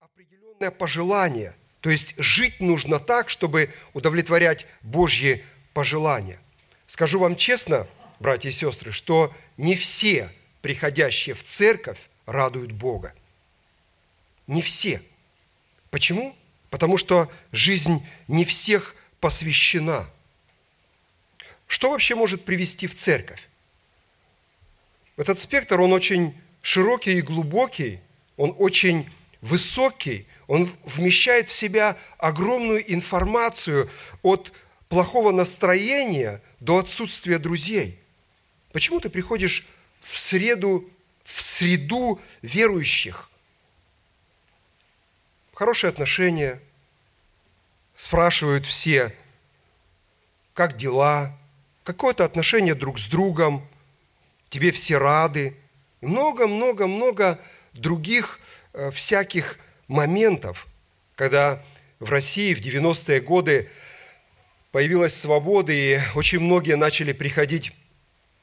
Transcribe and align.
определенное 0.00 0.70
пожелание. 0.70 1.54
То 1.80 1.90
есть 1.90 2.14
жить 2.18 2.60
нужно 2.60 2.98
так, 2.98 3.30
чтобы 3.30 3.70
удовлетворять 3.92 4.66
Божьи 4.82 5.44
пожелания. 5.72 6.40
Скажу 6.86 7.18
вам 7.18 7.36
честно, 7.36 7.86
братья 8.18 8.48
и 8.48 8.52
сестры, 8.52 8.92
что 8.92 9.34
не 9.56 9.74
все 9.74 10.30
приходящие 10.60 11.34
в 11.34 11.44
церковь 11.44 11.98
радуют 12.26 12.72
Бога. 12.72 13.14
Не 14.46 14.62
все. 14.62 15.02
Почему? 15.90 16.36
Потому 16.70 16.96
что 16.96 17.30
жизнь 17.52 18.06
не 18.28 18.44
всех 18.44 18.94
посвящена. 19.20 20.08
Что 21.66 21.90
вообще 21.90 22.14
может 22.14 22.44
привести 22.44 22.86
в 22.86 22.96
церковь? 22.96 23.48
Этот 25.16 25.40
спектр, 25.40 25.80
он 25.80 25.92
очень 25.92 26.36
широкий 26.62 27.18
и 27.18 27.22
глубокий, 27.22 28.00
он 28.36 28.54
очень 28.58 29.08
высокий, 29.42 30.26
он 30.46 30.74
вмещает 30.84 31.48
в 31.48 31.52
себя 31.52 31.98
огромную 32.16 32.90
информацию 32.90 33.90
от 34.22 34.52
плохого 34.88 35.32
настроения 35.32 36.40
до 36.60 36.78
отсутствия 36.78 37.38
друзей. 37.38 37.98
Почему 38.72 39.00
ты 39.00 39.10
приходишь 39.10 39.66
в 40.00 40.18
среду, 40.18 40.88
в 41.24 41.42
среду 41.42 42.20
верующих? 42.40 43.28
Хорошие 45.52 45.90
отношения, 45.90 46.60
спрашивают 47.94 48.64
все, 48.64 49.14
как 50.54 50.76
дела, 50.76 51.36
какое-то 51.84 52.24
отношение 52.24 52.74
друг 52.74 52.98
с 52.98 53.06
другом, 53.06 53.66
тебе 54.50 54.70
все 54.72 54.98
рады. 54.98 55.56
Много-много-много 56.00 57.38
других 57.72 58.40
всяких 58.92 59.58
моментов, 59.88 60.66
когда 61.14 61.62
в 62.00 62.10
России 62.10 62.54
в 62.54 62.60
90-е 62.60 63.20
годы 63.20 63.68
появилась 64.70 65.14
свобода, 65.14 65.72
и 65.72 66.00
очень 66.14 66.40
многие 66.40 66.76
начали 66.76 67.12
приходить 67.12 67.72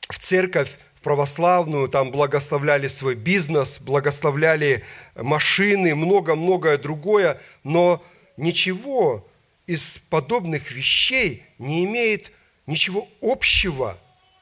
в 0.10 0.20
церковь, 0.20 0.70
в 0.96 1.02
православную, 1.02 1.88
там 1.88 2.12
благословляли 2.12 2.88
свой 2.88 3.16
бизнес, 3.16 3.80
благословляли 3.80 4.84
машины, 5.16 5.96
много-многое 5.96 6.78
другое, 6.78 7.40
но 7.64 8.04
ничего 8.38 9.28
из 9.66 9.98
подобных 10.10 10.72
вещей 10.72 11.44
не 11.58 11.86
имеет 11.86 12.32
ничего 12.66 13.08
общего 13.22 13.98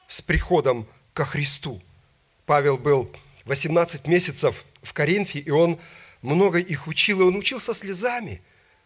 с 0.08 0.20
приходом 0.20 0.86
ко 1.12 1.24
Христу. 1.24 1.80
Павел 2.44 2.76
был 2.76 3.10
18 3.44 4.06
месяцев 4.06 4.64
в 4.88 4.92
Коринфе, 4.92 5.38
и 5.38 5.50
он 5.50 5.78
много 6.22 6.58
их 6.58 6.86
учил, 6.86 7.20
и 7.20 7.24
он 7.24 7.36
учил 7.36 7.60
со 7.60 7.74
слезами. 7.74 8.42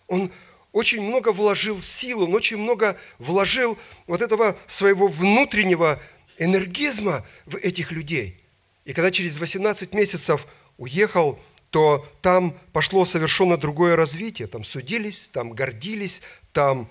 Он 0.09 0.31
очень 0.73 1.03
много 1.03 1.33
вложил 1.33 1.81
сил, 1.81 2.23
он 2.23 2.35
очень 2.35 2.57
много 2.57 2.99
вложил 3.19 3.79
вот 4.07 4.23
этого 4.23 4.57
своего 4.67 5.07
внутреннего 5.07 6.01
энергизма 6.39 7.25
в 7.47 7.57
этих 7.57 7.93
людей. 7.93 8.41
И 8.85 8.93
когда 8.93 9.11
через 9.11 9.39
18 9.39 9.95
месяцев 9.95 10.47
уехал, 10.77 11.39
то 11.71 12.07
там 12.21 12.59
пошло 12.73 13.05
совершенно 13.05 13.57
другое 13.57 13.97
развитие. 13.97 14.49
Там 14.49 14.65
судились, 14.65 15.29
там 15.33 15.53
гордились, 15.53 16.23
там 16.53 16.89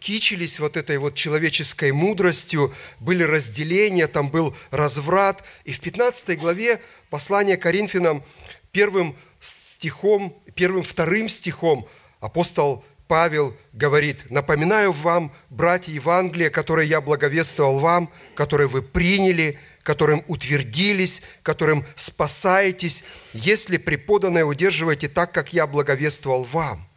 кичились 0.00 0.60
вот 0.60 0.76
этой 0.76 0.98
вот 0.98 1.14
человеческой 1.14 1.92
мудростью, 1.92 2.74
были 3.00 3.22
разделения, 3.22 4.06
там 4.06 4.28
был 4.30 4.54
разврат. 4.70 5.42
И 5.64 5.72
в 5.72 5.80
15 5.80 6.38
главе 6.38 6.80
послания 7.08 7.56
Коринфянам 7.56 8.22
первым 8.72 9.16
стихом, 9.40 10.42
первым, 10.54 10.82
вторым 10.82 11.28
стихом 11.28 11.88
апостол 12.20 12.84
Павел 13.06 13.56
говорит, 13.72 14.30
напоминаю 14.30 14.92
вам, 14.92 15.32
братья 15.48 15.92
Евангелия, 15.92 16.50
которые 16.50 16.88
я 16.88 17.00
благовествовал 17.00 17.78
вам, 17.78 18.10
которые 18.34 18.68
вы 18.68 18.82
приняли, 18.82 19.58
которым 19.82 20.22
утвердились, 20.28 21.22
которым 21.42 21.86
спасаетесь, 21.96 23.02
если 23.32 23.78
преподанное 23.78 24.44
удерживаете 24.44 25.08
так, 25.08 25.32
как 25.32 25.54
я 25.54 25.66
благовествовал 25.66 26.42
вам. 26.42 26.87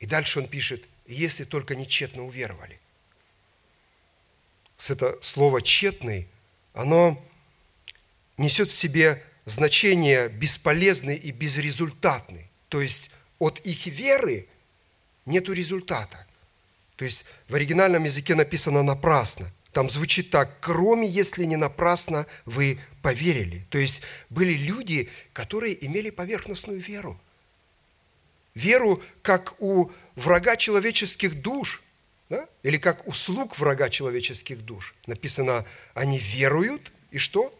И 0.00 0.06
дальше 0.06 0.40
он 0.40 0.48
пишет, 0.48 0.84
если 1.06 1.44
только 1.44 1.74
нечетно 1.74 2.24
уверовали. 2.24 2.80
Это 4.88 5.18
слово 5.20 5.62
«тщетный», 5.62 6.28
оно 6.74 7.22
несет 8.36 8.68
в 8.68 8.74
себе 8.74 9.24
значение 9.46 10.28
бесполезный 10.28 11.16
и 11.16 11.32
безрезультатный. 11.32 12.50
То 12.68 12.80
есть 12.80 13.10
от 13.38 13.58
их 13.60 13.86
веры 13.86 14.48
нету 15.24 15.52
результата. 15.52 16.26
То 16.96 17.04
есть 17.04 17.24
в 17.48 17.54
оригинальном 17.54 18.04
языке 18.04 18.34
написано 18.34 18.82
напрасно. 18.82 19.50
Там 19.72 19.90
звучит 19.90 20.30
так, 20.30 20.58
кроме 20.60 21.08
если 21.08 21.44
не 21.44 21.56
напрасно 21.56 22.26
вы 22.44 22.78
поверили. 23.02 23.66
То 23.70 23.78
есть 23.78 24.02
были 24.30 24.54
люди, 24.54 25.10
которые 25.32 25.84
имели 25.84 26.10
поверхностную 26.10 26.80
веру. 26.80 27.20
Веру, 28.56 29.00
как 29.22 29.60
у 29.60 29.92
врага 30.16 30.56
человеческих 30.56 31.40
душ, 31.40 31.80
да? 32.28 32.48
или 32.64 32.76
как 32.76 33.06
у 33.06 33.12
слуг 33.12 33.56
врага 33.56 33.88
человеческих 33.88 34.64
душ. 34.64 34.96
Написано, 35.06 35.64
они 35.94 36.18
веруют, 36.18 36.92
и 37.12 37.18
что? 37.18 37.56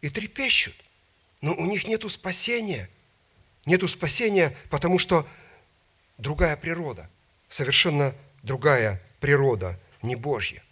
и 0.00 0.08
трепещут. 0.08 0.74
Но 1.40 1.54
у 1.54 1.66
них 1.66 1.86
нет 1.86 2.08
спасения. 2.10 2.88
Нету 3.64 3.88
спасения, 3.88 4.56
потому 4.70 4.98
что 4.98 5.26
другая 6.18 6.56
природа, 6.56 7.10
совершенно 7.48 8.14
другая 8.42 9.02
природа, 9.20 9.78
не 10.02 10.14
Божья. 10.14 10.62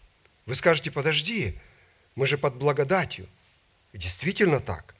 Вы 0.46 0.54
скажете, 0.54 0.90
подожди, 0.90 1.58
мы 2.14 2.26
же 2.26 2.38
под 2.38 2.54
благодатью. 2.54 3.26
Действительно 3.92 4.60
так. 4.60 4.94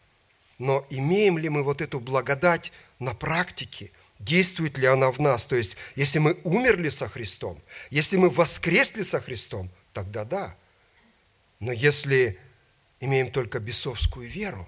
Но 0.58 0.86
имеем 0.90 1.38
ли 1.38 1.48
мы 1.48 1.62
вот 1.62 1.80
эту 1.80 2.00
благодать 2.00 2.72
на 2.98 3.14
практике? 3.14 3.90
Действует 4.24 4.78
ли 4.78 4.86
она 4.86 5.10
в 5.10 5.18
нас? 5.18 5.44
То 5.44 5.54
есть, 5.54 5.76
если 5.96 6.18
мы 6.18 6.40
умерли 6.44 6.88
со 6.88 7.08
Христом, 7.08 7.62
если 7.90 8.16
мы 8.16 8.30
воскресли 8.30 9.02
со 9.02 9.20
Христом, 9.20 9.70
тогда 9.92 10.24
да. 10.24 10.56
Но 11.60 11.72
если 11.72 12.38
имеем 13.00 13.30
только 13.30 13.58
бесовскую 13.58 14.26
веру, 14.26 14.66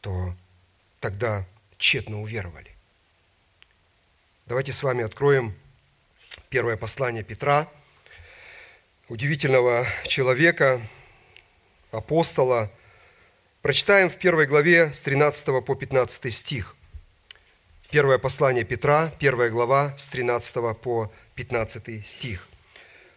то 0.00 0.34
тогда 0.98 1.46
тщетно 1.78 2.20
уверовали. 2.20 2.74
Давайте 4.46 4.72
с 4.72 4.82
вами 4.82 5.04
откроем 5.04 5.56
первое 6.48 6.76
послание 6.76 7.22
Петра, 7.22 7.68
удивительного 9.08 9.86
человека, 10.04 10.80
апостола. 11.92 12.72
Прочитаем 13.62 14.10
в 14.10 14.16
первой 14.16 14.46
главе 14.46 14.92
с 14.92 15.02
13 15.02 15.64
по 15.64 15.74
15 15.76 16.34
стих. 16.34 16.75
Первое 17.96 18.18
послание 18.18 18.62
Петра, 18.62 19.10
первая 19.18 19.48
глава 19.48 19.94
с 19.96 20.08
13 20.08 20.76
по 20.76 21.10
15 21.34 22.06
стих. 22.06 22.46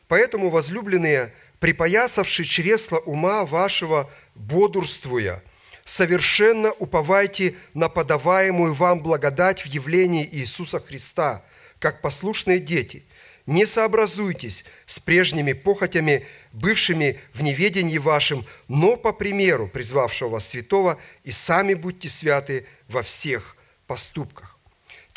«Поэтому, 0.08 0.50
возлюбленные, 0.50 1.34
припоясавши 1.60 2.46
чресла 2.46 3.00
ума 3.00 3.46
вашего, 3.46 4.10
бодрствуя, 4.36 5.44
совершенно 5.84 6.72
уповайте 6.72 7.58
на 7.74 7.90
подаваемую 7.90 8.74
вам 8.74 9.02
благодать 9.02 9.64
в 9.64 9.66
явлении 9.66 10.26
Иисуса 10.32 10.80
Христа, 10.80 11.44
как 11.80 12.00
послушные 12.00 12.60
дети. 12.60 13.04
Не 13.46 13.66
сообразуйтесь 13.66 14.64
с 14.86 14.98
прежними 14.98 15.52
похотями, 15.52 16.26
бывшими 16.54 17.20
в 17.34 17.44
неведении 17.44 17.98
вашем, 17.98 18.46
но 18.70 18.96
по 18.96 19.12
примеру 19.12 19.68
призвавшего 19.68 20.30
вас 20.30 20.48
святого, 20.48 20.98
и 21.26 21.32
сами 21.32 21.74
будьте 21.74 22.08
святы 22.08 22.66
во 22.88 23.04
всех 23.04 23.58
поступках. 23.88 24.49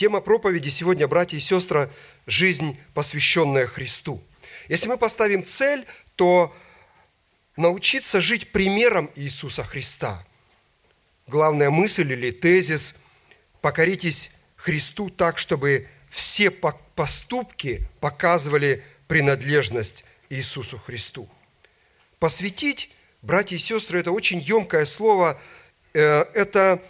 Тема 0.03 0.21
проповеди 0.21 0.69
сегодня, 0.69 1.07
братья 1.07 1.37
и 1.37 1.41
сестры, 1.41 1.89
жизнь, 2.27 2.77
посвященная 2.93 3.69
Христу. 3.69 4.21
Если 4.69 4.89
мы 4.89 4.97
поставим 4.97 5.47
цель 5.47 5.87
то 6.17 6.53
научиться 7.57 8.21
жить 8.21 8.51
примером 8.51 9.13
Иисуса 9.15 9.63
Христа. 9.63 10.27
Главная 11.29 11.71
мысль 11.71 12.13
или 12.13 12.33
тезис– 12.33 12.97
покоритесь 13.61 14.33
Христу 14.57 15.09
так, 15.09 15.39
чтобы 15.39 15.87
все 16.11 16.51
поступки 16.51 17.87
показывали 18.01 18.83
принадлежность 19.07 20.05
Иисусу 20.31 20.79
Христу. 20.79 21.29
Посвятить, 22.19 22.91
братья 23.23 23.55
и 23.55 23.61
сестры, 23.61 24.01
это 24.01 24.11
очень 24.11 24.41
емкое 24.41 24.85
слово, 24.85 25.41
э, 25.95 26.23
это 26.35 26.83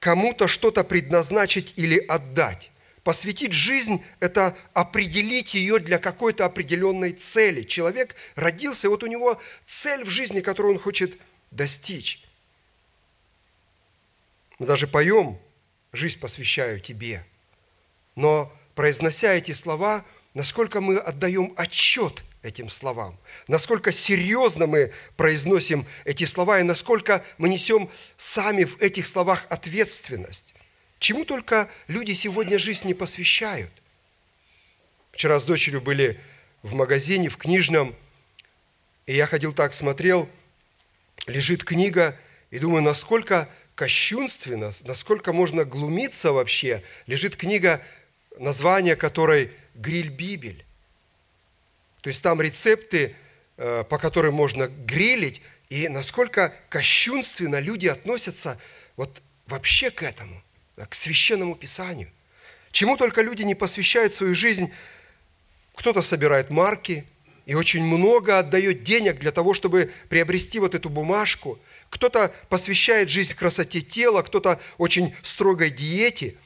кому-то 0.00 0.48
что-то 0.48 0.82
предназначить 0.82 1.74
или 1.76 1.98
отдать. 1.98 2.70
Посвятить 3.04 3.52
жизнь– 3.52 4.04
это 4.20 4.56
определить 4.74 5.54
ее 5.54 5.78
для 5.78 5.98
какой-то 5.98 6.44
определенной 6.44 7.12
цели. 7.12 7.62
Человек 7.62 8.14
родился, 8.34 8.86
и 8.86 8.90
вот 8.90 9.02
у 9.02 9.06
него 9.06 9.40
цель 9.64 10.04
в 10.04 10.10
жизни, 10.10 10.40
которую 10.40 10.74
он 10.74 10.80
хочет 10.80 11.18
достичь. 11.50 12.22
Мы 14.58 14.66
даже 14.66 14.86
поем 14.86 15.38
«Жизнь 15.92 16.20
посвящаю 16.20 16.80
тебе». 16.80 17.24
Но 18.16 18.52
произнося 18.74 19.32
эти 19.32 19.52
слова, 19.52 20.04
насколько 20.34 20.80
мы 20.80 20.98
отдаем 20.98 21.54
отчет 21.56 22.22
этим 22.42 22.68
словам, 22.68 23.18
насколько 23.48 23.92
серьезно 23.92 24.66
мы 24.66 24.92
произносим 25.16 25.86
эти 26.04 26.24
слова 26.24 26.60
и 26.60 26.62
насколько 26.62 27.24
мы 27.38 27.48
несем 27.48 27.90
сами 28.16 28.64
в 28.64 28.80
этих 28.80 29.06
словах 29.06 29.46
ответственность. 29.50 30.54
Чему 30.98 31.24
только 31.24 31.70
люди 31.86 32.12
сегодня 32.12 32.58
жизнь 32.58 32.86
не 32.86 32.94
посвящают. 32.94 33.70
Вчера 35.12 35.38
с 35.38 35.44
дочерью 35.44 35.80
были 35.80 36.20
в 36.62 36.74
магазине, 36.74 37.28
в 37.28 37.36
книжном, 37.36 37.94
и 39.06 39.14
я 39.14 39.26
ходил 39.26 39.52
так, 39.52 39.74
смотрел, 39.74 40.28
лежит 41.26 41.64
книга, 41.64 42.18
и 42.50 42.58
думаю, 42.58 42.82
насколько 42.82 43.48
кощунственно, 43.74 44.72
насколько 44.82 45.32
можно 45.32 45.64
глумиться 45.64 46.32
вообще. 46.32 46.82
Лежит 47.06 47.36
книга, 47.36 47.82
название 48.38 48.96
которой 48.96 49.52
«Гриль 49.74 50.10
Бибель». 50.10 50.66
То 52.02 52.08
есть 52.08 52.22
там 52.22 52.40
рецепты, 52.40 53.14
э, 53.56 53.84
по 53.88 53.98
которым 53.98 54.34
можно 54.34 54.68
грилить, 54.68 55.42
и 55.68 55.88
насколько 55.88 56.54
кощунственно 56.68 57.60
люди 57.60 57.86
относятся 57.86 58.58
вот 58.96 59.22
вообще 59.46 59.90
к 59.90 60.02
этому, 60.02 60.42
к 60.88 60.94
священному 60.94 61.54
писанию. 61.54 62.10
Чему 62.72 62.96
только 62.96 63.22
люди 63.22 63.42
не 63.42 63.54
посвящают 63.54 64.14
свою 64.14 64.34
жизнь. 64.34 64.72
Кто-то 65.74 66.02
собирает 66.02 66.50
марки 66.50 67.04
и 67.46 67.54
очень 67.54 67.82
много 67.82 68.38
отдает 68.38 68.82
денег 68.82 69.18
для 69.18 69.32
того, 69.32 69.54
чтобы 69.54 69.92
приобрести 70.08 70.58
вот 70.58 70.74
эту 70.74 70.88
бумажку. 70.88 71.58
Кто-то 71.88 72.32
посвящает 72.48 73.10
жизнь 73.10 73.34
красоте 73.34 73.80
тела, 73.80 74.22
кто-то 74.22 74.60
очень 74.78 75.14
строгой 75.22 75.70
диете. 75.70 76.36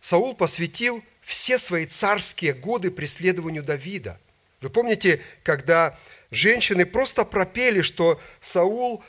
Саул 0.00 0.34
посвятил 0.34 1.02
все 1.32 1.56
свои 1.56 1.86
царские 1.86 2.52
годы 2.52 2.90
преследованию 2.90 3.62
Давида. 3.62 4.20
Вы 4.60 4.68
помните, 4.68 5.22
когда 5.42 5.98
женщины 6.30 6.84
просто 6.84 7.24
пропели, 7.24 7.80
что 7.80 8.20
Саул 8.42 9.02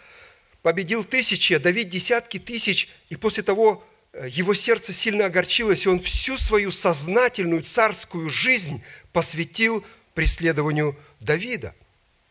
победил 0.62 1.04
тысячи, 1.04 1.52
а 1.52 1.60
Давид 1.60 1.90
десятки 1.90 2.40
тысяч, 2.40 2.88
и 3.10 3.18
после 3.18 3.44
того 3.44 3.86
э, 4.14 4.30
его 4.30 4.54
сердце 4.54 4.94
сильно 4.94 5.26
огорчилось, 5.26 5.86
и 5.86 5.90
он 5.90 6.00
всю 6.00 6.38
свою 6.38 6.72
сознательную 6.72 7.64
царскую 7.64 8.30
жизнь 8.30 8.82
посвятил 9.12 9.86
преследованию 10.14 10.98
Давида. 11.20 11.76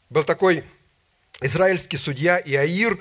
Был 0.08 0.24
такой 0.24 0.64
израильский 1.42 1.98
судья 1.98 2.40
Иаир, 2.40 2.98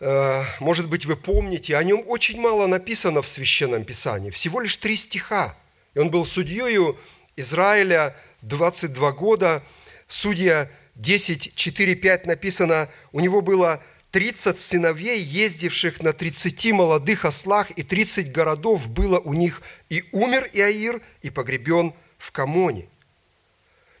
э, 0.00 0.44
может 0.60 0.88
быть, 0.88 1.04
вы 1.04 1.16
помните, 1.16 1.76
о 1.76 1.82
нем 1.82 2.02
очень 2.06 2.40
мало 2.40 2.66
написано 2.66 3.20
в 3.20 3.28
Священном 3.28 3.84
Писании, 3.84 4.30
всего 4.30 4.60
лишь 4.60 4.78
три 4.78 4.96
стиха. 4.96 5.54
И 5.96 5.98
он 5.98 6.10
был 6.10 6.26
судьей 6.26 6.94
Израиля 7.36 8.14
22 8.42 9.12
года, 9.12 9.62
судья 10.08 10.70
10, 10.94 11.54
4, 11.54 11.94
5 11.94 12.26
написано, 12.26 12.90
у 13.12 13.20
него 13.20 13.40
было 13.40 13.82
30 14.10 14.60
сыновей, 14.60 15.18
ездивших 15.18 16.02
на 16.02 16.12
30 16.12 16.72
молодых 16.72 17.24
ослах, 17.24 17.70
и 17.70 17.82
30 17.82 18.30
городов 18.30 18.90
было 18.90 19.18
у 19.18 19.32
них. 19.32 19.62
И 19.88 20.04
умер 20.12 20.50
Иаир, 20.52 21.00
и 21.22 21.30
погребен 21.30 21.94
в 22.18 22.30
Камоне. 22.30 22.90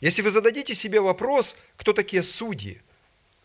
Если 0.02 0.20
вы 0.20 0.28
зададите 0.28 0.74
себе 0.74 1.00
вопрос, 1.00 1.56
кто 1.78 1.94
такие 1.94 2.22
судьи, 2.22 2.82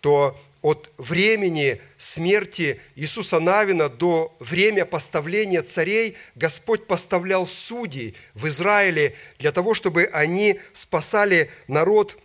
то 0.02 0.38
от 0.62 0.92
времени 0.98 1.82
смерти 1.98 2.80
Иисуса 2.96 3.40
Навина 3.40 3.90
до 3.90 4.36
времени 4.40 4.84
поставления 4.84 5.62
царей 5.62 6.16
Господь 6.36 6.88
поставлял 6.88 7.48
судей 7.48 8.16
в 8.34 8.48
Израиле 8.48 9.16
для 9.40 9.52
того, 9.52 9.74
чтобы 9.74 10.06
они 10.06 10.60
спасали 10.74 11.50
народ 11.68 12.18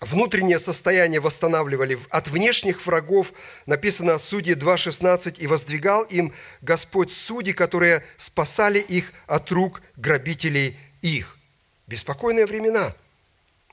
внутреннее 0.00 0.58
состояние 0.58 1.20
восстанавливали 1.20 1.98
от 2.10 2.28
внешних 2.28 2.84
врагов. 2.86 3.32
Написано 3.66 4.18
Судьи 4.18 4.54
2.16, 4.54 5.38
«И 5.38 5.46
воздвигал 5.46 6.02
им 6.04 6.32
Господь 6.60 7.12
судьи, 7.12 7.52
которые 7.52 8.04
спасали 8.16 8.78
их 8.78 9.12
от 9.26 9.50
рук 9.50 9.82
грабителей 9.96 10.76
их». 11.02 11.38
Беспокойные 11.86 12.46
времена. 12.46 12.94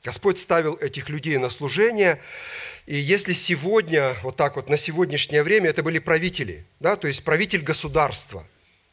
Господь 0.03 0.39
ставил 0.39 0.75
этих 0.75 1.09
людей 1.09 1.38
на 1.38 1.50
служение, 1.50 2.19
и 2.88 2.95
если 2.95 3.33
сегодня, 3.33 4.15
вот 4.24 4.36
так 4.36 4.56
вот, 4.56 4.69
на 4.69 4.77
сегодняшнее 4.77 5.44
время, 5.44 5.69
это 5.69 5.83
были 5.83 6.00
правители, 6.00 6.65
да, 6.80 6.95
то 6.95 7.07
есть 7.07 7.24
правитель 7.24 7.62
государства. 7.62 8.45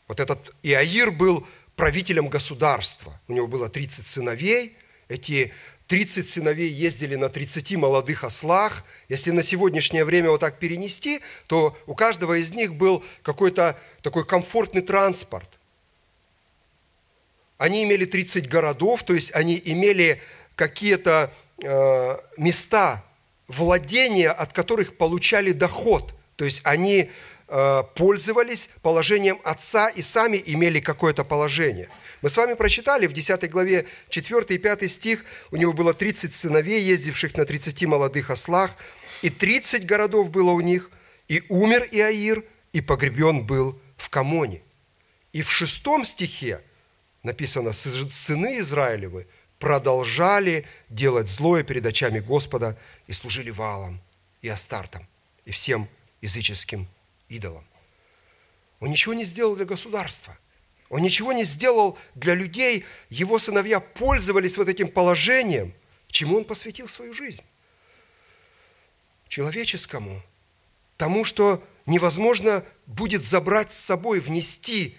Вот 0.06 0.20
этот 0.20 0.54
Иаир 0.62 1.10
был 1.10 1.46
правителем 1.76 2.28
государства. 2.28 3.18
У 3.28 3.32
него 3.32 3.46
было 3.46 3.68
30 3.68 4.06
сыновей. 4.06 4.76
Эти 5.08 5.52
30 5.86 6.28
сыновей 6.28 6.70
ездили 6.70 7.14
на 7.14 7.28
30 7.28 7.76
молодых 7.76 8.24
ослах. 8.24 8.84
Если 9.08 9.30
на 9.30 9.42
сегодняшнее 9.42 10.04
время 10.04 10.30
вот 10.30 10.40
так 10.40 10.58
перенести, 10.58 11.20
то 11.46 11.78
у 11.86 11.94
каждого 11.94 12.38
из 12.38 12.52
них 12.52 12.74
был 12.74 13.04
какой-то 13.22 13.78
такой 14.02 14.26
комфортный 14.26 14.82
транспорт. 14.82 15.48
Они 17.58 17.84
имели 17.84 18.04
30 18.04 18.48
городов, 18.48 19.02
то 19.02 19.14
есть 19.14 19.34
они 19.34 19.60
имели 19.64 20.22
какие-то 20.58 21.32
э, 21.62 22.18
места, 22.36 23.04
владения, 23.46 24.30
от 24.30 24.52
которых 24.52 24.96
получали 24.96 25.52
доход. 25.52 26.14
То 26.36 26.44
есть 26.44 26.60
они 26.64 27.10
э, 27.46 27.82
пользовались 27.94 28.68
положением 28.82 29.38
отца 29.44 29.88
и 29.88 30.02
сами 30.02 30.42
имели 30.44 30.80
какое-то 30.80 31.24
положение. 31.24 31.88
Мы 32.22 32.28
с 32.28 32.36
вами 32.36 32.54
прочитали 32.54 33.06
в 33.06 33.12
10 33.12 33.48
главе 33.50 33.86
4 34.08 34.44
и 34.48 34.58
5 34.58 34.90
стих, 34.90 35.24
у 35.52 35.56
него 35.56 35.72
было 35.72 35.94
30 35.94 36.34
сыновей, 36.34 36.82
ездивших 36.82 37.36
на 37.36 37.44
30 37.44 37.84
молодых 37.84 38.30
ослах, 38.30 38.72
и 39.22 39.30
30 39.30 39.86
городов 39.86 40.30
было 40.30 40.50
у 40.50 40.60
них, 40.60 40.90
и 41.28 41.44
умер 41.48 41.88
Иаир, 41.92 42.44
и 42.72 42.80
погребен 42.80 43.46
был 43.46 43.80
в 43.96 44.10
Камоне. 44.10 44.62
И 45.32 45.42
в 45.42 45.50
шестом 45.50 46.04
стихе 46.04 46.60
написано, 47.22 47.72
сыны 47.72 48.58
Израилевы– 48.58 49.28
продолжали 49.58 50.66
делать 50.88 51.28
злое 51.28 51.62
перед 51.62 51.84
очами 51.84 52.20
Господа 52.20 52.78
и 53.06 53.12
служили 53.12 53.50
валам 53.50 54.00
и 54.40 54.48
астартам 54.48 55.06
и 55.44 55.50
всем 55.50 55.88
языческим 56.20 56.86
идолам. 57.28 57.64
Он 58.80 58.90
ничего 58.90 59.14
не 59.14 59.24
сделал 59.24 59.56
для 59.56 59.64
государства. 59.64 60.36
Он 60.88 61.02
ничего 61.02 61.32
не 61.32 61.44
сделал 61.44 61.98
для 62.14 62.34
людей. 62.34 62.84
Его 63.10 63.38
сыновья 63.38 63.80
пользовались 63.80 64.56
вот 64.56 64.68
этим 64.68 64.88
положением, 64.88 65.74
чему 66.08 66.36
он 66.36 66.44
посвятил 66.44 66.88
свою 66.88 67.12
жизнь. 67.12 67.42
Человеческому, 69.28 70.22
тому, 70.96 71.24
что 71.24 71.62
невозможно 71.86 72.64
будет 72.86 73.24
забрать 73.24 73.70
с 73.70 73.78
собой, 73.78 74.20
внести 74.20 74.96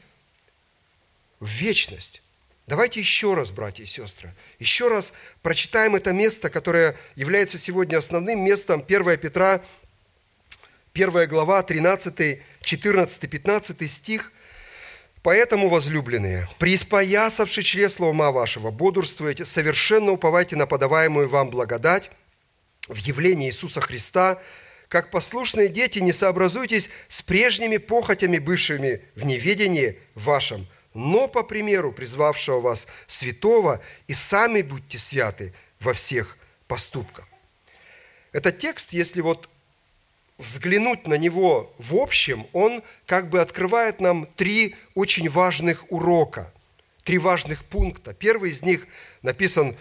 в 1.39 1.47
вечность. 1.47 2.21
Давайте 2.69 2.99
еще 2.99 3.33
раз, 3.33 3.49
братья 3.49 3.81
и 3.81 3.87
сестры, 3.87 4.31
еще 4.59 4.89
раз 4.89 5.11
прочитаем 5.41 5.95
это 5.95 6.13
место, 6.13 6.51
которое 6.51 6.95
является 7.15 7.57
сегодня 7.57 7.97
основным 7.97 8.41
местом 8.41 8.85
1 8.87 9.17
Петра, 9.17 9.63
1 10.93 11.27
глава, 11.27 11.63
13, 11.63 12.43
14, 12.61 13.27
15 13.27 13.91
стих. 13.91 14.31
«Поэтому, 15.23 15.67
возлюбленные, 15.67 16.47
преиспоясавши 16.59 17.63
чресло 17.63 18.05
ума 18.05 18.31
вашего, 18.31 18.69
бодрствуйте, 18.69 19.45
совершенно 19.45 20.11
уповайте 20.11 20.55
на 20.55 20.67
подаваемую 20.67 21.27
вам 21.27 21.49
благодать 21.49 22.11
в 22.87 22.97
явлении 22.97 23.47
Иисуса 23.49 23.81
Христа, 23.81 24.39
как 24.89 25.09
послушные 25.09 25.69
дети, 25.69 25.97
не 25.97 26.13
сообразуйтесь 26.13 26.91
с 27.07 27.23
прежними 27.23 27.77
похотями, 27.77 28.37
бывшими 28.37 29.01
в 29.15 29.25
неведении 29.25 29.97
вашем– 30.13 30.67
но 30.99 31.29
по 31.29 31.43
примеру 31.43 31.93
призвавшего 31.93 32.59
вас 32.59 32.87
святого, 33.07 33.79
и 34.07 34.13
сами 34.13 34.61
будьте 34.61 34.99
святы 34.99 35.53
во 35.79 35.93
всех 35.93 36.37
поступках. 36.67 37.25
Этот 38.33 38.59
текст, 38.59 38.91
если 38.91 39.21
вот 39.21 39.49
взглянуть 40.37 41.07
на 41.07 41.13
него 41.15 41.73
в 41.77 41.95
общем, 41.95 42.45
он 42.51 42.83
как 43.05 43.29
бы 43.29 43.39
открывает 43.39 44.01
нам 44.01 44.27
три 44.35 44.75
очень 44.93 45.29
важных 45.29 45.89
урока, 45.89 46.51
три 47.03 47.17
важных 47.17 47.63
пункта. 47.63 48.13
Первый 48.13 48.51
из 48.51 48.61
них 48.61 48.85
написан 49.21 49.77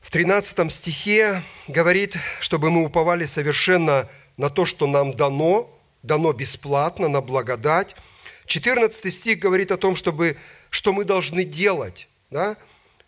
в 0.00 0.10
13 0.10 0.72
стихе, 0.72 1.42
говорит, 1.68 2.16
чтобы 2.40 2.70
мы 2.70 2.84
уповали 2.84 3.26
совершенно 3.26 4.08
на 4.36 4.50
то, 4.50 4.64
что 4.64 4.88
нам 4.88 5.14
дано, 5.14 5.70
дано 6.02 6.32
бесплатно, 6.32 7.06
на 7.06 7.20
благодать– 7.20 7.94
14 8.46 9.12
стих 9.12 9.38
говорит 9.38 9.70
о 9.70 9.76
том, 9.76 9.96
чтобы, 9.96 10.36
что 10.70 10.92
мы 10.92 11.04
должны 11.04 11.44
делать. 11.44 12.08
Да? 12.30 12.56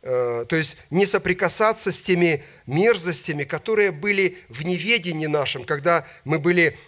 Э, 0.03 0.45
то 0.49 0.57
есть 0.57 0.77
не 0.91 1.07
соприкасаться 1.07 1.91
с 1.91 2.01
теми 2.03 2.45
мерзостями, 2.67 3.45
которые 3.45 3.91
были 3.91 4.39
в 4.49 4.65
неведении 4.65 5.27
нашем, 5.27 5.65
когда 5.65 6.07
мы 6.25 6.39
были 6.39 6.79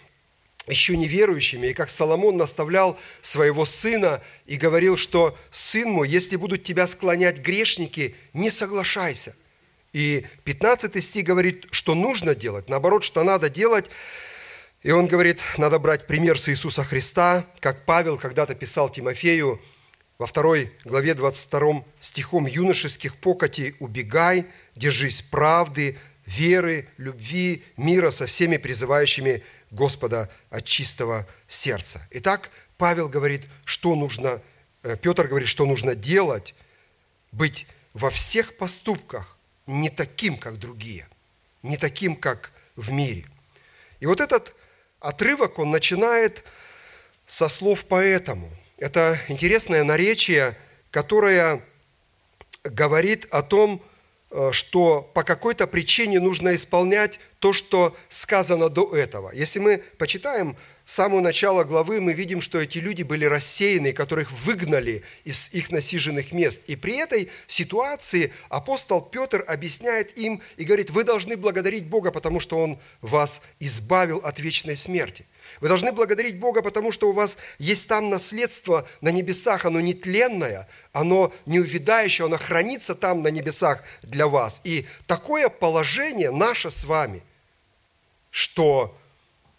еще 0.67 0.97
неверующими, 0.97 1.67
и 1.67 1.73
как 1.73 1.89
Соломон 1.89 2.37
наставлял 2.37 2.99
своего 3.21 3.65
сына 3.65 4.21
и 4.45 4.57
говорил, 4.57 4.97
что 4.97 5.37
«Сын 5.49 5.89
мой, 5.89 6.09
если 6.09 6.35
будут 6.35 6.63
тебя 6.63 6.87
склонять 6.87 7.39
грешники, 7.39 8.15
не 8.33 8.51
соглашайся». 8.51 9.35
И 9.93 10.25
15 10.43 11.03
стих 11.03 11.25
говорит, 11.25 11.65
что 11.71 11.95
нужно 11.95 12.35
делать, 12.35 12.69
наоборот, 12.69 13.03
что 13.03 13.23
надо 13.23 13.49
делать. 13.49 13.89
И 14.87 14.91
он 14.91 15.07
говорит, 15.07 15.41
надо 15.57 15.79
брать 15.79 16.07
пример 16.07 16.39
с 16.39 16.47
Иисуса 16.47 16.81
Христа, 16.81 17.45
как 17.59 17.83
Павел 17.83 18.17
когда-то 18.17 18.55
писал 18.55 18.89
Тимофею 18.89 19.61
во 20.17 20.25
второй 20.25 20.71
главе 20.85 21.13
22 21.13 21.83
стихом 21.99 22.45
«Юношеских 22.45 23.17
покатей 23.17 23.75
убегай, 23.79 24.45
держись 24.77 25.21
правды, 25.21 25.97
веры, 26.25 26.87
любви, 26.95 27.65
мира 27.75 28.11
со 28.11 28.27
всеми 28.27 28.55
призывающими 28.55 29.43
Господа 29.71 30.29
от 30.49 30.63
чистого 30.63 31.27
сердца. 31.49 32.07
Итак, 32.11 32.49
Павел 32.77 33.09
говорит, 33.09 33.41
что 33.65 33.93
нужно, 33.93 34.41
э, 34.83 34.95
Петр 34.95 35.27
говорит, 35.27 35.49
что 35.49 35.65
нужно 35.65 35.95
делать, 35.95 36.55
быть 37.33 37.67
во 37.91 38.09
всех 38.09 38.55
поступках 38.55 39.35
не 39.65 39.89
таким, 39.89 40.37
как 40.37 40.57
другие, 40.57 41.09
не 41.61 41.75
таким, 41.75 42.15
как 42.15 42.53
в 42.77 42.89
мире. 42.89 43.25
И 43.99 44.05
вот 44.05 44.21
этот 44.21 44.53
отрывок, 44.99 45.59
он 45.59 45.71
начинает 45.71 46.43
со 47.25 47.49
слов 47.49 47.85
«поэтому». 47.85 48.49
Это 48.77 49.19
интересное 49.27 49.83
наречие, 49.83 50.57
которое 50.91 51.63
говорит 52.63 53.25
о 53.31 53.41
том, 53.41 53.81
Э, 54.29 54.49
что 54.51 55.09
по 55.13 55.23
какой-то 55.23 55.67
причине 55.67 56.19
нужно 56.19 56.55
исполнять 56.55 57.19
то, 57.39 57.53
что 57.53 57.95
сказано 58.09 58.69
до 58.69 58.93
этого. 58.93 59.31
Если 59.33 59.59
мы 59.59 59.77
почитаем 59.97 60.57
с 60.87 60.93
самого 60.93 61.19
начала 61.19 61.65
главы, 61.65 61.99
мы 61.99 62.13
видим, 62.13 62.39
что 62.39 62.59
эти 62.59 62.77
люди 62.77 63.03
были 63.03 63.25
рассеяны, 63.25 63.91
которых 63.91 64.31
выгнали 64.31 65.03
из 65.25 65.53
их 65.53 65.69
насиженных 65.69 66.31
мест. 66.31 66.61
И 66.67 66.77
при 66.77 66.95
этой 66.95 67.29
ситуации 67.45 68.31
апостол 68.47 69.01
Петр 69.01 69.43
объясняет 69.45 70.17
им 70.17 70.41
и 70.55 70.63
говорит, 70.63 70.89
вы 70.89 71.03
должны 71.03 71.35
благодарить 71.35 71.87
Бога, 71.87 72.11
потому 72.11 72.39
что 72.39 72.57
Он 72.57 72.79
вас 73.01 73.41
избавил 73.59 74.17
от 74.19 74.39
вечной 74.39 74.77
смерти– 74.77 75.25
вы 75.61 75.69
должны 75.69 75.91
благодарить 75.91 76.39
Бога, 76.39 76.61
потому 76.61 76.91
что 76.91 77.09
у 77.09 77.13
вас 77.13 77.37
есть 77.57 77.87
там 77.87 78.09
наследство 78.09 78.87
на 79.01 79.09
небесах, 79.09 79.65
оно 79.65 79.79
нетленное, 79.79 80.67
оно 80.91 81.33
неувидающее, 81.45 82.25
оно 82.25 82.37
хранится 82.37 82.95
там 82.95 83.23
на 83.23 83.29
небесах 83.29 83.83
для 84.03 84.27
вас. 84.27 84.61
И 84.65 84.85
такое 85.07 85.49
положение 85.49 86.31
наше 86.31 86.69
с 86.69 86.83
вами, 86.83 87.23
что 88.29 88.95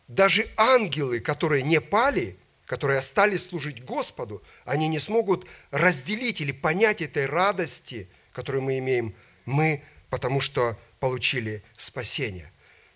даже 0.08 0.48
ангелы, 0.56 1.20
которые 1.20 1.62
не 1.62 1.80
пали, 1.80 2.38
которые 2.66 2.98
остались 2.98 3.44
служить 3.44 3.84
Господу, 3.84 4.42
они 4.64 4.88
не 4.88 4.98
смогут 4.98 5.46
разделить 5.70 6.40
или 6.40 6.52
понять 6.52 7.00
этой 7.00 7.26
радости, 7.26 8.08
которую 8.32 8.62
мы 8.62 8.78
имеем 8.78 9.14
мы, 9.44 9.82
потому 10.10 10.40
что 10.40 10.76
получили 11.00 11.62
спасение. 11.76 12.52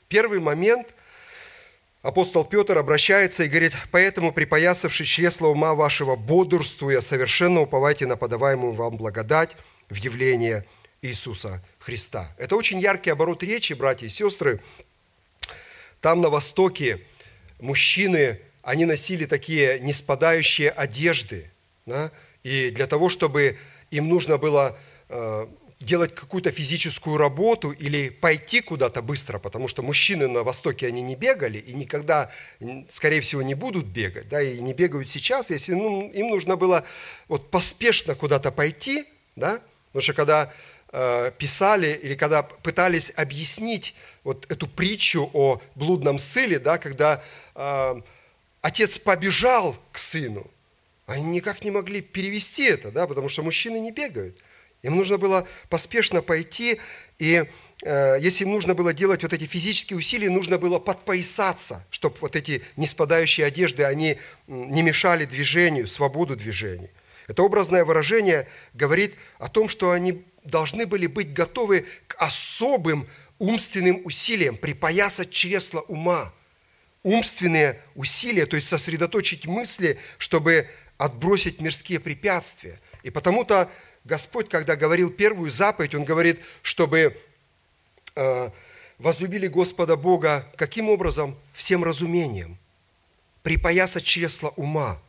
Первый 0.08 0.40
момент– 0.40 0.88
Апостол 2.02 2.44
Петр 2.44 2.76
обращается 2.76 3.44
и 3.44 3.48
говорит, 3.48 3.74
«Поэтому, 3.92 4.32
припоясавшись 4.32 5.06
чресла 5.06 5.48
ума 5.48 5.72
вашего, 5.74 6.16
бодрствуя, 6.16 7.00
совершенно 7.00 7.60
уповайте 7.60 8.06
на 8.06 8.16
подаваемую 8.16 8.72
вам 8.72 8.96
благодать 8.96 9.56
в 9.88 9.94
явление 9.94 10.66
Иисуса 11.00 11.64
Христа». 11.78 12.34
Это 12.38 12.56
очень 12.56 12.80
яркий 12.80 13.10
оборот 13.10 13.44
речи, 13.44 13.74
братья 13.74 14.06
и 14.06 14.08
сестры. 14.08 14.60
Там 16.02 16.20
на 16.20 16.30
Востоке 16.30 17.00
мужчины, 17.60 18.40
они 18.62 18.84
носили 18.84 19.24
такие 19.24 19.78
неспадающие 19.78 20.68
одежды. 20.68 21.50
Да? 21.86 22.10
И 22.42 22.70
для 22.70 22.88
того, 22.88 23.08
чтобы 23.08 23.56
им 23.92 24.08
нужно 24.08 24.36
было 24.36 24.76
э, 25.08 25.46
делать 25.78 26.12
какую-то 26.12 26.50
физическую 26.50 27.18
работу 27.18 27.70
или 27.70 28.08
пойти 28.08 28.62
куда-то 28.62 29.00
быстро, 29.00 29.38
потому 29.38 29.68
что 29.68 29.82
мужчины 29.82 30.26
на 30.26 30.42
Востоке, 30.42 30.88
они 30.88 31.02
не 31.02 31.14
бегали 31.14 31.58
и 31.58 31.72
никогда, 31.72 32.32
скорее 32.88 33.20
всего, 33.20 33.42
не 33.42 33.54
будут 33.54 33.86
бегать, 33.86 34.28
да, 34.28 34.42
и 34.42 34.58
не 34.60 34.74
бегают 34.74 35.08
сейчас, 35.08 35.50
если 35.50 35.74
ну, 35.74 36.10
им 36.10 36.30
нужно 36.30 36.56
было 36.56 36.84
вот 37.28 37.48
поспешно 37.48 38.16
куда-то 38.16 38.50
пойти, 38.50 39.04
да, 39.36 39.60
потому 39.92 40.02
что 40.02 40.14
когда 40.14 40.52
э, 40.92 41.30
писали 41.38 42.00
или 42.02 42.16
когда 42.16 42.42
пытались 42.42 43.12
объяснить 43.14 43.94
вот 44.24 44.50
эту 44.50 44.66
притчу 44.66 45.30
о 45.32 45.60
блудном 45.74 46.18
сыле, 46.18 46.58
да, 46.58 46.78
когда 46.78 47.22
э, 47.54 47.94
отец 48.60 48.98
побежал 48.98 49.76
к 49.90 49.98
сыну, 49.98 50.50
они 51.06 51.24
никак 51.24 51.64
не 51.64 51.70
могли 51.70 52.00
перевести 52.00 52.64
это, 52.64 52.90
да, 52.90 53.06
потому 53.06 53.28
что 53.28 53.42
мужчины 53.42 53.78
не 53.78 53.90
бегают– 53.90 54.36
им 54.82 54.96
нужно 54.96 55.16
было 55.16 55.46
поспешно 55.68 56.22
пойти, 56.22 56.80
и 57.18 57.44
э, 57.82 58.16
если 58.20 58.44
им 58.44 58.50
нужно 58.50 58.74
было 58.74 58.92
делать 58.92 59.22
вот 59.22 59.32
эти 59.32 59.44
физические 59.44 59.96
усилия, 59.96 60.28
нужно 60.28 60.58
было 60.58 60.80
подпоясаться, 60.80 61.86
чтобы 61.90 62.16
вот 62.20 62.34
эти 62.34 62.62
неспадающие 62.76 63.46
одежды, 63.46 63.84
они 63.84 64.18
не 64.48 64.82
мешали 64.82 65.24
движению, 65.24 65.86
свободу 65.86 66.34
движения. 66.34 66.90
Это 67.28 67.44
образное 67.44 67.84
выражение 67.84 68.48
говорит 68.74 69.14
о 69.38 69.48
том, 69.48 69.68
что 69.68 69.92
они 69.92 70.24
должны 70.42 70.86
были 70.86 71.06
быть 71.06 71.32
готовы 71.32 71.86
к 72.08 72.16
особым 72.16 73.06
умственным 73.42 74.00
усилиям, 74.04 74.56
припоясать 74.56 75.30
чресла 75.32 75.80
ума. 75.82 76.32
Умственные 77.02 77.82
усилия, 77.96 78.46
то 78.46 78.54
есть 78.54 78.68
сосредоточить 78.68 79.46
мысли, 79.46 79.98
чтобы 80.16 80.68
отбросить 80.96 81.60
мирские 81.60 81.98
препятствия. 81.98 82.78
И 83.02 83.10
потому-то 83.10 83.68
Господь, 84.04 84.48
когда 84.48 84.76
говорил 84.76 85.10
первую 85.10 85.50
заповедь, 85.50 85.96
Он 85.96 86.04
говорит, 86.04 86.38
чтобы 86.62 87.20
э, 88.14 88.50
возлюбили 88.98 89.48
Господа 89.48 89.96
Бога 89.96 90.48
каким 90.56 90.88
образом? 90.88 91.36
Всем 91.52 91.82
разумением. 91.82 92.56
Припоясать 93.42 94.04
чресла 94.04 94.50
ума. 94.50 95.02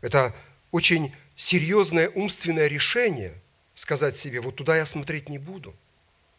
Это 0.00 0.34
очень 0.72 1.14
серьезное 1.36 2.08
умственное 2.08 2.66
решение 2.66 3.34
сказать 3.76 4.18
себе, 4.18 4.40
вот 4.40 4.56
туда 4.56 4.76
я 4.76 4.84
смотреть 4.84 5.28
не 5.28 5.38
буду, 5.38 5.76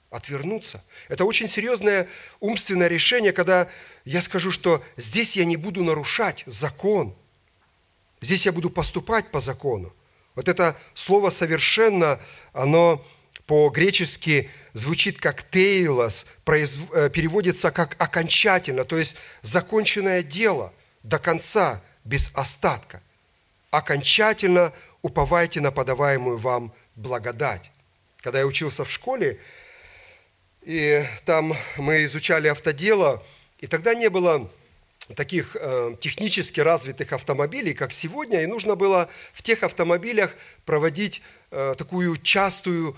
отвернуться. 0.09 0.83
Это 1.07 1.25
очень 1.25 1.47
серьезное 1.47 2.07
умственное 2.39 2.87
решение, 2.87 3.31
когда 3.31 3.67
я 4.05 4.21
скажу, 4.21 4.51
что 4.51 4.83
здесь 4.97 5.35
я 5.35 5.45
не 5.45 5.57
буду 5.57 5.83
нарушать 5.83 6.43
закон, 6.45 7.15
здесь 8.21 8.45
я 8.45 8.51
буду 8.51 8.69
поступать 8.69 9.29
по 9.29 9.39
закону. 9.39 9.93
Вот 10.35 10.47
это 10.47 10.77
слово 10.93 11.29
«совершенно», 11.29 12.19
оно 12.53 13.05
по-гречески 13.45 14.49
звучит 14.73 15.19
как 15.19 15.43
«тейлос», 15.43 16.25
э, 16.45 17.09
переводится 17.09 17.71
как 17.71 17.95
«окончательно», 18.01 18.85
то 18.85 18.97
есть 18.97 19.15
законченное 19.41 20.23
дело 20.23 20.73
до 21.03 21.19
конца, 21.19 21.81
без 22.03 22.31
остатка. 22.33 23.01
Окончательно 23.71 24.73
уповайте 25.01 25.61
на 25.61 25.71
подаваемую 25.71 26.37
вам 26.37 26.73
благодать. 26.95 27.71
Когда 28.21 28.39
я 28.39 28.47
учился 28.47 28.83
в 28.83 28.91
школе, 28.91 29.39
и 30.61 31.03
там 31.25 31.55
мы 31.77 32.05
изучали 32.05 32.47
автодело, 32.47 33.23
и 33.59 33.67
тогда 33.67 33.93
не 33.93 34.09
было 34.09 34.49
таких 35.15 35.55
э, 35.59 35.95
технически 35.99 36.59
развитых 36.59 37.13
автомобилей, 37.13 37.73
как 37.73 37.93
сегодня, 37.93 38.43
и 38.43 38.45
нужно 38.45 38.75
было 38.75 39.09
в 39.33 39.41
тех 39.41 39.63
автомобилях 39.63 40.35
проводить 40.65 41.21
э, 41.51 41.73
такую 41.77 42.17
частую 42.17 42.95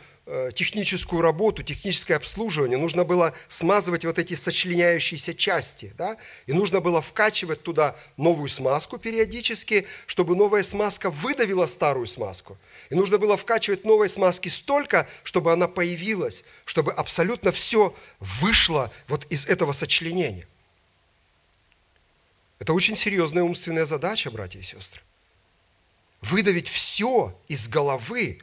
техническую 0.54 1.22
работу, 1.22 1.64
техническое 1.64 2.16
обслуживание. 2.16 2.78
Нужно 2.78 3.04
было 3.04 3.34
смазывать 3.50 4.06
вот 4.06 4.20
эти 4.20 4.36
сочленяющиеся 4.36 5.34
части, 5.34 5.94
да? 5.98 6.18
и 6.46 6.54
нужно 6.54 6.80
было 6.80 7.02
вкачивать 7.02 7.64
туда 7.64 7.96
новую 8.18 8.48
смазку 8.48 8.98
периодически, 8.98 9.88
чтобы 10.06 10.36
новая 10.36 10.64
смазка 10.64 11.10
выдавила 11.10 11.66
старую 11.66 12.08
смазку. 12.08 12.58
И 12.90 12.96
нужно 12.96 13.18
было 13.18 13.36
вкачивать 13.36 13.84
новой 13.84 14.10
смазки 14.10 14.48
столько, 14.48 15.08
чтобы 15.24 15.52
она 15.52 15.68
появилась, 15.68 16.44
чтобы 16.66 16.94
абсолютно 16.94 17.52
все 17.52 17.96
вышло 18.20 18.92
вот 19.08 19.26
из 19.30 19.48
этого 19.48 19.72
сочленения. 19.72 20.48
Это 22.60 22.74
очень 22.74 22.96
серьезная 22.96 23.42
умственная 23.44 23.86
задача, 23.86 24.30
братья 24.30 24.60
и 24.60 24.64
сестры. 24.64 25.02
Выдавить 26.22 26.68
все 26.68 27.36
из 27.48 27.68
головы, 27.68 28.40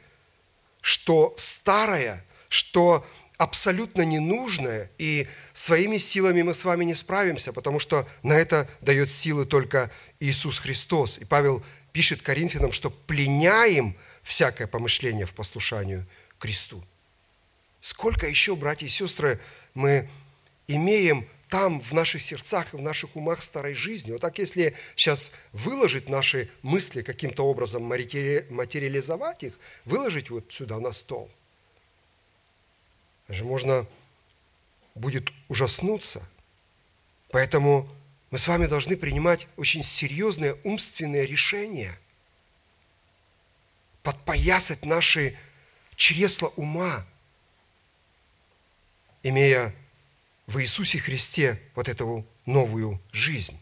что 0.81 1.33
старое, 1.37 2.25
что 2.47 3.05
абсолютно 3.37 4.01
ненужное, 4.01 4.91
и 4.97 5.27
своими 5.53 5.97
силами 5.97 6.41
мы 6.41 6.53
с 6.53 6.65
вами 6.65 6.83
не 6.83 6.93
справимся, 6.93 7.53
потому 7.53 7.79
что 7.79 8.07
на 8.21 8.33
это 8.33 8.69
дает 8.81 9.11
силы 9.11 9.45
только 9.45 9.91
Иисус 10.19 10.59
Христос. 10.59 11.17
И 11.19 11.25
Павел 11.25 11.63
пишет 11.93 12.21
Коринфянам, 12.21 12.73
что 12.73 12.89
пленяем 12.89 13.95
всякое 14.23 14.67
помышление 14.67 15.25
в 15.25 15.33
послушанию 15.33 16.05
Христу. 16.37 16.83
Сколько 17.81 18.27
еще, 18.27 18.55
братья 18.55 18.85
и 18.85 18.89
сестры, 18.89 19.39
мы 19.73 20.09
имеем 20.67 21.27
там, 21.49 21.81
в 21.81 21.93
наших 21.93 22.21
сердцах 22.21 22.73
и 22.73 22.77
в 22.77 22.81
наших 22.81 23.15
умах 23.15 23.41
старой 23.41 23.73
жизни. 23.73 24.11
Вот 24.11 24.21
так, 24.21 24.37
если 24.37 24.75
сейчас 24.95 25.31
выложить 25.51 26.07
наши 26.07 26.49
мысли 26.61 27.01
каким-то 27.01 27.45
образом, 27.45 27.83
материализовать 27.83 29.43
их, 29.43 29.59
выложить 29.83 30.29
вот 30.29 30.53
сюда 30.53 30.79
на 30.79 30.91
стол, 30.91 31.29
даже 33.27 33.43
можно 33.43 33.87
будет 34.93 35.29
ужаснуться. 35.47 36.27
Поэтому 37.31 37.89
мы 38.29 38.37
с 38.37 38.47
вами 38.47 38.67
должны 38.67 38.95
принимать 38.95 39.47
очень 39.57 39.83
серьезные 39.83 40.55
умственные 40.63 41.25
решения, 41.25 41.97
подпоясать 44.03 44.85
наши 44.85 45.37
чресла 45.95 46.49
ума, 46.55 47.05
имея 49.23 49.73
в 50.49 50.59
Иисусе 50.59 50.97
Христе 50.97 51.59
вот 51.75 51.87
эту 51.89 52.25
новую 52.47 52.99
жизнь. 53.11 53.55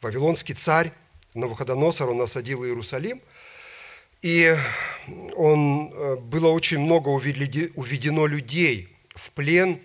Вавилонский 0.00 0.54
царь 0.54 0.90
Навуходоносор, 1.34 2.08
он 2.08 2.22
осадил 2.22 2.64
Иерусалим, 2.64 3.20
и 4.22 4.56
он, 5.36 5.92
э, 5.92 6.16
было 6.16 6.48
очень 6.48 6.78
много 6.78 7.10
уведено 7.10 8.26
людей 8.26 8.96
в 9.14 9.30
плен, 9.32 9.82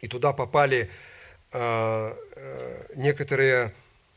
и 0.00 0.08
туда 0.08 0.32
попали 0.32 0.88
э, 1.52 2.14
э, 2.36 2.86
некоторые 2.96 3.74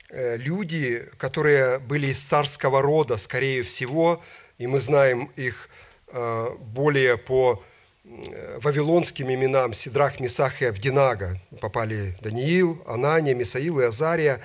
люди, 0.10 1.10
которые 1.18 1.80
были 1.80 2.08
из 2.08 2.24
царского 2.24 2.82
рода, 2.82 3.18
скорее 3.18 3.62
всего, 3.62 4.24
и 4.58 4.68
мы 4.68 4.82
знаем 4.82 5.32
их 5.38 5.70
более 6.12 7.18
по 7.18 7.64
вавилонским 8.04 9.32
именам 9.32 9.74
Сидрах, 9.74 10.20
Месах 10.20 10.62
и 10.62 10.66
Авдинага 10.66 11.40
попали 11.60 12.18
Даниил, 12.22 12.82
Анания, 12.88 13.36
Мисаил 13.36 13.80
и 13.80 13.86
Азария, 13.86 14.42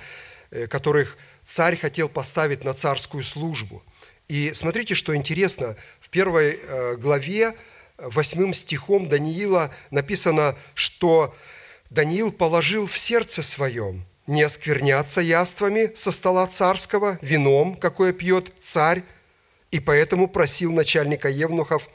э, 0.51 0.67
которых 0.67 1.17
царь 1.45 1.77
хотел 1.77 2.09
поставить 2.09 2.63
на 2.63 2.73
царскую 2.73 3.23
службу. 3.23 3.83
И 4.27 4.51
смотрите, 4.53 4.93
что 4.93 5.15
интересно, 5.15 5.75
в 5.99 6.09
первой 6.09 6.59
э, 6.61 6.95
главе, 6.97 7.55
восьмым 7.97 8.53
стихом 8.53 9.09
Даниила 9.09 9.73
написано, 9.89 10.55
что 10.75 11.35
Даниил 11.89 12.31
положил 12.31 12.85
в 12.85 12.97
сердце 12.97 13.41
своем 13.41 14.05
не 14.27 14.43
оскверняться 14.43 15.21
яствами 15.21 15.91
со 15.95 16.11
стола 16.11 16.45
царского, 16.47 17.17
вином, 17.21 17.75
какое 17.77 18.11
пьет 18.11 18.51
царь, 18.61 19.03
и 19.71 19.79
поэтому 19.79 20.27
просил 20.27 20.73
начальника 20.73 21.29
Евнухов 21.29 21.89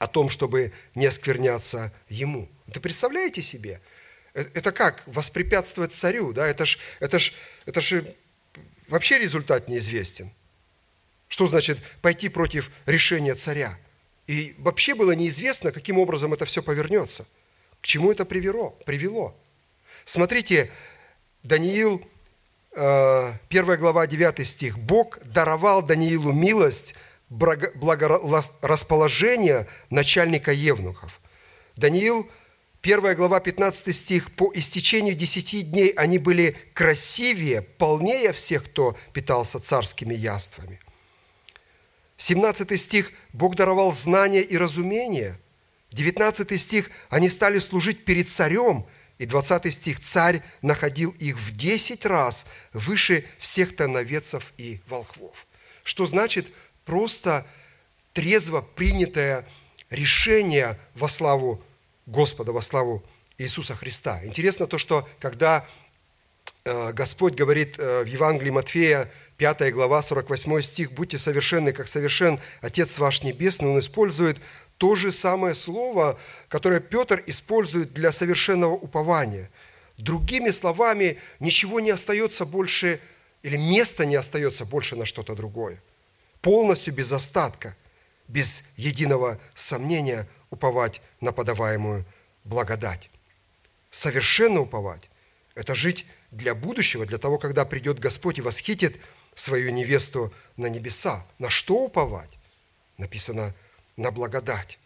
о 0.00 0.06
том, 0.06 0.30
чтобы 0.30 0.72
не 0.94 1.06
оскверняться 1.06 1.92
ему. 2.08 2.48
Вы 2.66 2.80
представляете 2.80 3.42
себе? 3.42 3.82
Э, 4.32 4.46
это 4.54 4.72
как? 4.72 5.02
Воспрепятствовать 5.06 5.92
царю, 5.92 6.32
да? 6.32 6.48
Это 6.48 6.64
ж, 6.64 6.78
это 7.00 7.18
ж, 7.18 7.34
это 7.66 7.82
ж 7.82 8.02
вообще 8.88 9.18
результат 9.18 9.68
неизвестен. 9.68 10.32
Что 11.28 11.46
значит 11.46 11.78
пойти 12.00 12.30
против 12.30 12.70
решения 12.86 13.34
царя? 13.34 13.78
И 14.26 14.54
вообще 14.56 14.94
было 14.94 15.12
неизвестно, 15.12 15.70
каким 15.70 15.98
образом 15.98 16.32
это 16.32 16.46
все 16.46 16.62
повернется. 16.62 17.26
К 17.82 17.86
чему 17.86 18.10
это 18.10 18.24
привело? 18.24 18.70
привело. 18.86 19.38
Смотрите, 20.06 20.70
Даниил, 21.42 22.08
1 22.72 22.80
э, 22.82 23.76
глава, 23.76 24.06
9 24.06 24.48
стих. 24.48 24.78
«Бог 24.78 25.18
даровал 25.24 25.82
Даниилу 25.82 26.32
милость 26.32 26.94
благорасположение 27.30 29.66
начальника 29.88 30.52
Евнухов. 30.52 31.18
Даниил, 31.76 32.30
1 32.82 33.14
глава, 33.14 33.40
15 33.40 33.94
стих, 33.94 34.32
«По 34.32 34.50
истечению 34.54 35.14
десяти 35.14 35.62
дней 35.62 35.90
они 35.90 36.18
были 36.18 36.56
красивее, 36.74 37.62
полнее 37.62 38.32
всех, 38.32 38.64
кто 38.64 38.98
питался 39.12 39.60
царскими 39.60 40.14
яствами». 40.14 40.80
17 42.16 42.80
стих, 42.80 43.12
Бог 43.32 43.54
даровал 43.54 43.92
знание 43.92 44.42
и 44.42 44.58
разумение. 44.58 45.38
19 45.92 46.60
стих, 46.60 46.90
они 47.08 47.30
стали 47.30 47.58
служить 47.58 48.04
перед 48.04 48.28
царем. 48.28 48.86
И 49.18 49.26
20 49.26 49.72
стих, 49.72 50.00
царь 50.00 50.42
находил 50.62 51.10
их 51.18 51.38
в 51.38 51.56
10 51.56 52.06
раз 52.06 52.46
выше 52.72 53.24
всех 53.38 53.76
тоновецов 53.76 54.52
и 54.56 54.80
волхвов. 54.86 55.46
Что 55.82 56.06
значит, 56.06 56.46
просто 56.90 57.46
трезво 58.14 58.62
принятое 58.62 59.46
решение 59.90 60.76
во 60.96 61.08
славу 61.08 61.62
Господа, 62.06 62.50
во 62.50 62.62
славу 62.62 63.04
Иисуса 63.38 63.76
Христа. 63.76 64.20
Интересно 64.24 64.66
то, 64.66 64.76
что 64.76 65.08
когда 65.20 65.64
э, 66.64 66.92
Господь 66.92 67.34
говорит 67.34 67.76
э, 67.78 68.02
в 68.02 68.06
Евангелии 68.06 68.50
Матфея, 68.50 69.08
5 69.36 69.72
глава, 69.72 70.02
48 70.02 70.60
стих, 70.62 70.90
«Будьте 70.90 71.16
совершенны, 71.16 71.72
как 71.72 71.86
совершен 71.86 72.40
Отец 72.60 72.98
ваш 72.98 73.22
Небесный», 73.22 73.68
Он 73.68 73.78
использует 73.78 74.38
то 74.76 74.96
же 74.96 75.12
самое 75.12 75.54
слово, 75.54 76.18
которое 76.48 76.80
Петр 76.80 77.22
использует 77.28 77.92
для 77.92 78.10
совершенного 78.10 78.74
упования. 78.74 79.48
Другими 79.96 80.50
словами, 80.50 81.18
ничего 81.38 81.78
не 81.78 81.90
остается 81.90 82.44
больше, 82.44 82.98
или 83.44 83.56
места 83.56 84.06
не 84.06 84.16
остается 84.16 84.64
больше 84.64 84.96
на 84.96 85.06
что-то 85.06 85.36
другое 85.36 85.80
полностью 86.40 86.94
без 86.94 87.12
остатка, 87.12 87.76
без 88.28 88.64
единого 88.76 89.40
сомнения 89.54 90.28
уповать 90.50 91.00
на 91.20 91.32
подаваемую 91.32 92.06
благодать. 92.44 93.10
Совершенно 93.90 94.60
уповать– 94.60 95.10
это 95.54 95.74
жить 95.74 96.06
для 96.30 96.54
будущего, 96.54 97.06
для 97.06 97.18
того, 97.18 97.38
когда 97.38 97.64
придет 97.64 97.98
Господь 97.98 98.38
и 98.38 98.42
восхитит 98.42 98.96
свою 99.34 99.70
невесту 99.70 100.32
на 100.56 100.66
небеса. 100.66 101.26
На 101.38 101.50
что 101.50 101.84
уповать? 101.84 102.30
Написано 102.98 103.54
на 103.96 104.10
благодать. 104.10 104.78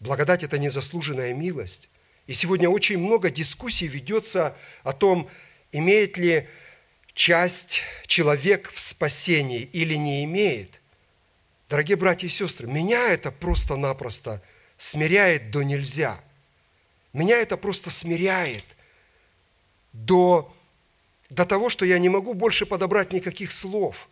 Благодать– 0.00 0.42
это 0.44 0.58
незаслуженная 0.58 1.34
милость. 1.34 1.88
И 2.26 2.34
сегодня 2.34 2.68
очень 2.68 2.98
много 2.98 3.30
дискуссий 3.30 3.86
ведется 3.86 4.56
о 4.82 4.92
том, 4.92 5.28
имеет 5.72 6.16
ли 6.16 6.48
часть 7.16 7.80
человек 8.06 8.70
в 8.70 8.78
спасении 8.78 9.62
или 9.72 9.94
не 9.94 10.22
имеет. 10.24 10.80
Дорогие 11.68 11.96
братья 11.96 12.26
и 12.26 12.30
сестры, 12.30 12.68
меня 12.68 13.08
это 13.08 13.32
просто-напросто 13.32 14.42
смиряет 14.76 15.50
до 15.50 15.62
нельзя. 15.62 16.20
Меня 17.14 17.38
это 17.38 17.56
просто 17.56 17.90
смиряет 17.90 18.64
до, 19.94 20.54
до 21.30 21.46
того, 21.46 21.70
что 21.70 21.86
я 21.86 21.98
не 21.98 22.10
могу 22.10 22.34
больше 22.34 22.66
подобрать 22.66 23.14
никаких 23.14 23.50
слов. 23.50 24.10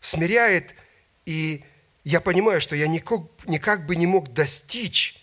Смиряет, 0.00 0.76
и 1.26 1.64
я 2.04 2.20
понимаю, 2.20 2.60
что 2.60 2.76
я 2.76 2.86
никак, 2.86 3.22
никак 3.46 3.84
бы 3.84 3.96
не 3.96 4.06
мог 4.06 4.32
достичь, 4.32 5.20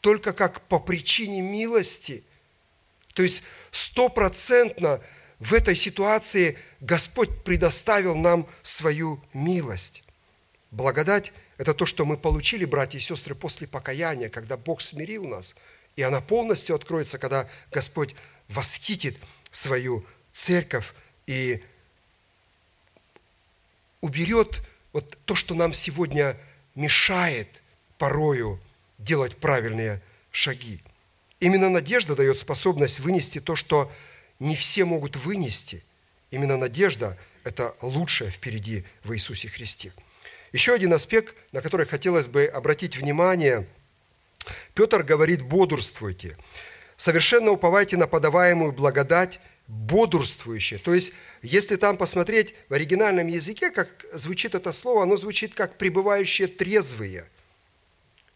только 0.00 0.32
как 0.32 0.66
по 0.66 0.80
причине 0.80 1.40
милости. 1.40 2.24
То 3.14 3.22
есть 3.22 3.44
стопроцентно– 3.70 5.00
в 5.38 5.52
этой 5.52 5.76
ситуации 5.76 6.58
Господь 6.80 7.44
предоставил 7.44 8.16
нам 8.16 8.48
свою 8.62 9.22
милость. 9.32 10.02
Благодать– 10.70 11.32
это 11.58 11.74
то, 11.74 11.86
что 11.86 12.04
мы 12.04 12.16
получили, 12.16 12.64
братья 12.64 12.98
и 12.98 13.00
сестры, 13.02 13.34
после 13.34 13.66
покаяния, 13.66 14.28
когда 14.28 14.56
Бог 14.56 14.80
смирил 14.80 15.24
нас. 15.26 15.54
И 15.94 16.02
она 16.02 16.20
полностью 16.20 16.74
откроется, 16.74 17.18
когда 17.18 17.48
Господь 17.70 18.14
восхитит 18.48 19.18
свою 19.50 20.04
церковь 20.32 20.92
и 21.26 21.62
уберет 24.00 24.62
вот 24.92 25.18
то, 25.24 25.34
что 25.34 25.54
нам 25.54 25.72
сегодня 25.72 26.36
мешает 26.74 27.48
порою 27.98 28.60
делать 28.98 29.36
правильные 29.36 30.02
шаги. 30.30 30.80
Именно 31.40 31.68
надежда 31.68 32.14
дает 32.14 32.38
способность 32.38 33.00
вынести 33.00 33.40
то, 33.40 33.56
что 33.56 33.90
не 34.38 34.56
все 34.56 34.84
могут 34.84 35.16
вынести. 35.16 35.84
Именно 36.30 36.56
надежда– 36.56 37.18
это 37.44 37.74
лучшее 37.80 38.30
впереди 38.30 38.84
в 39.04 39.14
Иисусе 39.14 39.48
Христе. 39.48 39.92
Еще 40.52 40.72
один 40.72 40.92
аспект, 40.92 41.34
на 41.52 41.60
который 41.62 41.86
хотелось 41.86 42.26
бы 42.26 42.44
обратить 42.44 42.96
внимание. 42.96 43.66
Петр 44.74 45.02
говорит 45.02 45.42
«бодрствуйте». 45.42 46.36
Совершенно 46.96 47.50
уповайте 47.50 47.96
на 47.96 48.06
подаваемую 48.06 48.72
благодать, 48.72 49.38
бодрствующие. 49.66 50.78
То 50.78 50.94
есть, 50.94 51.12
если 51.42 51.76
там 51.76 51.96
посмотреть 51.96 52.54
в 52.68 52.74
оригинальном 52.74 53.26
языке, 53.26 53.70
как 53.70 54.06
звучит 54.12 54.54
это 54.54 54.72
слово, 54.72 55.02
оно 55.02 55.16
звучит 55.16 55.54
как 55.54 55.76
пребывающие 55.76 56.48
трезвые. 56.48 57.28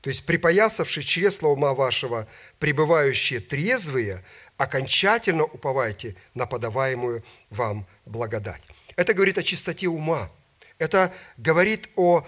То 0.01 0.09
есть, 0.09 0.25
припоясавшие 0.27 1.05
чресло 1.05 1.49
ума 1.49 1.75
вашего, 1.75 2.27
пребывающие 2.59 3.41
трезвые, 3.41 4.25
окончательно 4.61 5.45
уповайте 5.45 6.17
на 6.35 6.45
подаваемую 6.45 7.25
вам 7.49 7.87
благодать. 8.05 8.61
Это 8.95 9.15
говорит 9.15 9.39
о 9.39 9.43
чистоте 9.43 9.87
ума. 9.89 10.31
Это 10.77 11.15
говорит 11.39 11.89
о 11.97 12.27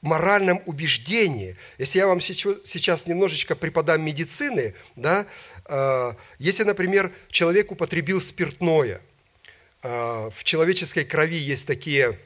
моральном 0.00 0.62
убеждении. 0.64 1.56
Если 1.76 1.98
я 1.98 2.06
вам 2.06 2.22
сейчас 2.22 3.06
немножечко 3.06 3.54
преподам 3.54 4.00
медицины, 4.00 4.74
да, 4.96 5.26
э, 5.66 6.14
если, 6.38 6.64
например, 6.64 7.12
человек 7.28 7.70
употребил 7.70 8.18
спиртное, 8.22 9.02
э, 9.82 10.30
в 10.34 10.42
человеческой 10.42 11.04
крови 11.04 11.36
есть 11.36 11.66
такие 11.66 12.18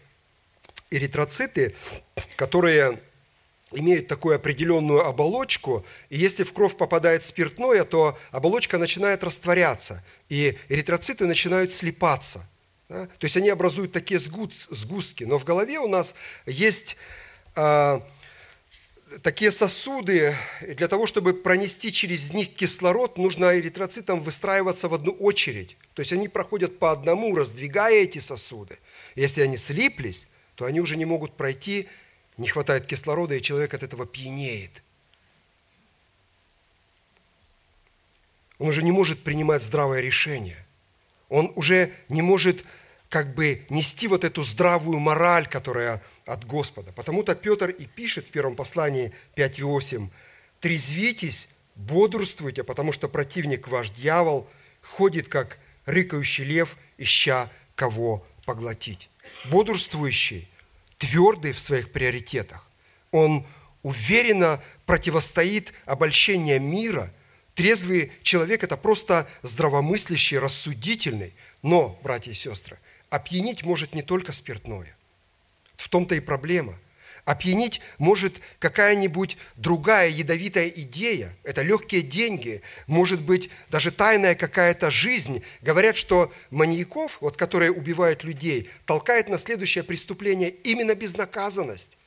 эритроциты, 0.92 1.74
которые 2.36 3.00
имеют 3.72 4.08
такую 4.08 4.36
определенную 4.36 5.04
оболочку, 5.04 5.84
и 6.08 6.18
если 6.18 6.42
в 6.42 6.52
кровь 6.52 6.76
попадает 6.76 7.22
спиртное, 7.22 7.84
то 7.84 8.18
оболочка 8.30 8.78
начинает 8.78 9.22
растворяться, 9.24 10.02
и 10.28 10.56
эритроциты 10.68 11.26
начинают 11.26 11.72
слипаться. 11.72 12.48
Да? 12.88 13.06
То 13.06 13.24
есть 13.24 13.36
они 13.36 13.50
образуют 13.50 13.92
такие 13.92 14.18
сгустки. 14.18 15.24
Но 15.24 15.38
в 15.38 15.44
голове 15.44 15.78
у 15.78 15.88
нас 15.88 16.14
есть 16.46 16.96
а, 17.54 18.02
такие 19.22 19.50
сосуды, 19.50 20.34
для 20.62 20.88
того, 20.88 21.06
чтобы 21.06 21.34
пронести 21.34 21.92
через 21.92 22.32
них 22.32 22.54
кислород, 22.54 23.18
нужно 23.18 23.58
эритроцитам 23.58 24.20
выстраиваться 24.20 24.88
в 24.88 24.94
одну 24.94 25.12
очередь. 25.12 25.76
То 25.94 26.00
есть 26.00 26.12
они 26.12 26.28
проходят 26.28 26.78
по 26.78 26.92
одному, 26.92 27.34
раздвигая 27.36 28.02
эти 28.02 28.18
сосуды. 28.18 28.78
Если 29.14 29.42
они 29.42 29.56
слиплись, 29.56 30.28
то 30.54 30.64
они 30.64 30.80
уже 30.80 30.96
не 30.96 31.04
могут 31.04 31.36
пройти 31.36 31.88
не 32.38 32.48
хватает 32.48 32.86
кислорода, 32.86 33.34
и 33.34 33.42
человек 33.42 33.74
от 33.74 33.82
этого 33.82 34.06
пьянеет. 34.06 34.82
Он 38.58 38.68
уже 38.68 38.82
не 38.82 38.92
может 38.92 39.22
принимать 39.22 39.62
здравое 39.62 40.00
решение. 40.00 40.64
Он 41.28 41.52
уже 41.56 41.92
не 42.08 42.22
может 42.22 42.64
как 43.08 43.34
бы 43.34 43.66
нести 43.68 44.08
вот 44.08 44.24
эту 44.24 44.42
здравую 44.42 44.98
мораль, 44.98 45.46
которая 45.46 46.02
от 46.26 46.44
Господа. 46.44 46.92
Потому-то 46.92 47.34
Петр 47.34 47.70
и 47.70 47.86
пишет 47.86 48.26
в 48.26 48.30
первом 48.30 48.54
послании 48.54 49.12
5.8, 49.36 50.08
«Трезвитесь, 50.60 51.48
бодрствуйте, 51.74 52.64
потому 52.64 52.92
что 52.92 53.08
противник 53.08 53.68
ваш 53.68 53.90
дьявол 53.90 54.48
ходит, 54.82 55.28
как 55.28 55.58
рыкающий 55.86 56.44
лев, 56.44 56.76
ища 56.98 57.50
кого 57.74 58.26
поглотить». 58.44 59.08
Бодрствующий– 59.50 60.48
твердый 60.98 61.52
в 61.52 61.58
своих 61.58 61.90
приоритетах. 61.92 62.66
Он 63.10 63.46
уверенно 63.82 64.62
противостоит 64.86 65.72
обольщению 65.86 66.60
мира. 66.60 67.12
Трезвый 67.54 68.12
человек– 68.22 68.62
это 68.64 68.76
просто 68.76 69.28
здравомыслящий, 69.42 70.38
рассудительный. 70.38 71.34
Но, 71.62 71.98
братья 72.02 72.30
и 72.30 72.34
сестры, 72.34 72.78
опьянить 73.10 73.64
может 73.64 73.94
не 73.94 74.02
только 74.02 74.32
спиртное. 74.32 74.96
В 75.76 75.88
том-то 75.88 76.14
и 76.14 76.20
проблема– 76.20 76.78
Опьянить 77.28 77.82
может 77.98 78.40
какая-нибудь 78.58 79.36
другая 79.56 80.08
ядовитая 80.08 80.68
идея. 80.68 81.36
Это 81.42 81.60
легкие 81.60 82.00
деньги, 82.00 82.62
может 82.86 83.20
быть, 83.20 83.50
даже 83.68 83.90
тайная 83.90 84.34
какая-то 84.34 84.90
жизнь. 84.90 85.42
Говорят, 85.60 85.98
что 85.98 86.32
маньяков, 86.50 87.18
вот, 87.20 87.36
которые 87.36 87.70
убивают 87.70 88.24
людей, 88.24 88.70
толкает 88.86 89.28
на 89.28 89.36
следующее 89.36 89.84
преступление 89.84 90.48
именно 90.48 90.94
безнаказанность. 90.94 91.98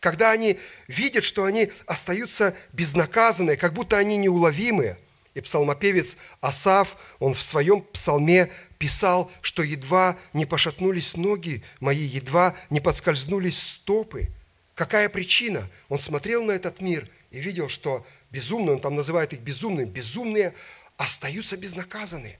Когда 0.00 0.32
они 0.32 0.58
видят, 0.88 1.22
что 1.22 1.44
они 1.44 1.70
остаются 1.86 2.56
безнаказанные, 2.72 3.56
как 3.56 3.72
будто 3.72 3.96
они 3.96 4.16
неуловимые. 4.16 4.98
И 5.34 5.40
псалмопевец 5.40 6.16
Асав, 6.40 6.96
он 7.20 7.34
в 7.34 7.42
своем 7.42 7.82
псалме 7.82 8.50
писал, 8.78 9.30
что 9.42 9.62
едва 9.62 10.16
не 10.32 10.44
пошатнулись 10.44 11.16
ноги 11.16 11.62
мои, 11.78 12.02
едва 12.02 12.56
не 12.68 12.80
подскользнулись 12.80 13.62
стопы– 13.62 14.28
Какая 14.76 15.08
причина? 15.08 15.68
Он 15.88 15.98
смотрел 15.98 16.44
на 16.44 16.52
этот 16.52 16.82
мир 16.82 17.08
и 17.30 17.40
видел, 17.40 17.70
что 17.70 18.06
безумные, 18.30 18.74
он 18.74 18.80
там 18.80 18.94
называет 18.94 19.32
их 19.32 19.40
безумными, 19.40 19.86
безумные 19.86 20.54
остаются 20.98 21.56
безнаказаны. 21.56 22.38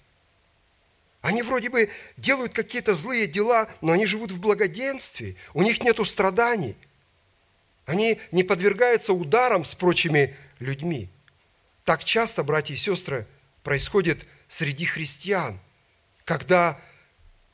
Они 1.22 1.42
вроде 1.42 1.70
бы 1.70 1.90
делают 2.18 2.52
какие-то 2.52 2.94
злые 2.94 3.26
дела, 3.26 3.70
но 3.80 3.92
они 3.92 4.04
живут 4.04 4.30
в 4.32 4.38
благоденствии, 4.38 5.34
у 5.54 5.62
них 5.62 5.82
нет 5.82 5.98
страданий. 6.06 6.76
Они 7.86 8.20
не 8.32 8.44
подвергаются 8.44 9.14
ударам 9.14 9.64
с 9.64 9.74
прочими 9.74 10.36
людьми. 10.58 11.08
Так 11.84 12.04
часто, 12.04 12.44
братья 12.44 12.74
и 12.74 12.76
сестры, 12.76 13.26
происходит 13.62 14.26
среди 14.46 14.84
христиан, 14.84 15.58
когда 16.26 16.78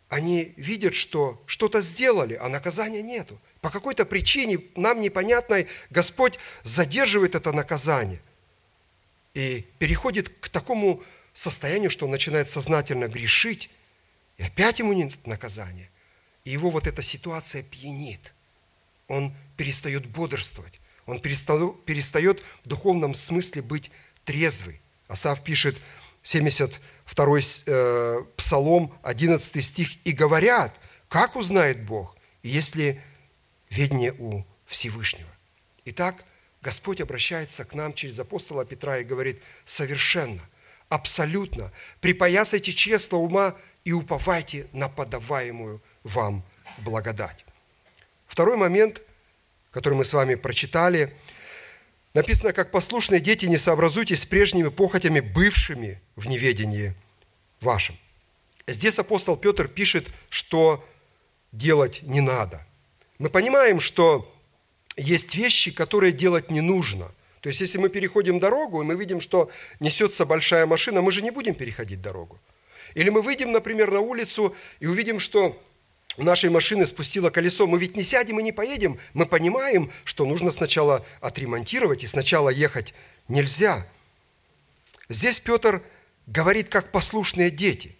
они 0.08 0.54
видят, 0.56 0.96
что 0.96 1.40
что-то 1.46 1.80
сделали, 1.82 2.34
а 2.34 2.48
наказания 2.48 3.00
нету. 3.00 3.38
По 3.62 3.70
какой-то 3.70 4.04
причине, 4.04 4.58
нам 4.74 5.00
непонятной, 5.00 5.68
Господь 5.88 6.38
задерживает 6.64 7.36
это 7.36 7.52
наказание 7.52 8.20
и 9.34 9.64
переходит 9.78 10.28
к 10.40 10.48
такому 10.48 11.02
состоянию, 11.32 11.88
что 11.88 12.06
он 12.06 12.10
начинает 12.10 12.50
сознательно 12.50 13.06
грешить, 13.06 13.70
и 14.36 14.42
опять 14.42 14.80
ему 14.80 14.92
нет 14.92 15.26
наказания. 15.28 15.88
И 16.44 16.50
его 16.50 16.70
вот 16.70 16.88
эта 16.88 17.02
ситуация 17.02 17.62
пьянит. 17.62 18.32
Он 19.06 19.32
перестает 19.56 20.06
бодрствовать. 20.06 20.80
Он 21.06 21.20
перестает 21.20 22.42
в 22.64 22.68
духовном 22.68 23.14
смысле 23.14 23.62
быть 23.62 23.92
трезвый. 24.24 24.80
Асав 25.06 25.44
пишет 25.44 25.76
72 26.24 27.38
э, 27.66 28.24
Псалом, 28.36 28.92
11 29.04 29.64
стих, 29.64 30.04
«И 30.04 30.10
говорят, 30.10 30.74
как 31.08 31.36
узнает 31.36 31.84
Бог, 31.84 32.16
если 32.42 33.00
ведение 33.72 34.14
у 34.18 34.44
Всевышнего. 34.66 35.28
Итак, 35.84 36.24
Господь 36.60 37.00
обращается 37.00 37.64
к 37.64 37.74
нам 37.74 37.94
через 37.94 38.18
апостола 38.18 38.64
Петра 38.64 38.98
и 38.98 39.04
говорит, 39.04 39.42
совершенно, 39.64 40.40
абсолютно, 40.88 41.72
припоясайте 42.00 42.72
честно 42.72 43.18
ума 43.18 43.56
и 43.84 43.92
уповайте 43.92 44.68
на 44.72 44.88
подаваемую 44.88 45.82
вам 46.04 46.44
благодать. 46.78 47.44
Второй 48.26 48.56
момент, 48.56 49.02
который 49.70 49.94
мы 49.94 50.04
с 50.04 50.12
вами 50.12 50.36
прочитали, 50.36 51.16
написано, 52.14 52.52
как 52.52 52.70
послушные 52.70 53.20
дети, 53.20 53.46
не 53.46 53.56
сообразуйтесь 53.56 54.20
с 54.20 54.26
прежними 54.26 54.68
похотями, 54.68 55.20
бывшими 55.20 56.00
в 56.14 56.28
неведении 56.28 56.94
вашем. 57.60 57.96
Здесь 58.66 58.98
апостол 58.98 59.36
Петр 59.36 59.66
пишет, 59.66 60.06
что 60.28 60.86
делать 61.52 62.02
не 62.02 62.20
надо– 62.20 62.66
мы 63.22 63.30
понимаем, 63.30 63.78
что 63.78 64.28
есть 64.96 65.36
вещи, 65.36 65.70
которые 65.70 66.10
делать 66.10 66.50
не 66.50 66.60
нужно. 66.60 67.08
То 67.40 67.50
есть, 67.50 67.60
если 67.60 67.78
мы 67.78 67.88
переходим 67.88 68.40
дорогу, 68.40 68.82
и 68.82 68.84
мы 68.84 68.96
видим, 68.96 69.20
что 69.20 69.48
несется 69.78 70.26
большая 70.26 70.66
машина, 70.66 71.02
мы 71.02 71.12
же 71.12 71.22
не 71.22 71.30
будем 71.30 71.54
переходить 71.54 72.02
дорогу. 72.02 72.40
Или 72.94 73.10
мы 73.10 73.22
выйдем, 73.22 73.52
например, 73.52 73.92
на 73.92 74.00
улицу 74.00 74.56
и 74.80 74.88
увидим, 74.88 75.20
что 75.20 75.56
у 76.16 76.24
нашей 76.24 76.50
машины 76.50 76.84
спустило 76.84 77.30
колесо, 77.30 77.68
мы 77.68 77.78
ведь 77.78 77.94
не 77.94 78.02
сядем 78.02 78.40
и 78.40 78.42
не 78.42 78.50
поедем. 78.50 78.98
Мы 79.14 79.24
понимаем, 79.26 79.92
что 80.02 80.26
нужно 80.26 80.50
сначала 80.50 81.06
отремонтировать, 81.20 82.02
и 82.02 82.08
сначала 82.08 82.48
ехать 82.48 82.92
нельзя. 83.28 83.86
Здесь 85.08 85.38
Петр 85.38 85.80
говорит, 86.26 86.70
как 86.70 86.90
послушные 86.90 87.52
дети. 87.52 87.94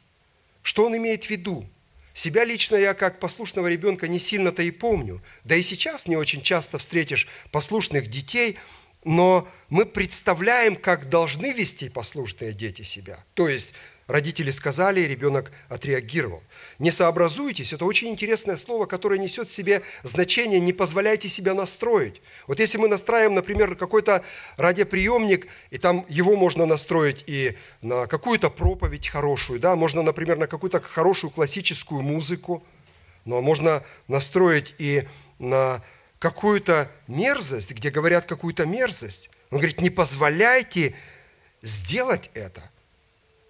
Что 0.62 0.84
он 0.84 0.96
имеет 0.96 1.26
в 1.26 1.30
виду? 1.30 1.68
Себя 2.14 2.44
лично 2.44 2.76
я 2.76 2.94
как 2.94 3.20
послушного 3.20 3.68
ребенка 3.68 4.08
не 4.08 4.20
сильно-то 4.20 4.62
и 4.62 4.70
помню. 4.70 5.22
Да 5.44 5.56
и 5.56 5.62
сейчас 5.62 6.06
не 6.06 6.16
очень 6.16 6.42
часто 6.42 6.78
встретишь 6.78 7.26
послушных 7.50 8.10
детей, 8.10 8.58
но 9.04 9.48
мы 9.68 9.86
представляем, 9.86 10.76
как 10.76 11.08
должны 11.08 11.52
вести 11.52 11.88
послушные 11.88 12.52
дети 12.52 12.82
себя. 12.82 13.18
То 13.34 13.48
есть 13.48 13.72
Родители 14.06 14.50
сказали, 14.50 15.00
и 15.00 15.08
ребенок 15.08 15.52
отреагировал. 15.68 16.42
Не 16.78 16.90
сообразуйтесь– 16.90 17.72
это 17.74 17.84
очень 17.84 18.08
интересное 18.08 18.56
слово, 18.56 18.86
которое 18.86 19.18
несет 19.18 19.48
в 19.48 19.52
себе 19.52 19.82
значение 20.02 20.58
«не 20.58 20.72
позволяйте 20.72 21.28
себя 21.28 21.54
настроить». 21.54 22.20
Вот 22.46 22.58
если 22.58 22.78
мы 22.78 22.88
настраиваем, 22.88 23.34
например, 23.34 23.76
какой-то 23.76 24.24
радиоприемник, 24.56 25.46
и 25.70 25.78
там 25.78 26.04
его 26.08 26.36
можно 26.36 26.66
настроить 26.66 27.22
и 27.26 27.56
на 27.80 28.06
какую-то 28.06 28.50
проповедь 28.50 29.08
хорошую, 29.08 29.60
да, 29.60 29.76
можно, 29.76 30.02
например, 30.02 30.36
на 30.36 30.48
какую-то 30.48 30.80
хорошую 30.80 31.30
классическую 31.30 32.02
музыку, 32.02 32.64
но 33.24 33.40
можно 33.40 33.84
настроить 34.08 34.74
и 34.78 35.04
на 35.38 35.82
какую-то 36.18 36.90
мерзость, 37.06 37.72
где 37.72 37.90
говорят 37.90 38.26
какую-то 38.26 38.66
мерзость. 38.66 39.30
Он 39.50 39.58
говорит, 39.58 39.80
не 39.80 39.90
позволяйте 39.90 40.94
сделать 41.62 42.30
это. 42.34 42.71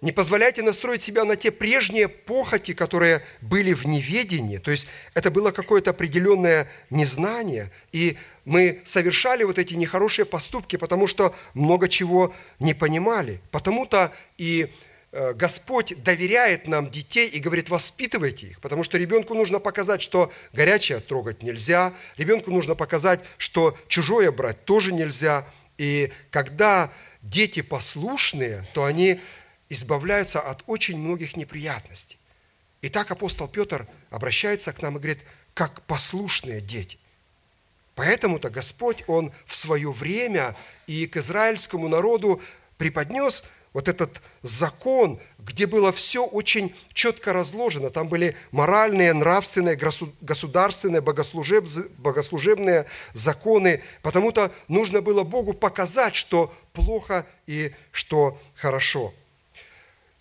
Не 0.03 0.11
позволяйте 0.11 0.61
настроить 0.63 1.01
себя 1.01 1.23
на 1.23 1.37
те 1.37 1.49
прежние 1.49 2.09
похоти, 2.09 2.73
которые 2.73 3.23
были 3.39 3.71
в 3.71 3.85
неведении. 3.85 4.57
То 4.57 4.69
есть 4.69 4.85
это 5.13 5.31
было 5.31 5.51
какое-то 5.51 5.91
определенное 5.91 6.69
незнание. 6.89 7.71
И 7.93 8.17
мы 8.43 8.81
совершали 8.83 9.45
вот 9.45 9.57
эти 9.57 9.75
нехорошие 9.75 10.25
поступки, 10.25 10.75
потому 10.75 11.07
что 11.07 11.33
много 11.53 11.87
чего 11.87 12.35
не 12.59 12.73
понимали. 12.73 13.39
Потому-то 13.49 14.11
и 14.37 14.73
э, 15.13 15.31
Господь 15.35 15.93
доверяет 16.03 16.67
нам 16.67 16.91
детей 16.91 17.29
и 17.29 17.39
говорит, 17.39 17.69
воспитывайте 17.69 18.47
их, 18.47 18.59
потому 18.59 18.83
что 18.83 18.97
ребенку 18.97 19.33
нужно 19.35 19.59
показать, 19.59 20.01
что 20.01 20.33
горячее 20.51 20.99
трогать 20.99 21.43
нельзя, 21.43 21.93
ребенку 22.17 22.51
нужно 22.51 22.75
показать, 22.75 23.21
что 23.37 23.77
чужое 23.87 24.33
брать 24.33 24.65
тоже 24.65 24.91
нельзя. 24.91 25.47
И 25.77 26.11
когда 26.29 26.91
дети 27.21 27.61
послушные, 27.61 28.65
то 28.73 28.83
они 28.83 29.21
избавляются 29.69 30.39
от 30.39 30.63
очень 30.67 30.97
многих 30.97 31.35
неприятностей. 31.35 32.17
И 32.81 32.89
так 32.89 33.11
апостол 33.11 33.47
Петр 33.47 33.87
обращается 34.09 34.73
к 34.73 34.81
нам 34.81 34.97
и 34.97 34.99
говорит, 34.99 35.23
как 35.53 35.83
послушные 35.83 36.59
дети. 36.61 36.99
Поэтому-то 37.95 38.49
Господь, 38.49 39.03
Он 39.07 39.31
в 39.45 39.55
свое 39.55 39.91
время 39.91 40.55
и 40.87 41.05
к 41.07 41.17
израильскому 41.17 41.87
народу 41.87 42.41
преподнес 42.77 43.43
вот 43.71 43.87
этот 43.87 44.21
закон, 44.43 45.19
где 45.39 45.65
было 45.65 45.91
все 45.91 46.25
очень 46.25 46.75
четко 46.93 47.33
разложено. 47.33 47.89
Там 47.89 48.07
были 48.07 48.35
моральные, 48.51 49.13
нравственные, 49.13 49.79
государственные, 50.21 51.01
богослужебные 51.01 52.85
законы. 53.13 53.81
Потому-то 54.01 54.51
нужно 54.67 55.01
было 55.01 55.23
Богу 55.23 55.53
показать, 55.53 56.15
что 56.15 56.53
плохо 56.73 57.25
и 57.47 57.73
что 57.91 58.39
хорошо. 58.55 59.13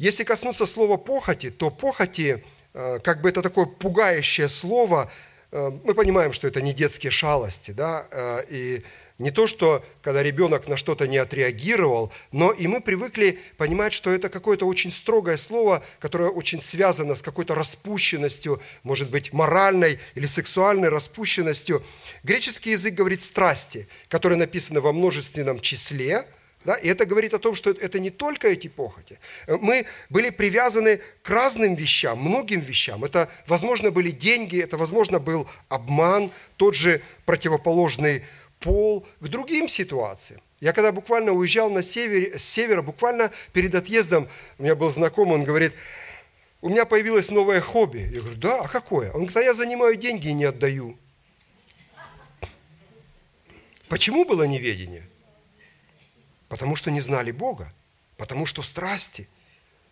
Если 0.02 0.24
коснуться 0.24 0.66
слова 0.66 0.96
«похоти», 0.96 1.50
то 1.50 1.70
«похоти» 1.70 2.42
э, 2.74 2.98
как 3.04 3.20
бы 3.20 3.28
это 3.28 3.40
такое 3.40 3.66
пугающее 3.66 4.48
слово. 4.48 5.12
Э, 5.52 5.70
мы 5.84 5.94
понимаем, 5.94 6.32
что 6.32 6.48
это 6.48 6.60
не 6.60 6.72
детские 6.72 7.12
шалости, 7.12 7.70
да, 7.70 8.08
э, 8.10 8.44
и 8.48 8.82
не 9.20 9.30
то, 9.30 9.46
что 9.46 9.84
когда 10.00 10.20
ребенок 10.24 10.66
на 10.66 10.76
что-то 10.76 11.06
не 11.06 11.18
отреагировал, 11.18 12.12
но 12.32 12.50
и 12.50 12.66
мы 12.66 12.80
привыкли 12.80 13.38
понимать, 13.58 13.92
что 13.92 14.10
это 14.10 14.28
какое-то 14.28 14.66
очень 14.66 14.90
строгое 14.90 15.36
слово, 15.36 15.84
которое 16.00 16.30
очень 16.30 16.60
связано 16.60 17.14
с 17.14 17.22
какой-то 17.22 17.54
распущенностью, 17.54 18.60
может 18.82 19.08
быть, 19.08 19.32
моральной 19.32 20.00
или 20.16 20.26
сексуальной 20.26 20.88
распущенностью. 20.88 21.80
Греческий 22.24 22.72
язык 22.72 22.94
говорит 22.94 23.22
«страсти», 23.22 23.86
которые 24.08 24.36
написаны 24.36 24.80
во 24.80 24.92
множественном 24.92 25.60
числе– 25.60 26.26
да? 26.64 26.74
И 26.74 26.88
это 26.88 27.04
говорит 27.04 27.34
о 27.34 27.38
том, 27.38 27.54
что 27.54 27.70
это 27.70 27.98
не 27.98 28.10
только 28.10 28.48
эти 28.48 28.68
похоти. 28.68 29.18
Мы 29.46 29.86
были 30.10 30.30
привязаны 30.30 31.00
к 31.22 31.30
разным 31.30 31.74
вещам, 31.74 32.18
многим 32.18 32.60
вещам. 32.60 33.04
Это, 33.04 33.28
возможно, 33.46 33.90
были 33.90 34.10
деньги, 34.10 34.60
это, 34.60 34.76
возможно, 34.76 35.18
был 35.18 35.48
обман, 35.68 36.30
тот 36.56 36.74
же 36.74 37.02
противоположный 37.24 38.24
пол, 38.60 39.06
к 39.20 39.28
другим 39.28 39.68
ситуациям. 39.68 40.40
Я 40.60 40.72
когда 40.72 40.92
буквально 40.92 41.32
уезжал 41.32 41.70
на 41.70 41.82
север, 41.82 42.38
с 42.38 42.44
севера, 42.44 42.82
буквально 42.82 43.32
перед 43.52 43.74
отъездом, 43.74 44.28
у 44.58 44.62
меня 44.62 44.76
был 44.76 44.90
знакомый, 44.90 45.34
он 45.34 45.44
говорит, 45.44 45.72
у 46.60 46.68
меня 46.68 46.84
появилось 46.84 47.30
новое 47.30 47.60
хобби. 47.60 48.08
Я 48.14 48.20
говорю, 48.20 48.36
да, 48.36 48.60
а 48.60 48.68
какое? 48.68 49.08
Он 49.08 49.26
говорит, 49.26 49.36
а 49.36 49.42
я 49.42 49.54
занимаю 49.54 49.96
деньги 49.96 50.28
и 50.28 50.32
не 50.32 50.44
отдаю. 50.44 50.96
Почему 53.88 54.24
было 54.24 54.44
неведение? 54.44 55.02
Потому 56.52 56.76
что 56.76 56.90
не 56.90 57.00
знали 57.00 57.30
Бога, 57.30 57.72
потому 58.18 58.44
что 58.44 58.60
страсти. 58.60 59.26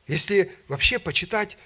Если 0.06 0.52
вообще 0.68 0.98
почитать 0.98 1.56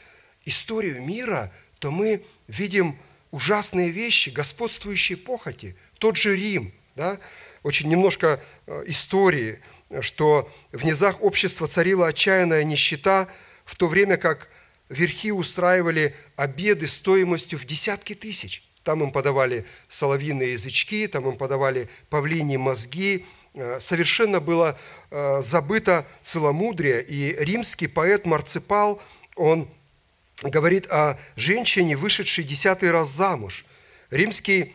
историю 0.44 1.02
мира, 1.02 1.52
то 1.80 1.90
мы 1.90 2.24
видим 2.46 2.96
ужасные 3.32 3.90
вещи, 3.90 4.30
господствующие 4.30 5.18
похоти. 5.18 5.74
Тот 5.98 6.16
же 6.16 6.36
Рим, 6.36 6.72
да? 6.94 7.18
очень 7.64 7.88
немножко 7.88 8.40
э, 8.68 8.84
истории, 8.86 9.58
что 10.00 10.48
в 10.70 10.84
низах 10.84 11.20
общества 11.22 11.66
царила 11.66 12.06
отчаянная 12.06 12.62
нищета, 12.62 13.26
в 13.64 13.74
то 13.74 13.88
время 13.88 14.16
как 14.16 14.48
верхи 14.88 15.32
устраивали 15.32 16.14
обеды 16.36 16.86
стоимостью 16.86 17.58
в 17.58 17.64
десятки 17.64 18.14
тысяч. 18.14 18.62
Там 18.84 19.02
им 19.02 19.10
подавали 19.10 19.66
соловьиные 19.88 20.52
язычки, 20.52 21.08
там 21.08 21.28
им 21.28 21.36
подавали 21.36 21.88
павлиньи 22.10 22.58
мозги, 22.58 23.26
совершенно 23.78 24.40
было 24.40 24.78
э, 25.10 25.40
забыто 25.42 26.06
целомудрие, 26.22 27.02
и 27.02 27.36
римский 27.38 27.86
поэт 27.86 28.26
Марципал, 28.26 29.00
он 29.36 29.68
говорит 30.42 30.86
о 30.90 31.18
женщине, 31.36 31.96
вышедшей 31.96 32.44
десятый 32.44 32.90
раз 32.90 33.10
замуж. 33.10 33.64
Римский 34.10 34.74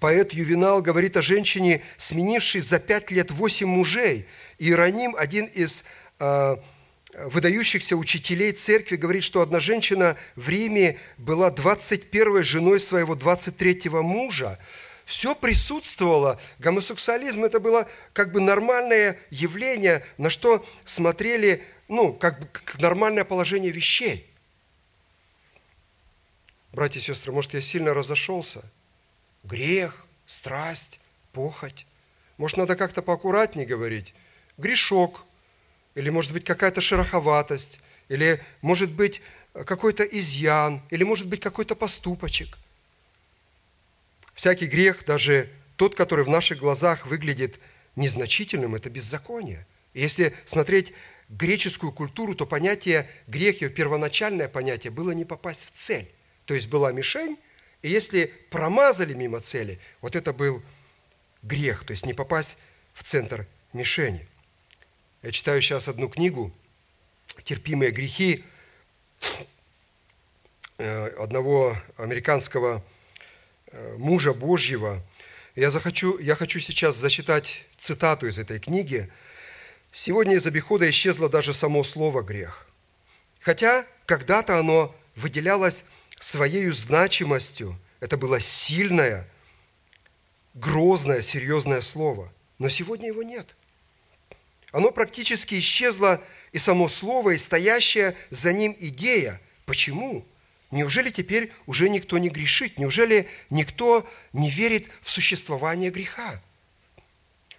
поэт 0.00 0.32
Ювенал 0.32 0.82
говорит 0.82 1.16
о 1.16 1.22
женщине, 1.22 1.82
сменившей 1.96 2.60
за 2.60 2.78
пять 2.78 3.10
лет 3.10 3.30
восемь 3.30 3.68
мужей. 3.68 4.26
Иероним, 4.58 5.14
один 5.16 5.46
из 5.46 5.84
э, 6.20 6.56
выдающихся 7.14 7.96
учителей 7.96 8.52
церкви, 8.52 8.96
говорит, 8.96 9.22
что 9.22 9.40
одна 9.40 9.60
женщина 9.60 10.16
в 10.36 10.48
Риме 10.48 10.98
была 11.16 11.50
21 11.50 12.42
женой 12.42 12.80
своего 12.80 13.14
23-го 13.14 14.02
мужа 14.02 14.58
все 15.04 15.34
присутствовало. 15.34 16.40
Гомосексуализм– 16.58 17.44
это 17.44 17.60
было 17.60 17.88
как 18.12 18.32
бы 18.32 18.40
нормальное 18.40 19.18
явление, 19.30 20.04
на 20.18 20.30
что 20.30 20.64
смотрели, 20.84 21.64
ну, 21.88 22.12
как 22.12 22.40
бы 22.40 22.46
как 22.46 22.78
нормальное 22.80 23.24
положение 23.24 23.70
вещей. 23.70 24.26
Братья 26.72 26.98
и 26.98 27.02
сестры, 27.02 27.32
может, 27.32 27.54
я 27.54 27.60
сильно 27.60 27.94
разошелся? 27.94 28.62
Грех, 29.44 30.06
страсть, 30.26 31.00
похоть. 31.32 31.86
Может, 32.36 32.56
надо 32.56 32.74
как-то 32.74 33.02
поаккуратнее 33.02 33.66
говорить? 33.66 34.14
Грешок, 34.56 35.24
или, 35.94 36.08
может 36.08 36.32
быть, 36.32 36.44
какая-то 36.44 36.80
шероховатость, 36.80 37.78
или, 38.08 38.42
может 38.60 38.90
быть, 38.90 39.22
какой-то 39.52 40.02
изъян, 40.02 40.82
или, 40.90 41.04
может 41.04 41.26
быть, 41.26 41.40
какой-то 41.40 41.76
поступочек– 41.76 42.58
Всякий 44.34 44.66
грех, 44.66 45.04
даже 45.04 45.50
тот, 45.76 45.94
который 45.94 46.24
в 46.24 46.28
наших 46.28 46.58
глазах 46.58 47.06
выглядит 47.06 47.58
незначительным, 47.96 48.74
это 48.74 48.90
беззаконие. 48.90 49.66
И 49.92 50.00
если 50.00 50.34
смотреть 50.44 50.92
греческую 51.28 51.92
культуру, 51.92 52.34
то 52.34 52.46
понятие 52.46 53.08
грех, 53.26 53.62
ее 53.62 53.70
первоначальное 53.70 54.48
понятие, 54.48 54.90
было 54.90 55.12
не 55.12 55.24
попасть 55.24 55.66
в 55.66 55.70
цель. 55.70 56.10
То 56.44 56.54
есть 56.54 56.68
была 56.68 56.92
мишень, 56.92 57.38
и 57.82 57.88
если 57.88 58.32
промазали 58.50 59.14
мимо 59.14 59.40
цели, 59.40 59.78
вот 60.00 60.16
это 60.16 60.32
был 60.32 60.62
грех, 61.42 61.84
то 61.84 61.92
есть 61.92 62.04
не 62.06 62.14
попасть 62.14 62.58
в 62.92 63.02
центр 63.04 63.46
мишени. 63.72 64.26
Я 65.22 65.30
читаю 65.32 65.62
сейчас 65.62 65.88
одну 65.88 66.08
книгу 66.08 66.52
«Терпимые 67.44 67.90
грехи» 67.90 68.44
э, 70.78 71.06
одного 71.18 71.76
американского 71.96 72.84
мужа 73.96 74.32
Божьего. 74.32 75.02
Я, 75.54 75.70
захочу, 75.70 76.18
я 76.18 76.36
хочу 76.36 76.60
сейчас 76.60 76.96
зачитать 76.96 77.64
цитату 77.78 78.26
из 78.26 78.38
этой 78.38 78.58
книги. 78.58 79.10
«Сегодня 79.92 80.36
из 80.36 80.46
обихода 80.46 80.88
исчезло 80.90 81.28
даже 81.28 81.52
само 81.52 81.84
слово 81.84 82.22
«грех». 82.22 82.66
Хотя 83.40 83.86
когда-то 84.06 84.58
оно 84.58 84.94
выделялось 85.14 85.84
своей 86.18 86.68
значимостью. 86.70 87.78
Это 88.00 88.16
было 88.16 88.40
сильное, 88.40 89.28
грозное, 90.54 91.22
серьезное 91.22 91.80
слово. 91.80 92.32
Но 92.58 92.68
сегодня 92.68 93.08
его 93.08 93.22
нет. 93.22 93.54
Оно 94.72 94.90
практически 94.90 95.58
исчезло, 95.58 96.20
и 96.52 96.58
само 96.58 96.88
слово, 96.88 97.30
и 97.30 97.38
стоящая 97.38 98.16
за 98.30 98.52
ним 98.52 98.76
идея. 98.78 99.40
Почему? 99.66 100.26
Неужели 100.74 101.10
теперь 101.10 101.52
уже 101.66 101.88
никто 101.88 102.18
не 102.18 102.30
грешит? 102.30 102.80
Неужели 102.80 103.28
никто 103.48 104.04
не 104.32 104.50
верит 104.50 104.88
в 105.02 105.10
существование 105.12 105.90
греха? 105.90 106.42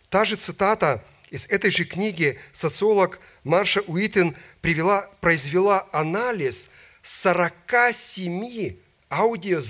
Та 0.09 0.25
же 0.25 0.35
цитата 0.35 1.01
из 1.29 1.45
этой 1.45 1.71
же 1.71 1.85
книги 1.85 2.37
социолог 2.51 3.21
Марша 3.45 3.79
Уитен 3.87 4.35
привела, 4.59 5.09
произвела 5.21 5.87
анализ 5.93 6.71
47 7.03 8.75
аудио, 9.09 9.61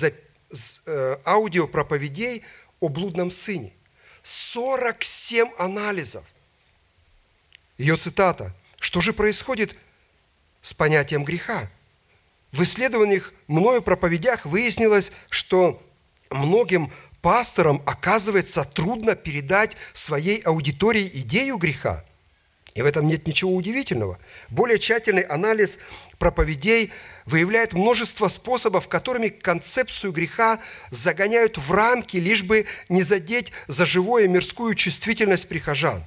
э, 0.87 1.17
аудиопроповедей 1.23 2.41
о 2.79 2.89
блудном 2.89 3.29
сыне. 3.29 3.73
47 4.23 5.51
анализов. 5.59 6.25
Ее 7.77 7.95
цитата. 7.97 8.55
Что 8.79 9.01
же 9.01 9.13
происходит 9.13 9.75
с 10.63 10.73
понятием 10.73 11.23
греха? 11.23 11.69
В 12.55 12.63
исследованиях 12.63 13.33
мною 13.47 13.81
проповедях 13.81 14.45
выяснилось, 14.45 15.11
что 15.29 15.83
многим 16.29 16.89
пасторам 17.21 17.81
оказывается 17.85 18.63
трудно 18.63 19.17
передать 19.17 19.75
своей 19.91 20.39
аудитории 20.39 21.11
идею 21.15 21.57
греха. 21.57 22.05
И 22.73 22.81
в 22.81 22.85
этом 22.85 23.07
нет 23.07 23.27
ничего 23.27 23.53
удивительного. 23.53 24.19
Более 24.49 24.79
тщательный 24.79 25.23
анализ 25.23 25.79
проповедей 26.17 26.93
выявляет 27.25 27.73
множество 27.73 28.29
способов, 28.29 28.87
которыми 28.87 29.27
концепцию 29.27 30.13
греха 30.13 30.61
загоняют 30.91 31.57
в 31.57 31.73
рамки, 31.73 32.15
лишь 32.15 32.43
бы 32.43 32.67
не 32.87 33.03
задеть 33.03 33.51
за 33.67 33.85
живое 33.85 34.29
мирскую 34.29 34.75
чувствительность 34.75 35.49
прихожан. 35.49 36.05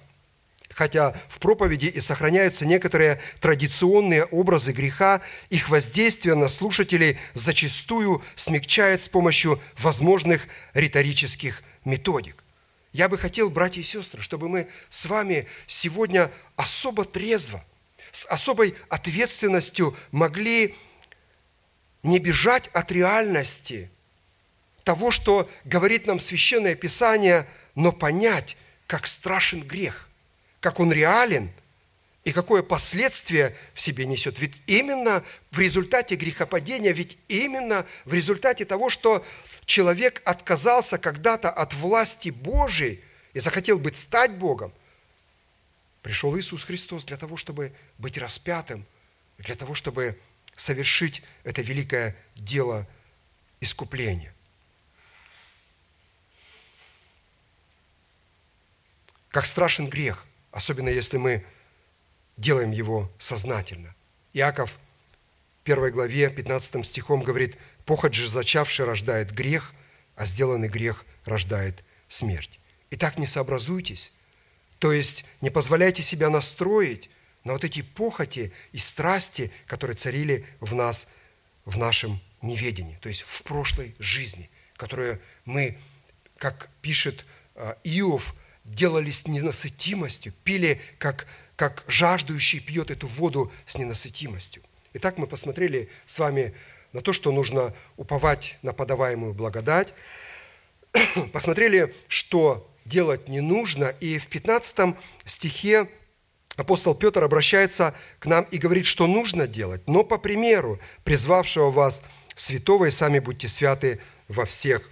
Хотя 0.78 1.12
в 1.28 1.40
проповеди 1.40 1.86
и 1.86 1.98
сохраняются 1.98 2.64
некоторые 2.64 3.20
традиционные 3.40 4.24
образы 4.26 4.70
греха, 4.70 5.22
их 5.50 5.70
воздействие 5.70 6.36
на 6.36 6.46
слушателей 6.46 7.18
зачастую 7.34 8.22
смягчает 8.36 9.02
с 9.02 9.08
помощью 9.08 9.60
возможных 9.76 10.46
риторических 10.74 11.64
методик. 11.84 12.44
Я 12.92 13.08
бы 13.08 13.18
хотел, 13.18 13.50
братья 13.50 13.80
и 13.80 13.84
сестры, 13.84 14.22
чтобы 14.22 14.48
мы 14.48 14.68
с 14.88 15.06
вами 15.06 15.48
сегодня 15.66 16.30
особо 16.54 17.04
трезво, 17.04 17.64
с 18.12 18.24
особой 18.26 18.76
ответственностью 18.88 19.96
могли 20.12 20.76
не 22.04 22.20
бежать 22.20 22.68
от 22.68 22.92
реальности 22.92 23.90
того, 24.84 25.10
что 25.10 25.50
говорит 25.64 26.06
нам 26.06 26.20
Священное 26.20 26.76
Писание, 26.76 27.48
но 27.74 27.90
понять, 27.90 28.56
как 28.86 29.08
страшен 29.08 29.62
грех, 29.62 30.07
как 30.60 30.80
он 30.80 30.92
реален 30.92 31.50
и 32.24 32.32
какое 32.32 32.62
последствие 32.62 33.56
в 33.72 33.80
себе 33.80 34.04
несет. 34.06 34.38
Ведь 34.38 34.54
именно 34.66 35.24
в 35.50 35.58
результате 35.58 36.16
грехопадения, 36.16 36.92
ведь 36.92 37.16
именно 37.28 37.86
в 38.04 38.12
результате 38.12 38.64
того, 38.64 38.90
что 38.90 39.24
человек 39.64 40.20
отказался 40.24 40.98
когда-то 40.98 41.50
от 41.50 41.74
власти 41.74 42.30
Божией 42.30 43.02
и 43.32 43.40
захотел 43.40 43.78
быть 43.78 43.96
стать 43.96 44.32
Богом, 44.32 44.72
пришел 46.02 46.36
Иисус 46.38 46.64
Христос 46.64 47.04
для 47.04 47.16
того, 47.16 47.36
чтобы 47.36 47.72
быть 47.98 48.18
распятым, 48.18 48.84
для 49.38 49.54
того, 49.54 49.74
чтобы 49.74 50.18
совершить 50.56 51.22
это 51.44 51.62
великое 51.62 52.16
дело 52.34 52.86
искупления. 53.60 54.34
Как 59.30 59.46
страшен 59.46 59.88
грех, 59.88 60.26
особенно 60.58 60.88
если 60.88 61.18
мы 61.18 61.44
делаем 62.36 62.72
его 62.72 63.12
сознательно. 63.16 63.94
Иаков 64.32 64.72
в 64.72 65.62
первой 65.62 65.92
главе, 65.92 66.30
15 66.30 66.84
стихом 66.84 67.22
говорит, 67.22 67.56
«Похоть 67.86 68.14
же 68.14 68.28
зачавший 68.28 68.84
рождает 68.84 69.32
грех, 69.32 69.72
а 70.16 70.26
сделанный 70.26 70.68
грех 70.68 71.04
рождает 71.24 71.84
смерть». 72.08 72.58
Итак, 72.90 73.18
не 73.18 73.26
сообразуйтесь, 73.28 74.12
то 74.80 74.92
есть 74.92 75.24
не 75.40 75.50
позволяйте 75.50 76.02
себя 76.02 76.28
настроить 76.28 77.08
на 77.44 77.52
вот 77.52 77.62
эти 77.62 77.82
похоти 77.82 78.52
и 78.72 78.78
страсти, 78.78 79.52
которые 79.68 79.96
царили 79.96 80.44
в 80.58 80.74
нас, 80.74 81.06
в 81.64 81.78
нашем 81.78 82.20
неведении, 82.42 82.98
то 83.00 83.08
есть 83.08 83.22
в 83.22 83.42
прошлой 83.44 83.94
жизни, 84.00 84.50
которую 84.76 85.20
мы, 85.44 85.78
как 86.36 86.68
пишет 86.82 87.24
а, 87.54 87.78
Иов, 87.84 88.34
делали 88.68 89.10
с 89.10 89.26
ненасытимостью, 89.26 90.32
пили, 90.44 90.80
как, 90.98 91.26
как 91.56 91.84
жаждущий 91.88 92.60
пьет 92.60 92.90
эту 92.90 93.06
воду 93.06 93.52
с 93.66 93.76
ненасытимостью. 93.76 94.62
Итак, 94.94 95.18
мы 95.18 95.26
посмотрели 95.26 95.88
с 96.06 96.18
вами 96.18 96.54
на 96.92 97.00
то, 97.00 97.12
что 97.12 97.32
нужно 97.32 97.74
уповать 97.96 98.58
на 98.62 98.72
подаваемую 98.72 99.34
благодать, 99.34 99.92
посмотрели, 101.32 101.94
что 102.08 102.70
делать 102.84 103.28
не 103.28 103.40
нужно, 103.40 103.94
и 104.00 104.18
в 104.18 104.28
15 104.28 104.96
стихе 105.24 105.88
апостол 106.56 106.94
Петр 106.94 107.22
обращается 107.22 107.94
к 108.18 108.26
нам 108.26 108.44
и 108.50 108.58
говорит, 108.58 108.86
что 108.86 109.06
нужно 109.06 109.46
делать, 109.46 109.82
но 109.86 110.04
по 110.04 110.18
примеру 110.18 110.78
призвавшего 111.04 111.70
вас 111.70 112.02
святого, 112.34 112.86
и 112.86 112.90
сами 112.90 113.18
будьте 113.18 113.48
святы 113.48 114.00
во 114.28 114.44
всех 114.44 114.88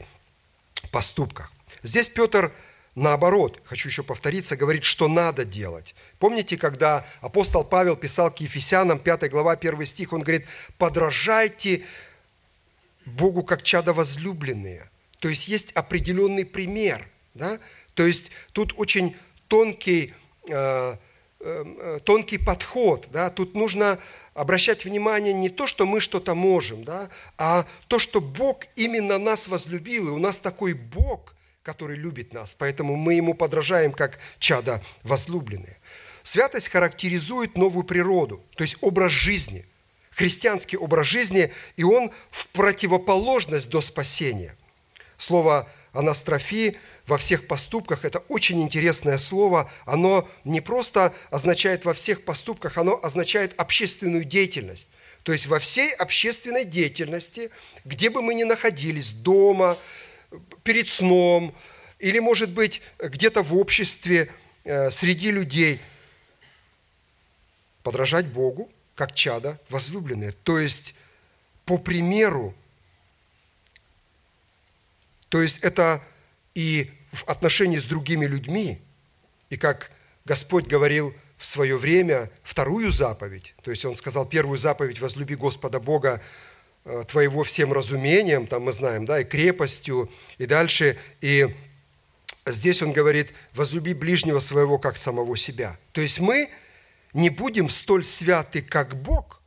поступках. 0.90 1.52
Здесь 1.82 2.08
Петр 2.08 2.52
наоборот, 2.96 3.60
хочу 3.64 3.88
еще 3.88 4.02
повториться, 4.02 4.56
говорит, 4.56 4.82
что 4.82 5.06
надо 5.06 5.44
делать. 5.44 5.94
Помните, 6.18 6.56
когда 6.56 7.06
апостол 7.20 7.62
Павел 7.62 7.94
писал 7.94 8.32
к 8.32 8.40
Ефесянам, 8.40 8.98
5 8.98 9.30
глава, 9.30 9.52
1 9.52 9.84
стих, 9.86 10.12
он 10.12 10.22
говорит, 10.22 10.46
подражайте 10.78 11.84
Богу 13.04 13.44
как 13.44 13.62
чадо 13.62 13.92
возлюбленные. 13.92 14.90
То 15.20 15.28
есть 15.28 15.46
есть 15.46 15.72
определенный 15.72 16.44
пример. 16.44 17.06
Да? 17.34 17.60
То 17.94 18.06
есть 18.06 18.30
тут 18.52 18.72
очень 18.76 19.14
тонкий, 19.46 20.14
э, 20.48 20.96
э, 21.40 21.98
тонкий 22.02 22.38
подход. 22.38 23.08
Да? 23.12 23.28
Тут 23.30 23.54
нужно 23.54 23.98
обращать 24.32 24.84
внимание 24.86 25.34
не 25.34 25.50
то, 25.50 25.66
что 25.66 25.86
мы 25.86 26.00
что-то 26.00 26.34
можем, 26.34 26.82
да? 26.84 27.10
а 27.36 27.66
то, 27.88 27.98
что 27.98 28.22
Бог 28.22 28.64
именно 28.74 29.18
нас 29.18 29.48
возлюбил. 29.48 30.08
И 30.08 30.10
у 30.10 30.18
нас 30.18 30.40
такой 30.40 30.72
Бог– 30.72 31.34
который 31.66 31.96
любит 31.96 32.32
нас, 32.32 32.54
поэтому 32.54 32.94
мы 32.94 33.14
ему 33.14 33.34
подражаем 33.34 33.90
как 33.90 34.20
чада 34.38 34.80
возлюбленные. 35.02 35.78
Святость 36.22 36.68
характеризует 36.68 37.58
новую 37.58 37.82
природу, 37.82 38.40
то 38.56 38.62
есть 38.62 38.76
образ 38.82 39.10
жизни, 39.10 39.66
христианский 40.12 40.76
образ 40.76 41.08
жизни, 41.08 41.52
и 41.76 41.82
он 41.82 42.12
в 42.30 42.46
противоположность 42.48 43.68
до 43.68 43.80
спасения. 43.80 44.54
Слово 45.18 45.68
анастрофии 45.92 46.76
во 47.08 47.18
всех 47.18 47.48
поступках– 47.48 48.00
это 48.04 48.20
очень 48.28 48.62
интересное 48.62 49.18
слово. 49.18 49.68
Оно 49.86 50.28
не 50.44 50.60
просто 50.60 51.12
означает 51.30 51.84
во 51.84 51.94
всех 51.94 52.22
поступках, 52.22 52.78
оно 52.78 53.00
означает 53.02 53.58
общественную 53.58 54.24
деятельность. 54.24 54.88
То 55.24 55.32
есть 55.32 55.46
во 55.46 55.58
всей 55.58 55.92
общественной 55.92 56.64
деятельности, 56.64 57.50
где 57.84 58.10
бы 58.10 58.22
мы 58.22 58.34
ни 58.34 58.44
находились, 58.44 59.10
дома, 59.10 59.76
перед 60.66 60.88
сном, 60.88 61.54
или, 61.98 62.18
может 62.18 62.50
быть, 62.50 62.82
где-то 62.98 63.42
в 63.42 63.56
обществе, 63.56 64.30
э, 64.64 64.90
среди 64.90 65.30
людей. 65.30 65.80
Подражать 67.82 68.26
Богу, 68.26 68.70
как 68.96 69.14
чада 69.14 69.58
возлюбленные. 69.68 70.32
То 70.32 70.58
есть, 70.58 70.94
по 71.64 71.78
примеру, 71.78 72.54
то 75.28 75.40
есть 75.40 75.58
это 75.60 76.02
и 76.54 76.90
в 77.12 77.24
отношении 77.28 77.78
с 77.78 77.86
другими 77.86 78.26
людьми, 78.26 78.80
и 79.48 79.56
как 79.56 79.92
Господь 80.24 80.66
говорил 80.66 81.14
в 81.36 81.46
свое 81.46 81.78
время 81.78 82.30
вторую 82.42 82.90
заповедь, 82.90 83.54
то 83.62 83.70
есть 83.70 83.84
Он 83.84 83.96
сказал 83.96 84.26
первую 84.26 84.58
заповедь 84.58 85.00
«возлюби 85.00 85.36
Господа 85.36 85.78
Бога 85.78 86.22
твоего 87.08 87.42
всем 87.42 87.72
разумением, 87.72 88.46
там 88.46 88.62
мы 88.62 88.72
знаем, 88.72 89.06
да, 89.06 89.20
и 89.20 89.24
крепостью, 89.24 90.10
и 90.38 90.46
дальше, 90.46 90.96
и 91.20 91.54
здесь 92.46 92.80
он 92.82 92.92
говорит, 92.92 93.32
возлюби 93.54 93.92
ближнего 93.92 94.38
своего, 94.38 94.78
как 94.78 94.96
самого 94.96 95.36
себя. 95.36 95.78
То 95.92 96.00
есть 96.00 96.20
мы 96.20 96.50
не 97.12 97.30
будем 97.30 97.68
столь 97.68 98.04
святы, 98.04 98.62
как 98.62 99.00
Бог, 99.02 99.40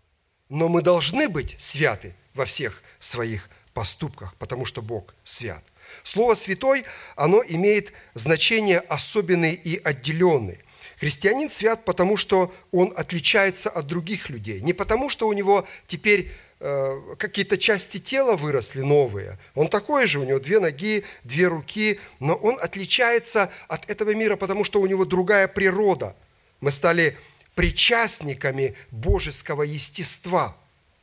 но 0.49 0.67
мы 0.67 0.82
должны 0.82 1.30
быть 1.30 1.56
святы 1.60 2.15
во 2.34 2.45
всех 2.45 2.84
своих 2.99 3.49
поступках, 3.73 4.36
потому 4.36 4.65
что 4.65 4.82
Бог 4.82 5.15
свят. 5.23 5.63
Слово 6.04 6.36
«святой», 6.36 6.86
оно 7.15 7.41
имеет 7.47 7.93
значение 8.13 8.80
особенный 8.80 9.54
и 9.54 9.82
отделенный. 9.82 10.60
Христианин 10.99 11.49
свят, 11.49 11.86
потому 11.86 12.17
что 12.17 12.54
он 12.71 12.93
отличается 12.95 13.69
от 13.69 13.88
других 13.88 14.30
людей. 14.30 14.60
Не 14.62 14.73
потому, 14.73 15.10
что 15.10 15.28
у 15.28 15.34
него 15.34 15.65
теперь 15.88 16.32
Э, 16.32 16.48
какие-то 16.59 17.57
части 17.57 17.99
тела 17.99 18.35
выросли 18.35 18.81
новые. 18.81 19.39
Он 19.55 19.69
такой 19.69 20.07
же, 20.07 20.19
у 20.19 20.25
него 20.25 20.39
две 20.39 20.59
ноги, 20.59 21.05
две 21.23 21.47
руки, 21.47 21.99
но 22.19 22.35
он 22.35 22.59
отличается 22.61 23.49
от 23.67 23.89
этого 23.89 24.13
мира, 24.13 24.35
потому 24.35 24.63
что 24.63 24.81
у 24.81 24.85
него 24.85 25.05
другая 25.05 25.47
природа. 25.47 26.15
Мы 26.59 26.71
стали 26.71 27.17
причастниками 27.55 28.75
божеского 28.91 29.63
естества. 29.63 30.57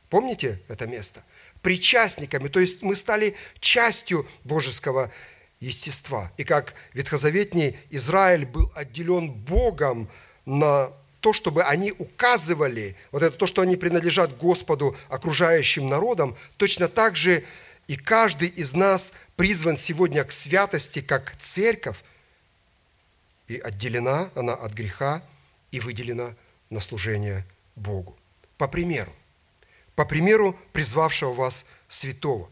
Помните 0.09 0.61
это 0.67 0.85
место? 0.85 1.23
Причастниками, 1.61 2.47
то 2.49 2.59
есть 2.59 2.83
мы 2.83 2.95
стали 2.95 3.35
частью 3.59 4.27
божеского 4.43 5.11
естества. 5.59 6.31
И 6.37 6.43
как 6.43 6.75
ветхозаветний 6.93 7.77
Израиль 7.89 8.45
был 8.45 8.71
отделен 8.75 9.31
Богом 9.31 10.07
на 10.45 10.91
то, 11.19 11.33
чтобы 11.33 11.63
они 11.63 11.91
указывали, 11.91 12.95
вот 13.11 13.23
это 13.23 13.35
то, 13.37 13.47
что 13.47 13.61
они 13.61 13.75
принадлежат 13.75 14.37
Господу 14.37 14.95
окружающим 15.09 15.87
народам, 15.87 16.35
точно 16.57 16.87
так 16.87 17.15
же 17.15 17.43
и 17.87 17.95
каждый 17.95 18.49
из 18.49 18.73
нас 18.73 19.13
призван 19.35 19.77
сегодня 19.77 20.23
к 20.23 20.31
святости, 20.31 21.01
как 21.01 21.35
церковь, 21.37 22.03
и 23.47 23.57
отделена 23.57 24.29
она 24.35 24.53
от 24.53 24.73
греха 24.73 25.23
и 25.71 25.79
выделена 25.79 26.35
на 26.69 26.81
служение 26.81 27.45
Богу. 27.75 28.17
По 28.57 28.67
примеру, 28.67 29.13
по 29.95 30.05
примеру 30.05 30.59
призвавшего 30.73 31.33
вас 31.33 31.65
святого. 31.87 32.49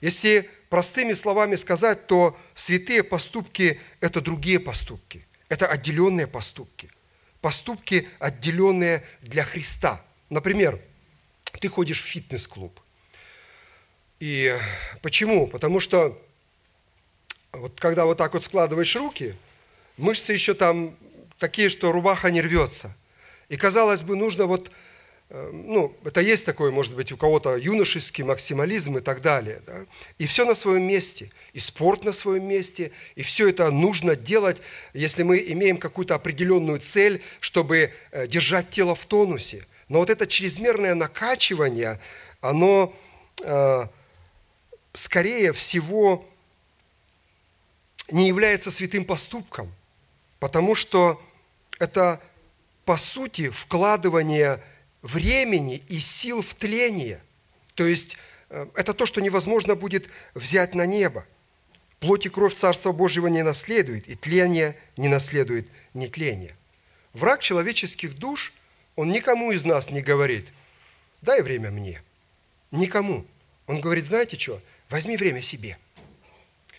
Если 0.00 0.48
простыми 0.70 1.12
словами 1.12 1.56
сказать, 1.56 2.06
то 2.06 2.36
святые 2.54 3.02
поступки– 3.02 3.78
это 4.00 4.20
другие 4.20 4.58
поступки, 4.58 5.26
это 5.48 5.66
отделенные 5.66 6.26
поступки 6.26 6.90
поступки, 7.40 8.08
отделенные 8.18 9.04
для 9.22 9.44
Христа. 9.44 10.04
Например, 10.30 10.80
ты 11.60 11.68
ходишь 11.68 12.02
в 12.02 12.06
фитнес-клуб. 12.06 12.78
И 14.20 14.56
почему? 15.02 15.46
Потому 15.46 15.80
что 15.80 16.20
вот 17.52 17.78
когда 17.80 18.04
вот 18.04 18.18
так 18.18 18.34
вот 18.34 18.44
складываешь 18.44 18.94
руки, 18.96 19.34
мышцы 19.96 20.32
еще 20.32 20.54
там 20.54 20.96
такие, 21.38 21.70
что 21.70 21.92
рубаха 21.92 22.30
не 22.30 22.40
рвется. 22.40 22.96
И, 23.48 23.56
казалось 23.56 24.02
бы, 24.02 24.16
нужно 24.16 24.46
вот, 24.46 24.70
ну, 25.28 25.96
это 26.04 26.20
есть 26.20 26.46
такой, 26.46 26.70
может 26.70 26.94
быть, 26.94 27.10
у 27.10 27.16
кого-то 27.16 27.56
юношеский 27.56 28.22
максимализм 28.22 28.98
и 28.98 29.00
так 29.00 29.22
далее. 29.22 29.60
Да? 29.66 29.84
И 30.18 30.26
все 30.26 30.44
на 30.44 30.54
своем 30.54 30.84
месте, 30.84 31.32
и 31.52 31.58
спорт 31.58 32.04
на 32.04 32.12
своем 32.12 32.46
месте, 32.46 32.92
и 33.16 33.22
все 33.22 33.48
это 33.48 33.70
нужно 33.72 34.14
делать, 34.14 34.62
если 34.94 35.24
мы 35.24 35.38
имеем 35.38 35.78
какую-то 35.78 36.14
определенную 36.14 36.78
цель, 36.78 37.22
чтобы 37.40 37.92
э, 38.12 38.28
держать 38.28 38.70
тело 38.70 38.94
в 38.94 39.04
тонусе. 39.04 39.66
Но 39.88 39.98
вот 39.98 40.10
это 40.10 40.28
чрезмерное 40.28 40.94
накачивание, 40.94 42.00
оно 42.40 42.94
э, 43.42 43.86
скорее 44.92 45.52
всего 45.52 46.24
не 48.10 48.28
является 48.28 48.70
святым 48.70 49.04
поступком, 49.04 49.72
потому 50.38 50.76
что 50.76 51.20
это, 51.80 52.20
по 52.84 52.96
сути, 52.96 53.50
вкладывание 53.50 54.62
времени 55.06 55.82
и 55.88 55.98
сил 55.98 56.42
в 56.42 56.54
тление. 56.54 57.20
То 57.74 57.86
есть 57.86 58.16
э, 58.50 58.66
это 58.74 58.92
то, 58.92 59.06
что 59.06 59.20
невозможно 59.20 59.74
будет 59.74 60.08
взять 60.34 60.74
на 60.74 60.86
небо. 60.86 61.26
Плоть 62.00 62.26
и 62.26 62.28
кровь 62.28 62.54
Царства 62.54 62.92
Божьего 62.92 63.28
не 63.28 63.42
наследует, 63.42 64.06
и 64.08 64.16
тление 64.16 64.76
не 64.96 65.08
наследует 65.08 65.66
нетление. 65.94 66.54
Враг 67.14 67.40
человеческих 67.40 68.16
душ, 68.16 68.52
он 68.96 69.10
никому 69.10 69.52
из 69.52 69.64
нас 69.64 69.90
не 69.90 70.02
говорит, 70.02 70.46
дай 71.22 71.40
время 71.40 71.70
мне. 71.70 72.02
Никому. 72.70 73.24
Он 73.66 73.80
говорит, 73.80 74.04
знаете 74.04 74.38
что, 74.38 74.60
возьми 74.90 75.16
время 75.16 75.40
себе. 75.40 75.78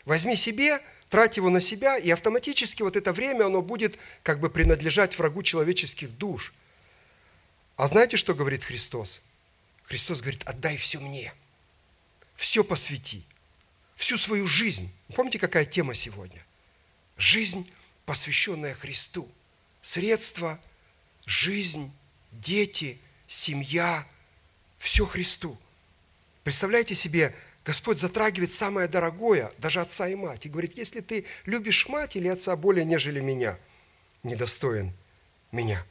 Возьми 0.05 0.35
себе, 0.35 0.79
трать 1.09 1.37
его 1.37 1.49
на 1.49 1.61
себя, 1.61 1.97
и 1.97 2.09
автоматически 2.11 2.83
вот 2.83 2.95
это 2.95 3.13
время, 3.13 3.45
оно 3.45 3.61
будет 3.61 3.97
как 4.23 4.39
бы 4.39 4.49
принадлежать 4.49 5.17
врагу 5.17 5.41
человеческих 5.41 6.15
душ. 6.17 6.53
А 7.77 7.87
знаете, 7.87 8.17
что 8.17 8.33
говорит 8.33 8.63
Христос? 8.63 9.21
Христос 9.83 10.21
говорит, 10.21 10.43
отдай 10.45 10.75
все 10.77 10.99
мне, 10.99 11.33
все 12.35 12.63
посвяти, 12.63 13.23
всю 13.95 14.17
свою 14.17 14.47
жизнь. 14.47 14.91
Помните, 15.15 15.39
какая 15.39 15.65
тема 15.65 15.93
сегодня? 15.93 16.43
Жизнь, 17.17 17.71
посвященная 18.05 18.73
Христу. 18.73 19.31
Средства, 19.81 20.59
жизнь, 21.25 21.91
дети, 22.31 22.99
семья, 23.27 24.05
все 24.79 25.05
Христу. 25.05 25.57
Представляете 26.43 26.95
себе, 26.95 27.35
Господь 27.63 27.99
затрагивает 27.99 28.53
самое 28.53 28.87
дорогое, 28.87 29.53
даже 29.59 29.81
отца 29.81 30.09
и 30.09 30.15
мать, 30.15 30.45
и 30.45 30.49
говорит, 30.49 30.77
если 30.77 30.99
ты 31.01 31.25
любишь 31.45 31.87
мать 31.87 32.15
или 32.15 32.27
отца 32.27 32.55
более, 32.55 32.85
нежели 32.85 33.19
меня, 33.19 33.57
недостоин 34.23 34.93
меня. 35.51 35.85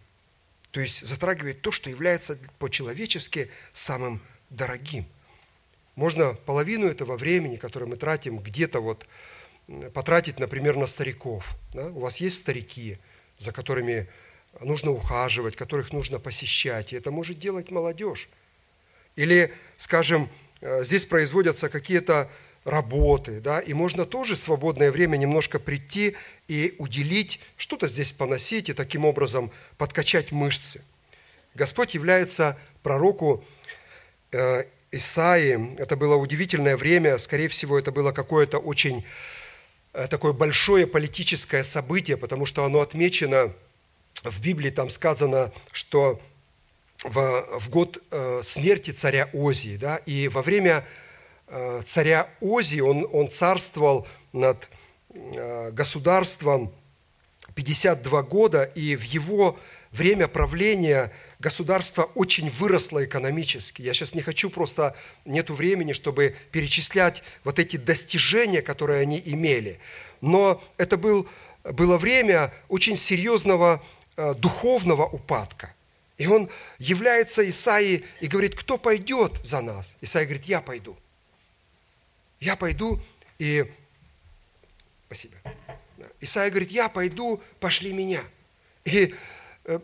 То 0.77 0.83
есть 0.83 1.07
затрагивает 1.07 1.63
то, 1.63 1.73
что 1.73 1.89
является 1.89 2.39
по-человечески 2.59 3.51
самым 3.73 4.21
дорогим. 4.51 5.07
Можно 5.95 6.35
половину 6.35 6.87
этого 6.87 7.17
времени, 7.17 7.57
которое 7.57 7.87
мы 7.87 7.97
тратим 7.97 8.37
где-то 8.41 8.81
вот, 8.81 9.07
потратить, 9.95 10.39
например, 10.39 10.77
на 10.77 10.87
стариков. 10.87 11.57
Да? 11.73 11.87
У 11.87 12.01
вас 12.01 12.19
есть 12.19 12.37
старики, 12.37 12.99
за 13.39 13.53
которыми 13.53 14.07
нужно 14.61 14.91
ухаживать, 14.91 15.57
которых 15.57 15.95
нужно 15.95 16.19
посещать, 16.19 16.93
и 16.93 16.97
это 16.97 17.11
может 17.11 17.39
делать 17.39 17.71
молодежь. 17.71 18.29
Или, 19.15 19.55
скажем, 19.79 20.29
Э, 20.61 20.83
здесь 20.83 21.05
производятся 21.05 21.69
какие-то 21.69 22.31
работы, 22.67 23.41
да, 23.41 23.61
и 23.61 23.73
можно 23.73 24.05
тоже 24.05 24.35
свободное 24.37 24.91
время 24.91 25.17
немножко 25.17 25.61
прийти 25.61 26.17
и 26.49 26.75
уделить, 26.79 27.41
что-то 27.57 27.87
здесь 27.87 28.13
поносить 28.13 28.69
и 28.69 28.73
таким 28.73 29.05
образом 29.05 29.53
подкачать 29.79 30.33
мышцы. 30.33 30.83
Господь 31.55 31.95
является 31.95 32.59
пророку 32.83 33.45
э, 34.33 34.65
Исаии. 34.91 35.77
Это 35.79 35.97
было 35.97 36.17
удивительное 36.17 36.77
время, 36.77 37.19
скорее 37.19 37.49
всего, 37.49 37.79
это 37.79 37.93
было 37.93 38.11
какое-то 38.11 38.59
очень 38.59 39.05
э, 39.93 40.09
такое 40.09 40.33
большое 40.33 40.89
политическое 40.89 41.63
событие, 41.63 42.17
потому 42.17 42.47
что 42.47 42.65
оно 42.65 42.81
отмечено 42.81 43.53
в 44.25 44.41
Библии, 44.41 44.71
там 44.71 44.91
сказано, 44.91 45.53
что 45.71 46.21
в, 47.05 47.61
в 47.61 47.71
год 47.71 48.03
э, 48.11 48.41
смерти 48.43 48.91
царя 48.91 49.31
Озии. 49.33 49.77
Да? 49.77 49.99
И 49.99 50.27
во 50.27 50.43
время 50.43 50.85
царя 51.85 52.29
Озии 52.41 52.81
он, 52.81 53.09
он 53.13 53.31
царствовал 53.31 54.07
над 54.33 54.69
э, 55.11 55.71
государством 55.71 56.73
52 57.55 58.23
года, 58.23 58.65
и 58.65 58.97
в 58.97 59.03
его 59.03 59.59
время 59.93 60.29
правления 60.29 61.13
государство 61.39 62.05
очень 62.15 62.51
выросло 62.51 63.05
экономически. 63.05 63.83
Я 63.83 63.95
сейчас 63.95 64.15
не 64.15 64.23
хочу 64.23 64.51
просто, 64.51 64.97
нету 65.25 65.55
времени, 65.55 65.93
чтобы 65.93 66.37
перечислять 66.51 67.23
вот 67.45 67.59
эти 67.59 67.77
достижения, 67.77 68.63
которые 68.63 69.01
они 69.01 69.23
имели. 69.25 69.79
Но 70.21 70.63
это 70.77 70.97
был, 70.97 71.29
было 71.65 71.97
время 71.97 72.53
очень 72.69 72.97
серьезного 72.97 73.83
духовного 74.17 75.07
упадка. 75.07 75.75
И 76.19 76.27
он 76.27 76.49
является 76.79 77.49
Исаии 77.49 78.05
и 78.21 78.27
говорит, 78.27 78.55
кто 78.55 78.79
пойдет 78.79 79.33
за 79.45 79.61
нас? 79.61 79.95
Исаия 80.01 80.27
говорит, 80.27 80.47
я 80.47 80.61
пойду. 80.61 80.97
Я 82.41 82.57
пойду 82.57 83.01
и... 83.39 83.71
Спасибо. 85.07 85.35
Исаия 86.21 86.51
говорит, 86.51 86.71
я 86.71 86.89
пойду, 86.89 87.41
пошли 87.61 87.93
меня. 87.93 88.23
И 88.85 89.15
э, 89.65 89.79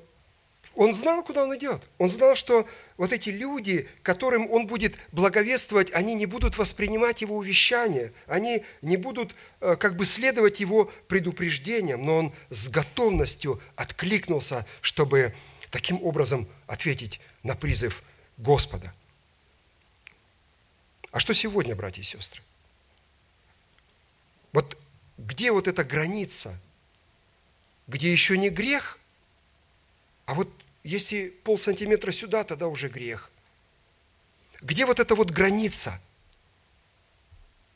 он 0.75 0.95
знал, 0.95 1.23
куда 1.23 1.45
он 1.45 1.57
идет. 1.57 1.83
Он 1.99 2.09
знал, 2.09 2.35
что 2.35 2.67
вот 2.97 3.13
эти 3.13 3.29
люди, 3.29 3.89
которым 4.03 4.51
он 4.51 4.67
будет 4.67 4.97
благовествовать, 5.13 5.93
они 5.93 6.15
не 6.15 6.27
будут 6.27 6.57
воспринимать 6.57 7.21
его 7.21 7.37
увещания, 7.37 8.13
они 8.27 8.65
не 8.81 8.97
будут 8.97 9.35
э, 9.61 9.77
как 9.77 9.97
бы 9.97 10.05
следовать 10.05 10.61
его 10.61 10.91
предупреждениям, 11.09 12.05
но 12.05 12.19
он 12.19 12.33
с 12.51 12.69
готовностью 12.69 13.61
откликнулся, 13.77 14.67
чтобы 14.81 15.35
таким 15.71 16.03
образом 16.03 16.49
ответить 16.67 17.21
на 17.43 17.55
призыв 17.55 18.03
Господа. 18.37 18.93
А 21.13 21.21
что 21.21 21.33
сегодня, 21.33 21.77
братья 21.77 22.03
и 22.03 22.05
сестры? 22.05 22.43
Вот 24.53 24.77
где 25.19 25.53
вот 25.53 25.69
эта 25.69 25.85
граница, 25.85 26.59
где 27.87 28.11
еще 28.11 28.37
не 28.37 28.51
грех, 28.51 28.99
а 30.27 30.35
вот 30.35 30.49
если 30.83 31.29
пол 31.29 31.59
сантиметра 31.59 32.11
сюда, 32.11 32.43
тогда 32.43 32.67
уже 32.67 32.89
грех. 32.89 33.31
Где 34.61 34.85
вот 34.87 34.99
эта 34.99 35.15
вот 35.15 35.31
граница? 35.31 36.01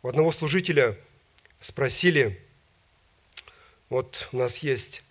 У 0.03 0.09
одного 0.09 0.33
служителя 0.33 0.99
спросили, 1.61 2.43
вот 3.89 4.29
у 4.33 4.39
нас 4.39 4.59
есть 4.59 5.03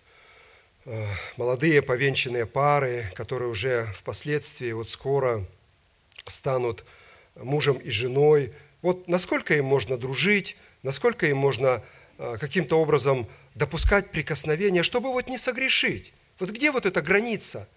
Э, 0.88 1.04
молодые 1.36 1.82
повенчанные 1.82 2.46
пары, 2.46 3.10
которые 3.16 3.48
уже 3.48 3.86
впоследствии, 3.92 4.70
вот 4.70 4.88
скоро 4.88 5.44
станут 6.26 6.84
мужем 7.36 7.78
и 7.78 7.90
женой. 7.90 8.52
Вот 8.82 9.08
насколько 9.08 9.54
им 9.54 9.64
можно 9.64 9.96
дружить, 9.96 10.56
насколько 10.82 11.26
им 11.26 11.36
можно 11.36 11.82
э, 12.18 12.36
каким-то 12.38 12.80
образом 12.80 13.28
допускать 13.54 14.10
прикосновения, 14.10 14.82
чтобы 14.82 15.12
вот 15.12 15.28
не 15.28 15.38
согрешить. 15.38 16.12
Вот 16.38 16.50
где 16.50 16.70
вот 16.70 16.86
эта 16.86 17.00
граница, 17.02 17.68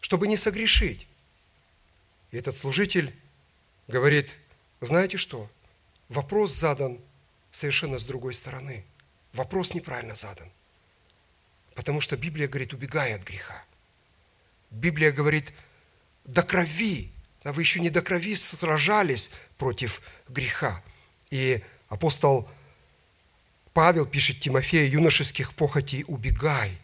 чтобы 0.00 0.26
не 0.26 0.36
согрешить? 0.36 1.06
И 2.30 2.36
этот 2.36 2.56
служитель 2.56 3.14
говорит, 3.88 4.36
знаете 4.80 5.16
что, 5.16 5.48
вопрос 6.08 6.52
задан 6.52 7.00
совершенно 7.50 7.98
с 7.98 8.04
другой 8.04 8.34
стороны. 8.34 8.84
Вопрос 9.32 9.74
неправильно 9.74 10.14
задан. 10.14 10.50
Потому 11.74 12.00
что 12.00 12.16
Библия 12.16 12.48
говорит, 12.48 12.72
убегай 12.72 13.14
от 13.14 13.22
греха. 13.22 13.64
Библия 14.70 15.12
говорит, 15.12 15.52
до 16.24 16.42
крови. 16.42 17.12
А 17.42 17.52
вы 17.52 17.62
еще 17.62 17.80
не 17.80 17.90
до 17.90 18.02
крови 18.02 18.34
сражались 18.34 19.30
против 19.56 20.02
греха. 20.28 20.82
И 21.30 21.62
апостол 21.88 22.48
Павел 23.72 24.04
пишет 24.04 24.40
Тимофею, 24.40 24.90
юношеских 24.90 25.54
похотей 25.54 26.04
убегай. 26.06 26.78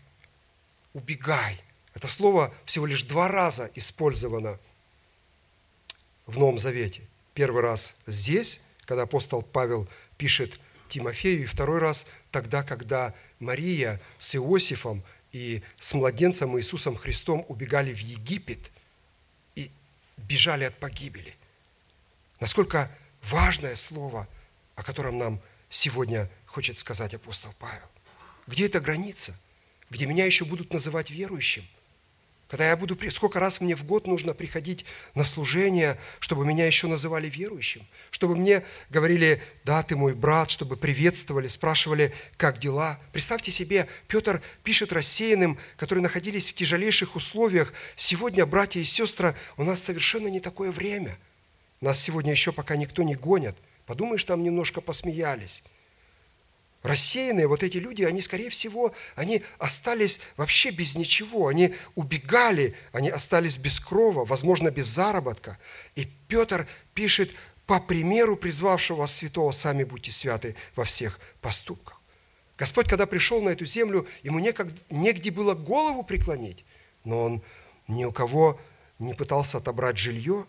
Убегай. 0.95 1.61
Это 1.95 2.09
слово 2.09 2.55
всего 2.65 2.87
лишь 2.87 3.03
два 3.03 3.29
раза 3.29 3.71
использовано 3.75 4.59
в 6.27 6.39
Новом 6.39 6.59
Завете. 6.59 7.03
Первый 7.35 7.63
раз 7.63 7.97
здесь, 8.07 8.61
когда 8.85 9.03
апостол 9.03 9.43
Павел 9.43 9.89
пишет 10.17 10.59
Тимофею, 10.89 11.43
и 11.43 11.47
второй 11.47 11.81
раз 11.81 12.07
тогда, 12.31 12.63
когда 12.63 13.15
Мария 13.41 14.01
с 14.19 14.37
Иосифом 14.37 15.03
и 15.33 15.63
с 15.79 15.93
младенцем 15.95 16.59
Иисусом 16.59 16.97
Христом 16.97 17.45
убегали 17.49 17.93
в 17.93 17.99
Египет 17.99 18.71
бежали 20.17 20.65
от 20.65 20.79
погибели. 20.79 21.37
Насколько 22.41 22.91
важное 23.23 23.77
слово, 23.77 24.29
о 24.75 24.83
котором 24.83 25.19
нам 25.19 25.41
сегодня 25.69 26.31
хочет 26.47 26.79
сказать 26.79 27.15
апостол 27.15 27.55
Павел. 27.59 27.89
Где 28.47 28.67
эта 28.67 28.81
граница? 28.81 29.35
где 29.91 30.07
меня 30.07 30.25
еще 30.25 30.45
будут 30.45 30.73
называть 30.73 31.11
верующим. 31.11 31.67
Когда 32.49 32.69
я 32.69 32.77
буду, 32.77 32.97
сколько 33.11 33.41
раз 33.41 33.61
мне 33.61 33.75
в 33.75 33.85
год 33.85 34.07
нужно 34.07 34.33
приходить 34.33 34.85
на 35.15 35.25
служение, 35.25 35.99
чтобы 36.21 36.47
меня 36.47 36.65
еще 36.67 36.87
называли 36.87 37.29
верующим, 37.29 37.85
чтобы 38.11 38.37
мне 38.37 38.63
говорили, 38.89 39.43
да, 39.65 39.83
ты 39.83 39.97
мой 39.97 40.15
брат, 40.15 40.51
чтобы 40.51 40.77
приветствовали, 40.77 41.49
спрашивали, 41.49 42.15
как 42.37 42.59
дела. 42.59 43.01
Представьте 43.13 43.51
себе, 43.51 43.89
Петр 44.07 44.43
пишет 44.63 44.93
рассеянным, 44.93 45.59
которые 45.77 46.05
находились 46.05 46.51
в 46.51 46.55
тяжелейших 46.55 47.17
условиях. 47.17 47.73
Сегодня, 47.97 48.47
братья 48.47 48.79
и 48.79 48.85
сестры, 48.85 49.35
у 49.57 49.65
нас 49.65 49.83
совершенно 49.83 50.29
не 50.29 50.39
такое 50.39 50.71
время. 50.71 51.19
Нас 51.81 52.01
сегодня 52.01 52.31
еще 52.31 52.53
пока 52.53 52.77
никто 52.77 53.03
не 53.03 53.17
гонит. 53.17 53.57
Подумаешь, 53.87 54.25
там 54.25 54.45
немножко 54.45 54.81
посмеялись 54.81 55.65
рассеянные 56.87 57.49
вот 57.49 57.63
эти 57.63 57.79
люди, 57.79 58.03
они, 58.03 58.23
скорее 58.23 58.49
всего, 58.49 58.95
они 59.15 59.43
остались 59.59 60.21
вообще 60.37 60.71
без 60.71 60.95
ничего. 60.95 61.49
Они 61.49 61.75
убегали, 61.95 62.75
они 62.93 63.11
остались 63.11 63.57
без 63.57 63.81
крова, 63.81 64.25
возможно, 64.25 64.71
без 64.71 64.87
заработка. 64.87 65.59
И 65.95 66.09
Петр 66.29 66.69
пишет, 66.95 67.33
по 67.67 67.81
примеру 67.81 68.37
призвавшего 68.37 68.99
вас 68.99 69.17
святого, 69.17 69.51
сами 69.51 69.85
будьте 69.85 70.13
святы 70.13 70.55
во 70.75 70.85
всех 70.85 71.19
поступках. 71.41 72.01
Господь, 72.57 72.89
когда 72.89 73.07
пришел 73.07 73.43
на 73.43 73.51
эту 73.51 73.67
землю, 73.67 74.07
ему 74.23 74.39
некогда, 74.39 74.79
негде 74.89 75.31
было 75.31 75.55
голову 75.55 76.03
преклонить, 76.03 76.65
но 77.05 77.25
он 77.25 77.43
ни 77.89 78.05
у 78.05 78.13
кого 78.13 78.61
не 78.99 79.13
пытался 79.13 79.59
отобрать 79.59 79.99
жилье. 79.99 80.47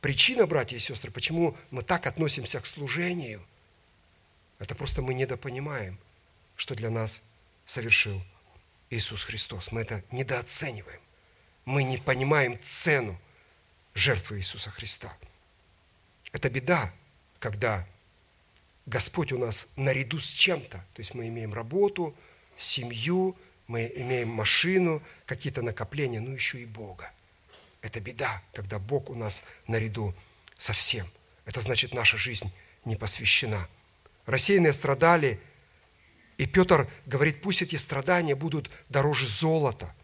Причина, 0.00 0.46
братья 0.46 0.76
и 0.76 0.80
сестры, 0.80 1.10
почему 1.10 1.56
мы 1.70 1.82
так 1.82 2.06
относимся 2.06 2.60
к 2.60 2.66
служению– 2.66 3.42
это 4.58 4.74
просто 4.74 5.02
мы 5.02 5.14
недопонимаем, 5.14 5.98
что 6.56 6.74
для 6.74 6.90
нас 6.90 7.22
совершил 7.66 8.22
Иисус 8.90 9.24
Христос. 9.24 9.72
Мы 9.72 9.82
это 9.82 10.02
недооцениваем. 10.10 11.00
Мы 11.64 11.82
не 11.82 11.98
понимаем 11.98 12.58
цену 12.64 13.20
жертвы 13.94 14.38
Иисуса 14.38 14.70
Христа. 14.70 15.14
Это 16.32 16.48
беда, 16.48 16.92
когда 17.38 17.86
Господь 18.86 19.32
у 19.32 19.38
нас 19.38 19.68
наряду 19.76 20.20
с 20.20 20.30
чем-то. 20.30 20.78
То 20.78 21.00
есть 21.00 21.14
мы 21.14 21.28
имеем 21.28 21.52
работу, 21.52 22.16
семью, 22.56 23.36
мы 23.66 23.92
имеем 23.96 24.28
машину, 24.28 25.02
какие-то 25.26 25.60
накопления, 25.60 26.20
но 26.20 26.32
еще 26.32 26.60
и 26.60 26.66
Бога. 26.66 27.12
Это 27.82 28.00
беда, 28.00 28.42
когда 28.52 28.78
Бог 28.78 29.10
у 29.10 29.14
нас 29.14 29.42
наряду 29.66 30.14
со 30.56 30.72
всем. 30.72 31.06
Это 31.44 31.60
значит, 31.60 31.92
наша 31.92 32.16
жизнь 32.16 32.50
не 32.84 32.96
посвящена– 32.96 33.68
рассеянные 34.26 34.72
страдали. 34.72 35.40
И 36.36 36.46
Петр 36.46 36.88
говорит, 37.06 37.40
пусть 37.40 37.62
эти 37.62 37.76
страдания 37.76 38.34
будут 38.34 38.70
дороже 38.88 39.26
золота. 39.26 39.94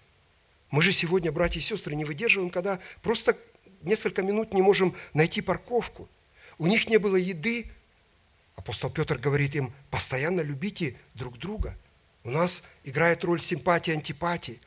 Мы 0.70 0.82
же 0.82 0.92
сегодня, 0.92 1.30
братья 1.30 1.60
и 1.60 1.62
сестры, 1.62 1.94
не 1.94 2.04
выдерживаем, 2.04 2.50
когда 2.50 2.80
просто 3.02 3.36
несколько 3.82 4.22
минут 4.22 4.54
не 4.54 4.62
можем 4.62 4.94
найти 5.12 5.42
парковку. 5.42 6.08
У 6.56 6.66
них 6.66 6.88
не 6.88 6.96
было 6.96 7.16
еды. 7.16 7.70
Апостол 8.56 8.90
Петр 8.90 9.18
говорит 9.18 9.54
им, 9.54 9.72
постоянно 9.90 10.40
любите 10.40 10.96
друг 11.14 11.36
друга. 11.36 11.76
У 12.24 12.30
нас 12.30 12.62
играет 12.84 13.24
роль 13.24 13.40
симпатии, 13.40 13.92
антипатии. 13.92 14.60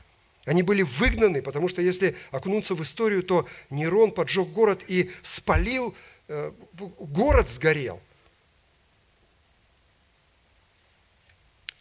Они 0.45 0.61
были 0.61 0.83
выгнаны, 0.83 1.41
потому 1.41 1.67
что 1.67 1.81
если 1.81 2.15
окунуться 2.29 2.75
в 2.75 2.83
историю, 2.83 3.23
то 3.23 3.47
Нерон 3.71 4.11
поджег 4.11 4.49
город 4.49 4.83
и 4.87 5.09
спалил, 5.23 5.95
э, 6.27 6.51
город 6.99 7.49
сгорел– 7.49 7.99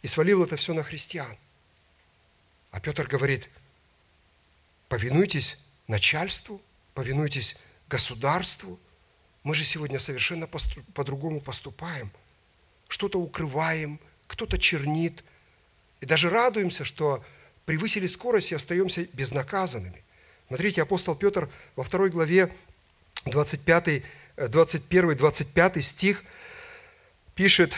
и 0.05 0.07
свалил 0.07 0.43
это 0.43 0.55
все 0.55 0.75
на 0.75 0.83
христиан. 0.83 1.35
А 2.69 2.79
Петр 2.79 3.07
говорит, 3.07 3.49
повинуйтесь 4.87 5.57
начальству, 5.87 6.61
повинуйтесь 6.93 7.57
государству. 7.89 8.79
Мы 9.41 9.55
же 9.55 9.63
сегодня 9.63 9.97
совершенно 9.97 10.45
по-другому 10.45 11.41
поступаем. 11.41 12.11
Что-то 12.87 13.19
укрываем, 13.19 13.99
кто-то 14.27 14.59
чернит. 14.59 15.23
И 16.01 16.05
даже 16.05 16.29
радуемся, 16.29 16.85
что 16.85 17.25
превысили 17.65 18.05
скорость 18.05 18.51
и 18.51 18.55
остаемся 18.55 19.07
безнаказанными. 19.11 20.03
Смотрите, 20.49 20.83
апостол 20.83 21.15
Петр 21.15 21.49
во 21.75 21.83
второй 21.83 22.11
главе 22.11 22.55
25, 23.25 24.03
21, 24.37 25.15
25 25.15 25.83
стих 25.83 26.23
пишет, 27.33 27.73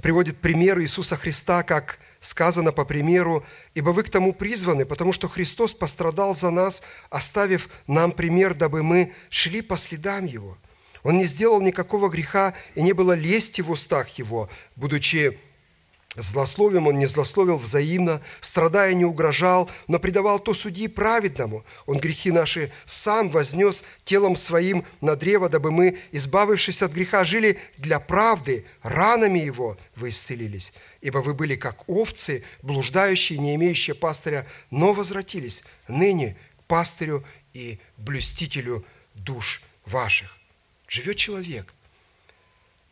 приводит 0.00 0.38
пример 0.38 0.80
Иисуса 0.80 1.16
Христа, 1.16 1.62
как 1.62 1.98
сказано 2.20 2.72
по 2.72 2.84
примеру, 2.84 3.44
«Ибо 3.74 3.90
вы 3.90 4.04
к 4.04 4.10
тому 4.10 4.32
призваны, 4.32 4.86
потому 4.86 5.12
что 5.12 5.28
Христос 5.28 5.74
пострадал 5.74 6.34
за 6.34 6.50
нас, 6.50 6.82
оставив 7.10 7.68
нам 7.86 8.12
пример, 8.12 8.54
дабы 8.54 8.82
мы 8.82 9.12
шли 9.28 9.60
по 9.60 9.76
следам 9.76 10.24
Его. 10.24 10.56
Он 11.02 11.18
не 11.18 11.24
сделал 11.24 11.60
никакого 11.60 12.08
греха, 12.08 12.54
и 12.74 12.82
не 12.82 12.92
было 12.92 13.12
лести 13.12 13.60
в 13.60 13.70
устах 13.70 14.08
Его, 14.18 14.48
будучи 14.76 15.38
Злословием 16.14 16.88
он 16.88 16.98
не 16.98 17.06
злословил 17.06 17.56
взаимно, 17.56 18.20
страдая 18.42 18.92
не 18.92 19.04
угрожал, 19.04 19.70
но 19.88 19.98
предавал 19.98 20.38
то 20.38 20.52
судьи 20.52 20.86
праведному. 20.86 21.64
Он 21.86 21.98
грехи 21.98 22.30
наши 22.30 22.70
сам 22.84 23.30
вознес 23.30 23.82
телом 24.04 24.36
своим 24.36 24.84
на 25.00 25.16
древо, 25.16 25.48
дабы 25.48 25.70
мы, 25.70 25.98
избавившись 26.10 26.82
от 26.82 26.92
греха, 26.92 27.24
жили 27.24 27.58
для 27.78 27.98
правды, 27.98 28.66
ранами 28.82 29.38
его 29.38 29.78
вы 29.96 30.10
исцелились. 30.10 30.74
Ибо 31.00 31.18
вы 31.18 31.32
были 31.32 31.56
как 31.56 31.88
овцы, 31.88 32.44
блуждающие, 32.60 33.38
не 33.38 33.54
имеющие 33.54 33.94
пастыря, 33.94 34.46
но 34.70 34.92
возвратились 34.92 35.64
ныне 35.88 36.36
к 36.60 36.64
пастырю 36.64 37.24
и 37.54 37.78
блюстителю 37.96 38.84
душ 39.14 39.62
ваших. 39.86 40.36
Живет 40.88 41.16
человек– 41.16 41.72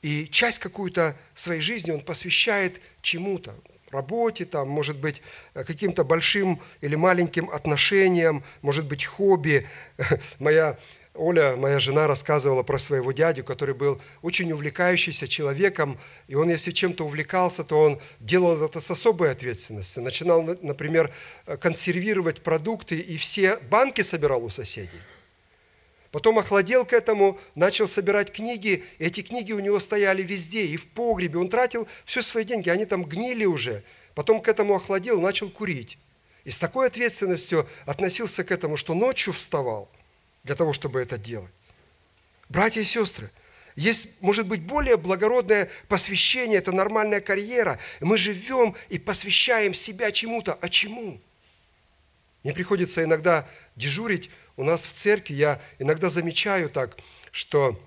и 0.02 0.26
часть 0.28 0.58
какую-то 0.58 1.16
своей 1.34 1.60
жизни 1.60 1.90
он 1.90 2.00
посвящает 2.00 2.80
чему-то, 3.02 3.54
работе, 3.90 4.44
там, 4.44 4.68
может 4.68 4.98
быть, 4.98 5.20
каким-то 5.52 6.04
большим 6.04 6.60
или 6.80 6.94
маленьким 6.94 7.50
отношениям, 7.50 8.44
может 8.62 8.86
быть, 8.86 9.04
хобби. 9.04 9.66
Моя 10.38 10.78
Оля, 11.14 11.56
моя 11.56 11.80
жена, 11.80 12.06
рассказывала 12.06 12.62
про 12.62 12.78
своего 12.78 13.10
дядю, 13.10 13.42
который 13.42 13.74
был 13.74 14.00
очень 14.22 14.52
увлекающийся 14.52 15.26
человеком, 15.26 15.98
и 16.28 16.36
он, 16.36 16.48
если 16.50 16.70
чем-то 16.70 17.04
увлекался, 17.04 17.64
то 17.64 17.82
он 17.82 18.00
делал 18.20 18.62
это 18.62 18.80
с 18.80 18.90
особой 18.92 19.32
ответственностью. 19.32 20.04
Начинал, 20.04 20.42
например, 20.62 21.12
консервировать 21.60 22.42
продукты, 22.42 23.00
и 23.00 23.16
все 23.16 23.56
банки 23.56 24.02
собирал 24.02 24.44
у 24.44 24.50
соседей. 24.50 25.00
Потом 26.10 26.38
охладел 26.40 26.84
к 26.84 26.92
этому, 26.92 27.38
начал 27.54 27.86
собирать 27.86 28.32
книги. 28.32 28.84
Эти 28.98 29.22
книги 29.22 29.52
у 29.52 29.60
него 29.60 29.78
стояли 29.78 30.22
везде, 30.22 30.66
и 30.66 30.76
в 30.76 30.88
погребе. 30.88 31.38
Он 31.38 31.48
тратил 31.48 31.86
все 32.04 32.22
свои 32.22 32.44
деньги, 32.44 32.68
они 32.68 32.84
там 32.84 33.04
гнили 33.04 33.44
уже. 33.44 33.84
Потом 34.14 34.40
к 34.40 34.48
этому 34.48 34.74
охладел, 34.74 35.20
начал 35.20 35.48
курить. 35.50 35.98
И 36.44 36.50
с 36.50 36.58
такой 36.58 36.88
ответственностью 36.88 37.68
относился 37.86 38.42
к 38.42 38.50
этому, 38.50 38.76
что 38.76 38.94
ночью 38.94 39.32
вставал 39.32 39.88
для 40.42 40.56
того, 40.56 40.72
чтобы 40.72 41.00
это 41.00 41.16
делать. 41.16 41.52
Братья 42.48 42.80
и 42.80 42.84
сестры, 42.84 43.30
есть, 43.76 44.08
может 44.20 44.48
быть, 44.48 44.62
более 44.62 44.96
благородное 44.96 45.70
посвящение, 45.86 46.58
это 46.58 46.72
нормальная 46.72 47.20
карьера. 47.20 47.78
Мы 48.00 48.18
живем 48.18 48.74
и 48.88 48.98
посвящаем 48.98 49.74
себя 49.74 50.10
чему-то. 50.10 50.58
А 50.60 50.68
чему? 50.68 51.20
Мне 52.42 52.52
приходится 52.52 53.04
иногда 53.04 53.48
дежурить 53.76 54.30
у 54.60 54.64
нас 54.64 54.84
в 54.84 54.92
церкви 54.92 55.32
я 55.34 55.58
иногда 55.78 56.10
замечаю 56.10 56.68
так, 56.68 56.98
что 57.32 57.80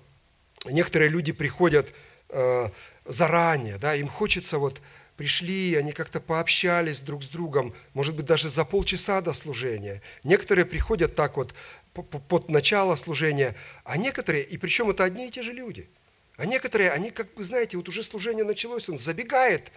некоторые 0.64 1.08
люди 1.08 1.30
приходят 1.30 1.94
э, 2.30 2.68
заранее, 3.04 3.78
да, 3.78 3.94
им 3.94 4.08
хочется 4.08 4.58
вот 4.58 4.80
пришли, 5.16 5.76
они 5.76 5.92
как-то 5.92 6.18
пообщались 6.18 7.00
друг 7.00 7.22
с 7.22 7.28
другом, 7.28 7.76
может 7.92 8.16
быть, 8.16 8.26
даже 8.26 8.50
за 8.50 8.64
полчаса 8.64 9.20
до 9.20 9.32
служения. 9.32 10.02
Некоторые 10.24 10.64
приходят 10.64 11.14
так 11.14 11.36
вот 11.36 11.54
под 11.92 12.50
начало 12.50 12.96
служения, 12.96 13.54
а 13.84 13.96
некоторые, 13.96 14.42
и 14.42 14.58
причем 14.58 14.90
это 14.90 15.04
одни 15.04 15.28
и 15.28 15.30
те 15.30 15.44
же 15.44 15.52
люди, 15.52 15.88
а 16.36 16.44
некоторые, 16.44 16.90
они, 16.90 17.12
как 17.12 17.28
вы 17.36 17.44
знаете, 17.44 17.76
вот 17.76 17.88
уже 17.88 18.02
служение 18.02 18.44
началось, 18.44 18.88
он 18.88 18.98
забегает, 18.98 19.70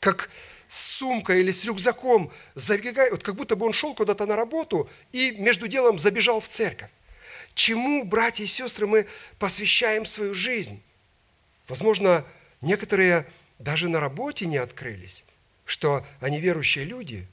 как 0.00 0.30
с 0.68 0.98
сумкой 0.98 1.40
или 1.40 1.52
с 1.52 1.64
рюкзаком, 1.64 2.30
забегая, 2.54 3.10
вот 3.10 3.22
как 3.22 3.34
будто 3.34 3.56
бы 3.56 3.66
он 3.66 3.72
шел 3.72 3.94
куда-то 3.94 4.26
на 4.26 4.36
работу 4.36 4.88
и 5.12 5.32
между 5.38 5.66
делом 5.66 5.98
забежал 5.98 6.40
в 6.40 6.48
церковь. 6.48 6.90
Чему, 7.54 8.04
братья 8.04 8.44
и 8.44 8.46
сестры, 8.46 8.86
мы 8.86 9.06
посвящаем 9.38 10.06
свою 10.06 10.34
жизнь? 10.34 10.82
Возможно, 11.66 12.24
некоторые 12.60 13.26
даже 13.58 13.88
на 13.88 14.00
работе 14.00 14.46
не 14.46 14.58
открылись, 14.58 15.24
что 15.64 16.06
они 16.20 16.40
верующие 16.40 16.84
люди, 16.84 17.26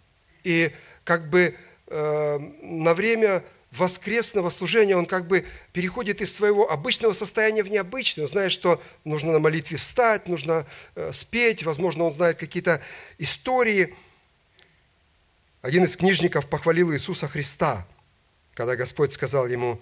и 0.44 0.72
как 1.04 1.30
бы 1.30 1.56
э, 1.88 2.40
на 2.62 2.94
время 2.94 3.44
воскресного 3.78 4.50
служения 4.50 4.96
он 4.96 5.06
как 5.06 5.28
бы 5.28 5.46
переходит 5.74 6.22
из 6.22 6.34
своего 6.34 6.72
обычного 6.72 7.14
состояния 7.14 7.64
в 7.64 7.70
необычное. 7.70 8.28
Знает, 8.28 8.52
что 8.52 8.82
нужно 9.04 9.32
на 9.32 9.40
молитве 9.40 9.78
встать, 9.78 10.28
нужно 10.28 10.66
э, 10.96 11.12
спеть, 11.14 11.64
возможно, 11.64 12.06
он 12.06 12.14
знает 12.14 12.38
какие-то 12.38 12.82
истории. 13.18 13.96
Один 15.62 15.84
из 15.84 15.98
книжников 15.98 16.48
похвалил 16.48 16.94
Иисуса 16.94 17.28
Христа, 17.28 17.88
когда 18.54 18.76
Господь 18.76 19.14
сказал 19.14 19.48
ему, 19.48 19.82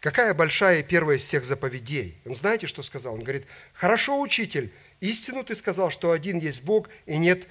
какая 0.00 0.34
большая 0.34 0.80
и 0.80 0.82
первая 0.82 1.16
из 1.16 1.22
всех 1.22 1.44
заповедей. 1.44 2.14
Он 2.24 2.34
знаете, 2.34 2.66
что 2.66 2.82
сказал? 2.82 3.14
Он 3.14 3.20
говорит, 3.20 3.46
хорошо, 3.72 4.20
учитель, 4.20 4.72
истину 5.00 5.42
ты 5.44 5.56
сказал, 5.56 5.90
что 5.90 6.12
один 6.12 6.38
есть 6.38 6.62
Бог, 6.62 6.88
и 7.06 7.16
нет 7.16 7.48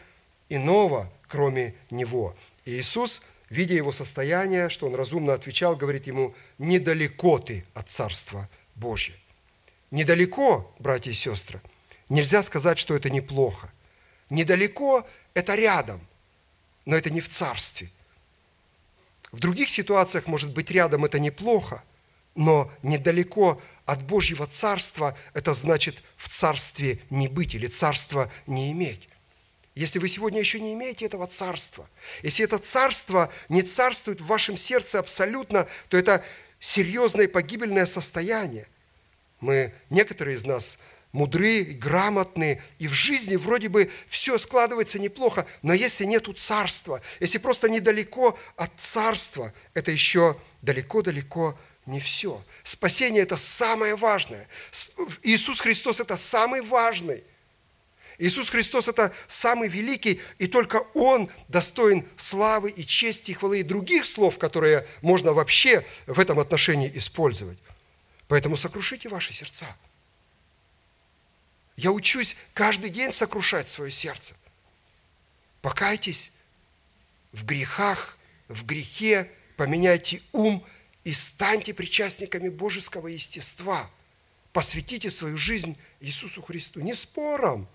иного, 0.50 1.12
кроме 1.28 1.76
Него. 1.90 2.36
И 2.66 2.80
Иисус, 2.80 3.22
видя 3.54 3.76
его 3.76 3.92
состояние, 3.92 4.70
что 4.70 4.88
он 4.88 4.96
разумно 4.96 5.34
отвечал, 5.34 5.76
говорит 5.76 6.08
ему, 6.08 6.34
недалеко 6.58 7.38
ты 7.38 7.66
от 7.76 7.88
Царства 7.90 8.50
Божьего. 8.74 9.18
Недалеко, 9.92 10.74
братья 10.80 11.12
и 11.12 11.14
сестры, 11.14 11.62
нельзя 12.10 12.42
сказать, 12.42 12.80
что 12.80 12.96
это 12.96 13.12
неплохо. 13.12 13.72
Недалеко– 14.32 15.08
это 15.36 15.54
рядом, 15.54 16.02
но 16.86 16.96
это 16.96 17.12
не 17.12 17.22
в 17.22 17.30
царстве. 17.30 17.92
В 19.32 19.40
других 19.40 19.70
ситуациях, 19.70 20.26
может 20.26 20.52
быть, 20.52 20.72
рядом 20.72 21.06
это 21.06 21.20
неплохо, 21.20 21.84
но 22.34 22.72
недалеко 22.82 23.62
от 23.86 24.02
Божьего 24.02 24.48
царства– 24.48 25.16
это 25.36 25.54
значит 25.54 26.02
в 26.18 26.28
царстве 26.28 27.02
не 27.12 27.28
быть 27.28 27.54
или 27.54 27.68
царство 27.68 28.32
не 28.48 28.72
иметь. 28.72 29.08
Если 29.76 29.98
вы 29.98 30.08
сегодня 30.08 30.40
еще 30.40 30.60
не 30.60 30.74
имеете 30.74 31.06
этого 31.06 31.26
царства, 31.26 31.90
если 32.22 32.46
это 32.46 32.60
царство 32.60 33.34
не 33.50 33.64
царствует 33.64 34.22
в 34.22 34.26
вашем 34.26 34.56
сердце 34.56 35.00
абсолютно, 35.00 35.68
то 35.90 35.98
это 35.98 36.24
серьезное 36.60 37.28
погибельное 37.28 37.88
состояние. 37.88 38.68
Мы, 39.40 39.74
некоторые 39.90 40.38
из 40.38 40.46
нас, 40.46 40.78
мудры, 41.12 41.64
грамотны, 41.64 42.62
и 42.78 42.88
в 42.88 42.94
жизни 42.94 43.36
вроде 43.36 43.68
бы 43.68 43.92
все 44.08 44.38
складывается 44.38 45.00
неплохо, 45.00 45.48
но 45.64 45.74
если 45.74 46.06
нету 46.06 46.34
царства, 46.34 47.02
если 47.20 47.40
просто 47.40 47.68
недалеко 47.68 48.38
от 48.56 48.72
царства, 48.78 49.54
это 49.74 49.92
еще 49.92 50.38
далеко-далеко 50.62 51.58
не 51.88 52.00
все. 52.00 52.44
Спасение– 52.64 53.24
это 53.24 53.38
самое 53.38 53.96
важное. 53.96 54.48
Иисус 55.24 55.60
Христос– 55.60 56.00
это 56.02 56.16
самый 56.16 56.62
важный. 56.62 57.24
Иисус 58.18 58.50
Христос– 58.50 58.88
это 58.90 59.14
самый 59.28 59.70
великий, 59.70 60.22
и 60.38 60.48
только 60.48 60.78
Он 60.94 61.30
достоин 61.48 62.08
славы 62.18 62.70
и 62.70 62.86
чести, 62.86 63.32
и 63.32 63.34
хвалы, 63.34 63.62
и 63.62 63.64
других 63.64 64.06
слов, 64.06 64.38
которые 64.38 64.88
можно 65.02 65.34
вообще 65.34 65.86
в 66.06 66.20
этом 66.20 66.40
отношении 66.40 66.92
использовать. 66.96 67.58
Поэтому 68.28 68.56
сокрушите 68.56 69.10
ваши 69.10 69.34
сердца. 69.34 69.66
Я 71.76 71.92
учусь 71.92 72.36
каждый 72.54 72.90
день 72.90 73.12
сокрушать 73.12 73.70
свое 73.70 73.92
сердце. 73.92 74.36
Покайтесь 75.62 76.32
в 77.32 77.46
грехах, 77.46 78.18
в 78.48 78.66
грехе, 78.66 79.32
поменяйте 79.58 80.22
ум 80.32 80.66
и 81.04 81.14
станьте 81.14 81.74
причастниками 81.74 82.50
божеского 82.50 83.08
естества. 83.08 83.90
Посвятите 84.52 85.10
свою 85.10 85.38
жизнь 85.38 85.78
Иисусу 86.00 86.44
Христу. 86.44 86.80
Не 86.82 86.94
спором, 86.94 87.68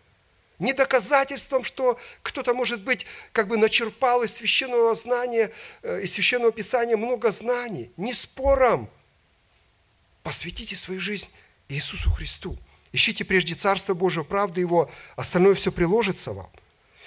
не 0.59 0.73
доказательством, 0.73 1.65
что 1.65 1.99
кто-то, 2.23 2.55
может 2.55 2.83
быть, 2.83 3.07
как 3.33 3.49
бы 3.49 3.57
начерпал 3.57 4.23
из 4.23 4.35
священного 4.35 4.95
знания, 4.95 5.53
э, 5.83 6.03
из 6.03 6.13
священного 6.13 6.53
писания 6.53 6.97
много 6.97 7.31
знаний. 7.31 7.91
Не 7.97 8.13
спором, 8.13 8.91
Посвятите 10.29 10.77
свою 10.77 11.01
жизнь 11.01 11.29
Иисусу 11.71 12.11
Христу. 12.11 12.59
Ищите 12.93 13.25
прежде 13.25 13.55
Царство 13.55 13.95
Божие, 13.95 14.27
правды 14.27 14.61
Его, 14.61 14.91
остальное 15.17 15.55
все 15.55 15.73
приложится 15.73 16.35
вам. 16.35 16.51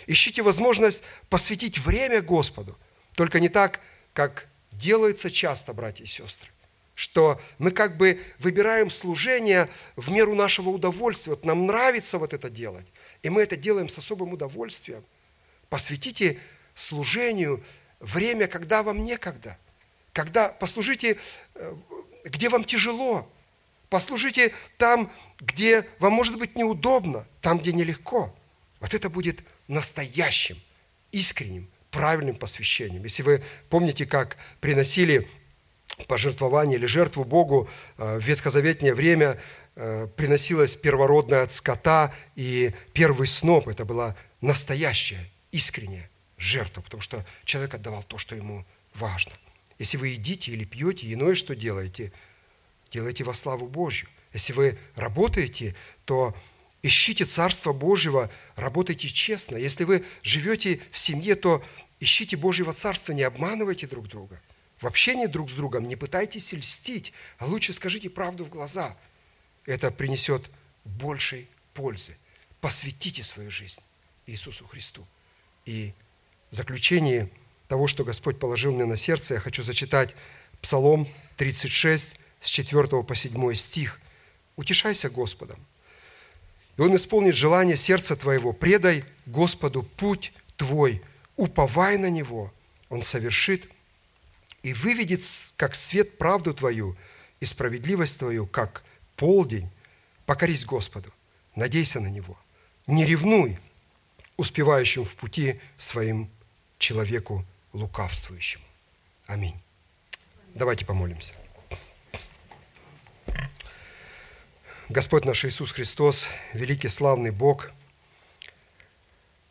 Ищите 0.07 0.41
возможность 0.41 1.03
посвятить 1.29 1.77
время 1.77 2.23
Господу. 2.23 2.75
Только 3.15 3.39
не 3.39 3.47
так, 3.47 3.79
как 4.13 4.47
делается 4.71 5.29
часто, 5.29 5.71
братья 5.71 6.03
и 6.03 6.07
сестры, 6.07 6.49
что 6.95 7.39
мы 7.59 7.69
как 7.69 7.95
бы 7.95 8.19
выбираем 8.39 8.89
служение 8.89 9.69
в 9.95 10.09
меру 10.09 10.33
нашего 10.33 10.69
удовольствия. 10.69 11.33
Вот 11.33 11.45
нам 11.45 11.67
нравится 11.67 12.17
вот 12.17 12.33
это 12.33 12.49
делать, 12.49 12.87
и 13.23 13.29
мы 13.29 13.41
это 13.41 13.55
делаем 13.55 13.89
с 13.89 13.97
особым 13.97 14.33
удовольствием. 14.33 15.03
Посвятите 15.69 16.39
служению 16.75 17.63
время, 17.99 18.47
когда 18.47 18.83
вам 18.83 19.03
некогда. 19.03 19.57
Когда 20.13 20.49
послужите 20.49 21.17
э, 21.55 21.75
где 22.25 22.49
вам 22.49 22.63
тяжело. 22.63 23.29
Послужите 23.89 24.53
там, 24.77 25.11
где 25.39 25.85
вам 25.99 26.13
может 26.13 26.37
быть 26.37 26.55
неудобно, 26.55 27.25
там, 27.41 27.59
где 27.59 27.73
нелегко. 27.73 28.33
Вот 28.79 28.93
это 28.93 29.09
будет 29.09 29.41
настоящим, 29.67 30.57
искренним, 31.11 31.69
правильным 31.91 32.35
посвящением. 32.35 33.03
Если 33.03 33.21
вы 33.21 33.43
помните, 33.69 34.05
как 34.05 34.37
приносили 34.59 35.27
пожертвование 36.07 36.77
или 36.77 36.85
жертву 36.85 37.25
Богу 37.25 37.69
э, 37.97 38.17
в 38.17 38.23
ветхозаветнее 38.23 38.95
время, 38.95 39.39
э, 39.75 40.07
приносилась 40.15 40.75
первородная 40.75 41.43
от 41.43 41.53
скота, 41.53 42.13
и 42.35 42.73
первый 42.93 43.27
сноп– 43.27 43.67
это 43.69 43.85
была 43.85 44.15
настоящая, 44.41 45.29
искренняя 45.51 46.09
жертва, 46.37 46.81
потому 46.81 47.01
что 47.01 47.25
человек 47.45 47.73
отдавал 47.73 48.03
то, 48.03 48.17
что 48.17 48.35
ему 48.35 48.65
важно– 48.93 49.33
если 49.81 49.97
вы 49.97 50.09
едите 50.09 50.51
или 50.51 50.63
пьете, 50.63 51.11
иное 51.11 51.33
что 51.33 51.55
делаете, 51.55 52.13
делайте 52.91 53.23
во 53.23 53.33
славу 53.33 53.67
Божью. 53.67 54.07
Если 54.31 54.53
вы 54.53 54.77
работаете, 54.93 55.75
то 56.05 56.35
ищите 56.83 57.25
Царство 57.25 57.73
Божьего, 57.73 58.29
работайте 58.55 59.09
честно. 59.09 59.57
Если 59.57 59.83
вы 59.83 60.05
живете 60.21 60.81
в 60.91 60.99
семье, 60.99 61.33
то 61.33 61.65
ищите 61.99 62.37
Божьего 62.37 62.73
Царства, 62.73 63.13
не 63.13 63.23
обманывайте 63.23 63.87
друг 63.87 64.07
друга. 64.07 64.39
В 64.77 64.85
общении 64.85 65.25
друг 65.25 65.49
с 65.49 65.53
другом 65.53 65.87
не 65.87 65.95
пытайтесь 65.95 66.53
льстить, 66.53 67.11
а 67.39 67.47
лучше 67.47 67.73
скажите 67.73 68.11
правду 68.11 68.45
в 68.45 68.49
глаза. 68.49 68.95
Это 69.65 69.91
принесет 69.91 70.49
большей 70.85 71.47
пользы. 71.73 72.15
Посвятите 72.59 73.23
свою 73.23 73.51
жизнь 73.51 73.81
Иисусу 74.25 74.65
Христу. 74.67 75.05
И 75.65 75.93
в 76.49 76.55
заключение– 76.55 77.29
того, 77.71 77.87
что 77.87 78.03
Господь 78.03 78.37
положил 78.37 78.73
мне 78.73 78.83
на 78.83 78.97
сердце, 78.97 79.35
я 79.35 79.39
хочу 79.39 79.63
зачитать 79.63 80.13
Псалом 80.61 81.07
36 81.37 82.17
с 82.41 82.45
4 82.45 83.01
по 83.01 83.15
7 83.15 83.53
стих. 83.53 84.01
«Утешайся 84.57 85.09
Господом, 85.09 85.57
и 86.75 86.81
Он 86.81 86.93
исполнит 86.97 87.33
желание 87.33 87.77
сердца 87.77 88.17
твоего. 88.17 88.51
Предай 88.51 89.05
Господу 89.25 89.83
путь 89.83 90.33
твой, 90.57 91.01
уповай 91.37 91.97
на 91.97 92.09
Него, 92.09 92.53
Он 92.89 93.01
совершит 93.01 93.69
и 94.63 94.73
выведет, 94.73 95.21
как 95.55 95.73
свет, 95.73 96.17
правду 96.17 96.53
твою 96.53 96.97
и 97.39 97.45
справедливость 97.45 98.19
твою, 98.19 98.47
как 98.47 98.83
полдень. 99.21 99.69
Покорись 100.25 100.65
Господу, 100.65 101.13
надейся 101.55 101.99
на 101.99 102.07
Него. 102.07 102.39
Не 102.87 103.05
ревнуй 103.05 103.59
успевающим 104.35 105.05
в 105.05 105.15
пути 105.15 105.61
своим 105.77 106.27
человеку 106.79 107.45
лукавствующему. 107.71 108.63
Аминь. 109.27 109.61
Давайте 110.55 110.85
помолимся. 110.85 111.35
Господь 114.89 115.25
наш 115.25 115.45
Иисус 115.45 115.71
Христос, 115.71 116.27
великий 116.53 116.87
славный 116.89 117.29
Бог, 117.29 117.69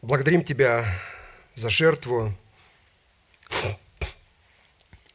благодарим 0.03 0.43
Тебя 0.43 0.85
за 1.55 1.71
жертву, 1.71 2.37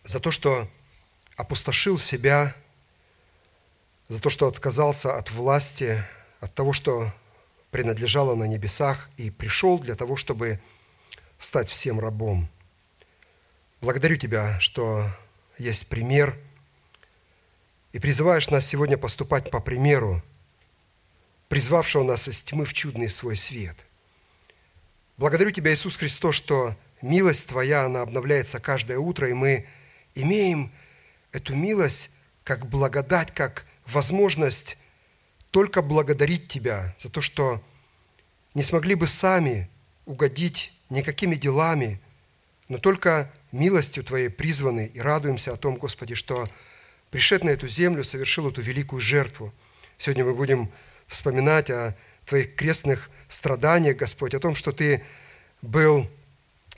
за 0.06 0.22
то, 0.22 0.32
что 0.32 0.70
опустошил 1.36 2.00
себя, 2.00 2.56
за 4.08 4.22
то, 4.22 4.30
что 4.30 4.48
отказался 4.48 5.18
от 5.18 5.32
власти, 5.32 6.04
от 6.40 6.54
того, 6.54 6.74
что 6.74 7.12
принадлежало 7.72 8.36
на 8.36 8.46
небесах, 8.46 9.10
и 9.18 9.30
пришел 9.30 9.80
для 9.80 9.96
того, 9.96 10.16
чтобы 10.16 10.60
стать 11.38 11.70
всем 11.70 12.00
рабом– 12.00 12.50
Благодарю 13.86 14.16
Тебя, 14.16 14.60
что 14.60 15.08
есть 15.60 15.90
пример, 15.90 16.36
и 17.94 18.00
призываешь 18.00 18.50
нас 18.50 18.66
сегодня 18.66 18.98
поступать 18.98 19.52
по 19.52 19.60
примеру, 19.60 20.24
призвавшего 21.50 22.04
нас 22.04 22.28
из 22.28 22.42
тьмы 22.42 22.66
в 22.66 22.74
чудный 22.74 23.10
свой 23.10 23.36
свет. 23.36 23.76
Благодарю 25.18 25.52
Тебя, 25.52 25.72
Иисус 25.72 25.98
Христос, 25.98 26.34
что 26.34 26.76
милость 27.04 27.50
Твоя, 27.50 27.86
она 27.86 28.02
обновляется 28.02 28.60
каждое 28.60 28.98
утро, 28.98 29.30
и 29.30 29.34
мы 29.34 29.68
имеем 30.16 30.72
эту 31.32 31.54
милость 31.54 32.10
как 32.44 32.66
благодать, 32.66 33.36
как 33.36 33.68
возможность 33.86 34.78
только 35.52 35.82
благодарить 35.82 36.48
Тебя 36.48 36.96
за 36.98 37.10
то, 37.10 37.22
что 37.22 37.64
не 38.54 38.64
смогли 38.64 38.96
бы 38.96 39.08
сами 39.08 39.70
угодить 40.06 40.74
никакими 40.90 41.36
делами, 41.36 42.00
но 42.68 42.78
только 42.78 43.32
милостью 43.52 44.04
Твоей 44.04 44.30
призваны 44.30 44.92
и 44.94 45.00
радуемся 45.00 45.54
о 45.54 45.58
том, 45.58 45.76
Господи, 45.76 46.16
что 46.16 46.50
пришед 47.12 47.44
на 47.44 47.50
эту 47.50 47.68
землю, 47.68 48.04
совершил 48.04 48.50
эту 48.50 48.62
великую 48.62 49.00
жертву. 49.00 49.54
Сегодня 49.98 50.26
мы 50.26 50.34
будем 50.34 50.72
вспоминать 51.08 51.70
о 51.70 51.96
Твоих 52.26 52.56
крестных 52.56 53.10
страданиях, 53.28 53.98
Господь, 53.98 54.34
о 54.34 54.40
том, 54.40 54.56
что 54.56 54.72
Ты 54.72 55.06
был 55.62 56.10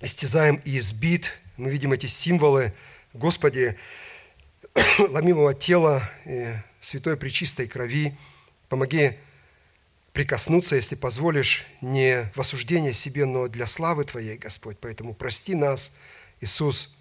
истязаем 0.02 0.62
и 0.64 0.78
избит 0.78 1.32
Мы 1.58 1.72
видим 1.72 1.92
эти 1.92 2.06
символы, 2.06 2.74
Господи, 3.14 3.78
ломимого 5.00 5.54
тела 5.54 6.08
святой 6.88 7.18
пречистой 7.18 7.68
крови. 7.68 8.18
Помоги 8.70 9.18
прикоснуться, 10.14 10.78
если 10.78 10.96
позволишь, 10.96 11.66
не 11.82 12.32
в 12.34 12.40
осуждение 12.40 12.94
себе, 12.94 13.26
но 13.26 13.50
для 13.50 13.68
славы 13.68 14.06
Твоей, 14.06 14.38
Господь. 14.38 14.78
Поэтому 14.80 15.14
прости 15.14 15.54
нас, 15.54 15.96
Иисус, 16.40 16.96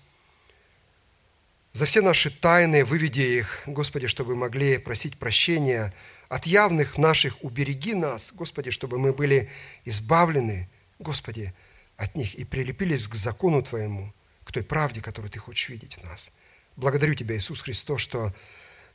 за 1.73 1.87
все 1.87 2.01
наши 2.01 2.31
тайны, 2.31 2.85
выведи 2.85 3.21
их, 3.21 3.63
Господи, 3.67 4.09
чтобы 4.09 4.35
могли 4.35 4.79
просить 4.79 5.19
прощения 5.19 5.95
от 6.29 6.47
явных 6.47 6.99
наших, 6.99 7.43
убереги 7.45 7.95
нас, 7.95 8.33
Господи, 8.33 8.73
чтобы 8.73 8.99
мы 8.99 9.13
были 9.13 9.51
избавлены, 9.85 10.69
Господи, 10.99 11.55
от 11.97 12.17
них 12.17 12.35
и 12.35 12.45
прилепились 12.45 13.07
к 13.07 13.15
закону 13.15 13.63
Твоему, 13.63 14.13
к 14.43 14.51
той 14.51 14.65
правде, 14.65 15.01
которую 15.01 15.31
Ты 15.31 15.39
хочешь 15.39 15.69
видеть 15.69 15.95
в 15.95 16.03
нас. 16.03 16.33
Благодарю 16.75 17.15
Тебя, 17.15 17.37
Иисус 17.37 17.61
Христос, 17.61 18.01
что 18.01 18.35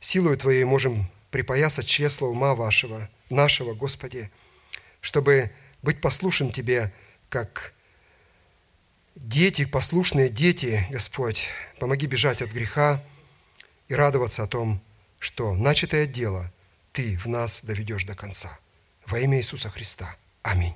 силою 0.02 0.36
Твоей 0.36 0.64
можем 0.64 1.10
припоясать 1.30 1.86
чресло 1.86 2.26
ума 2.26 2.54
вашего, 2.54 3.08
нашего, 3.30 3.72
Господи, 3.72 4.30
чтобы 5.00 5.50
быть 5.80 6.00
послушным 6.00 6.52
Тебе, 6.52 6.92
как 7.30 7.72
дети, 9.14 9.64
послушные 9.64 10.28
дети, 10.28 10.86
Господь, 10.90 11.46
помоги 11.78 12.06
бежать 12.06 12.42
от 12.42 12.50
греха 12.50 13.02
и 13.88 13.94
радоваться 13.94 14.42
о 14.42 14.46
том, 14.46 14.82
что 15.18 15.54
начатое 15.54 16.06
дело 16.06 16.52
Ты 16.92 17.16
в 17.16 17.26
нас 17.26 17.60
доведешь 17.62 18.04
до 18.04 18.14
конца. 18.14 18.58
Во 19.06 19.18
имя 19.18 19.38
Иисуса 19.38 19.70
Христа. 19.70 20.16
Аминь. 20.42 20.74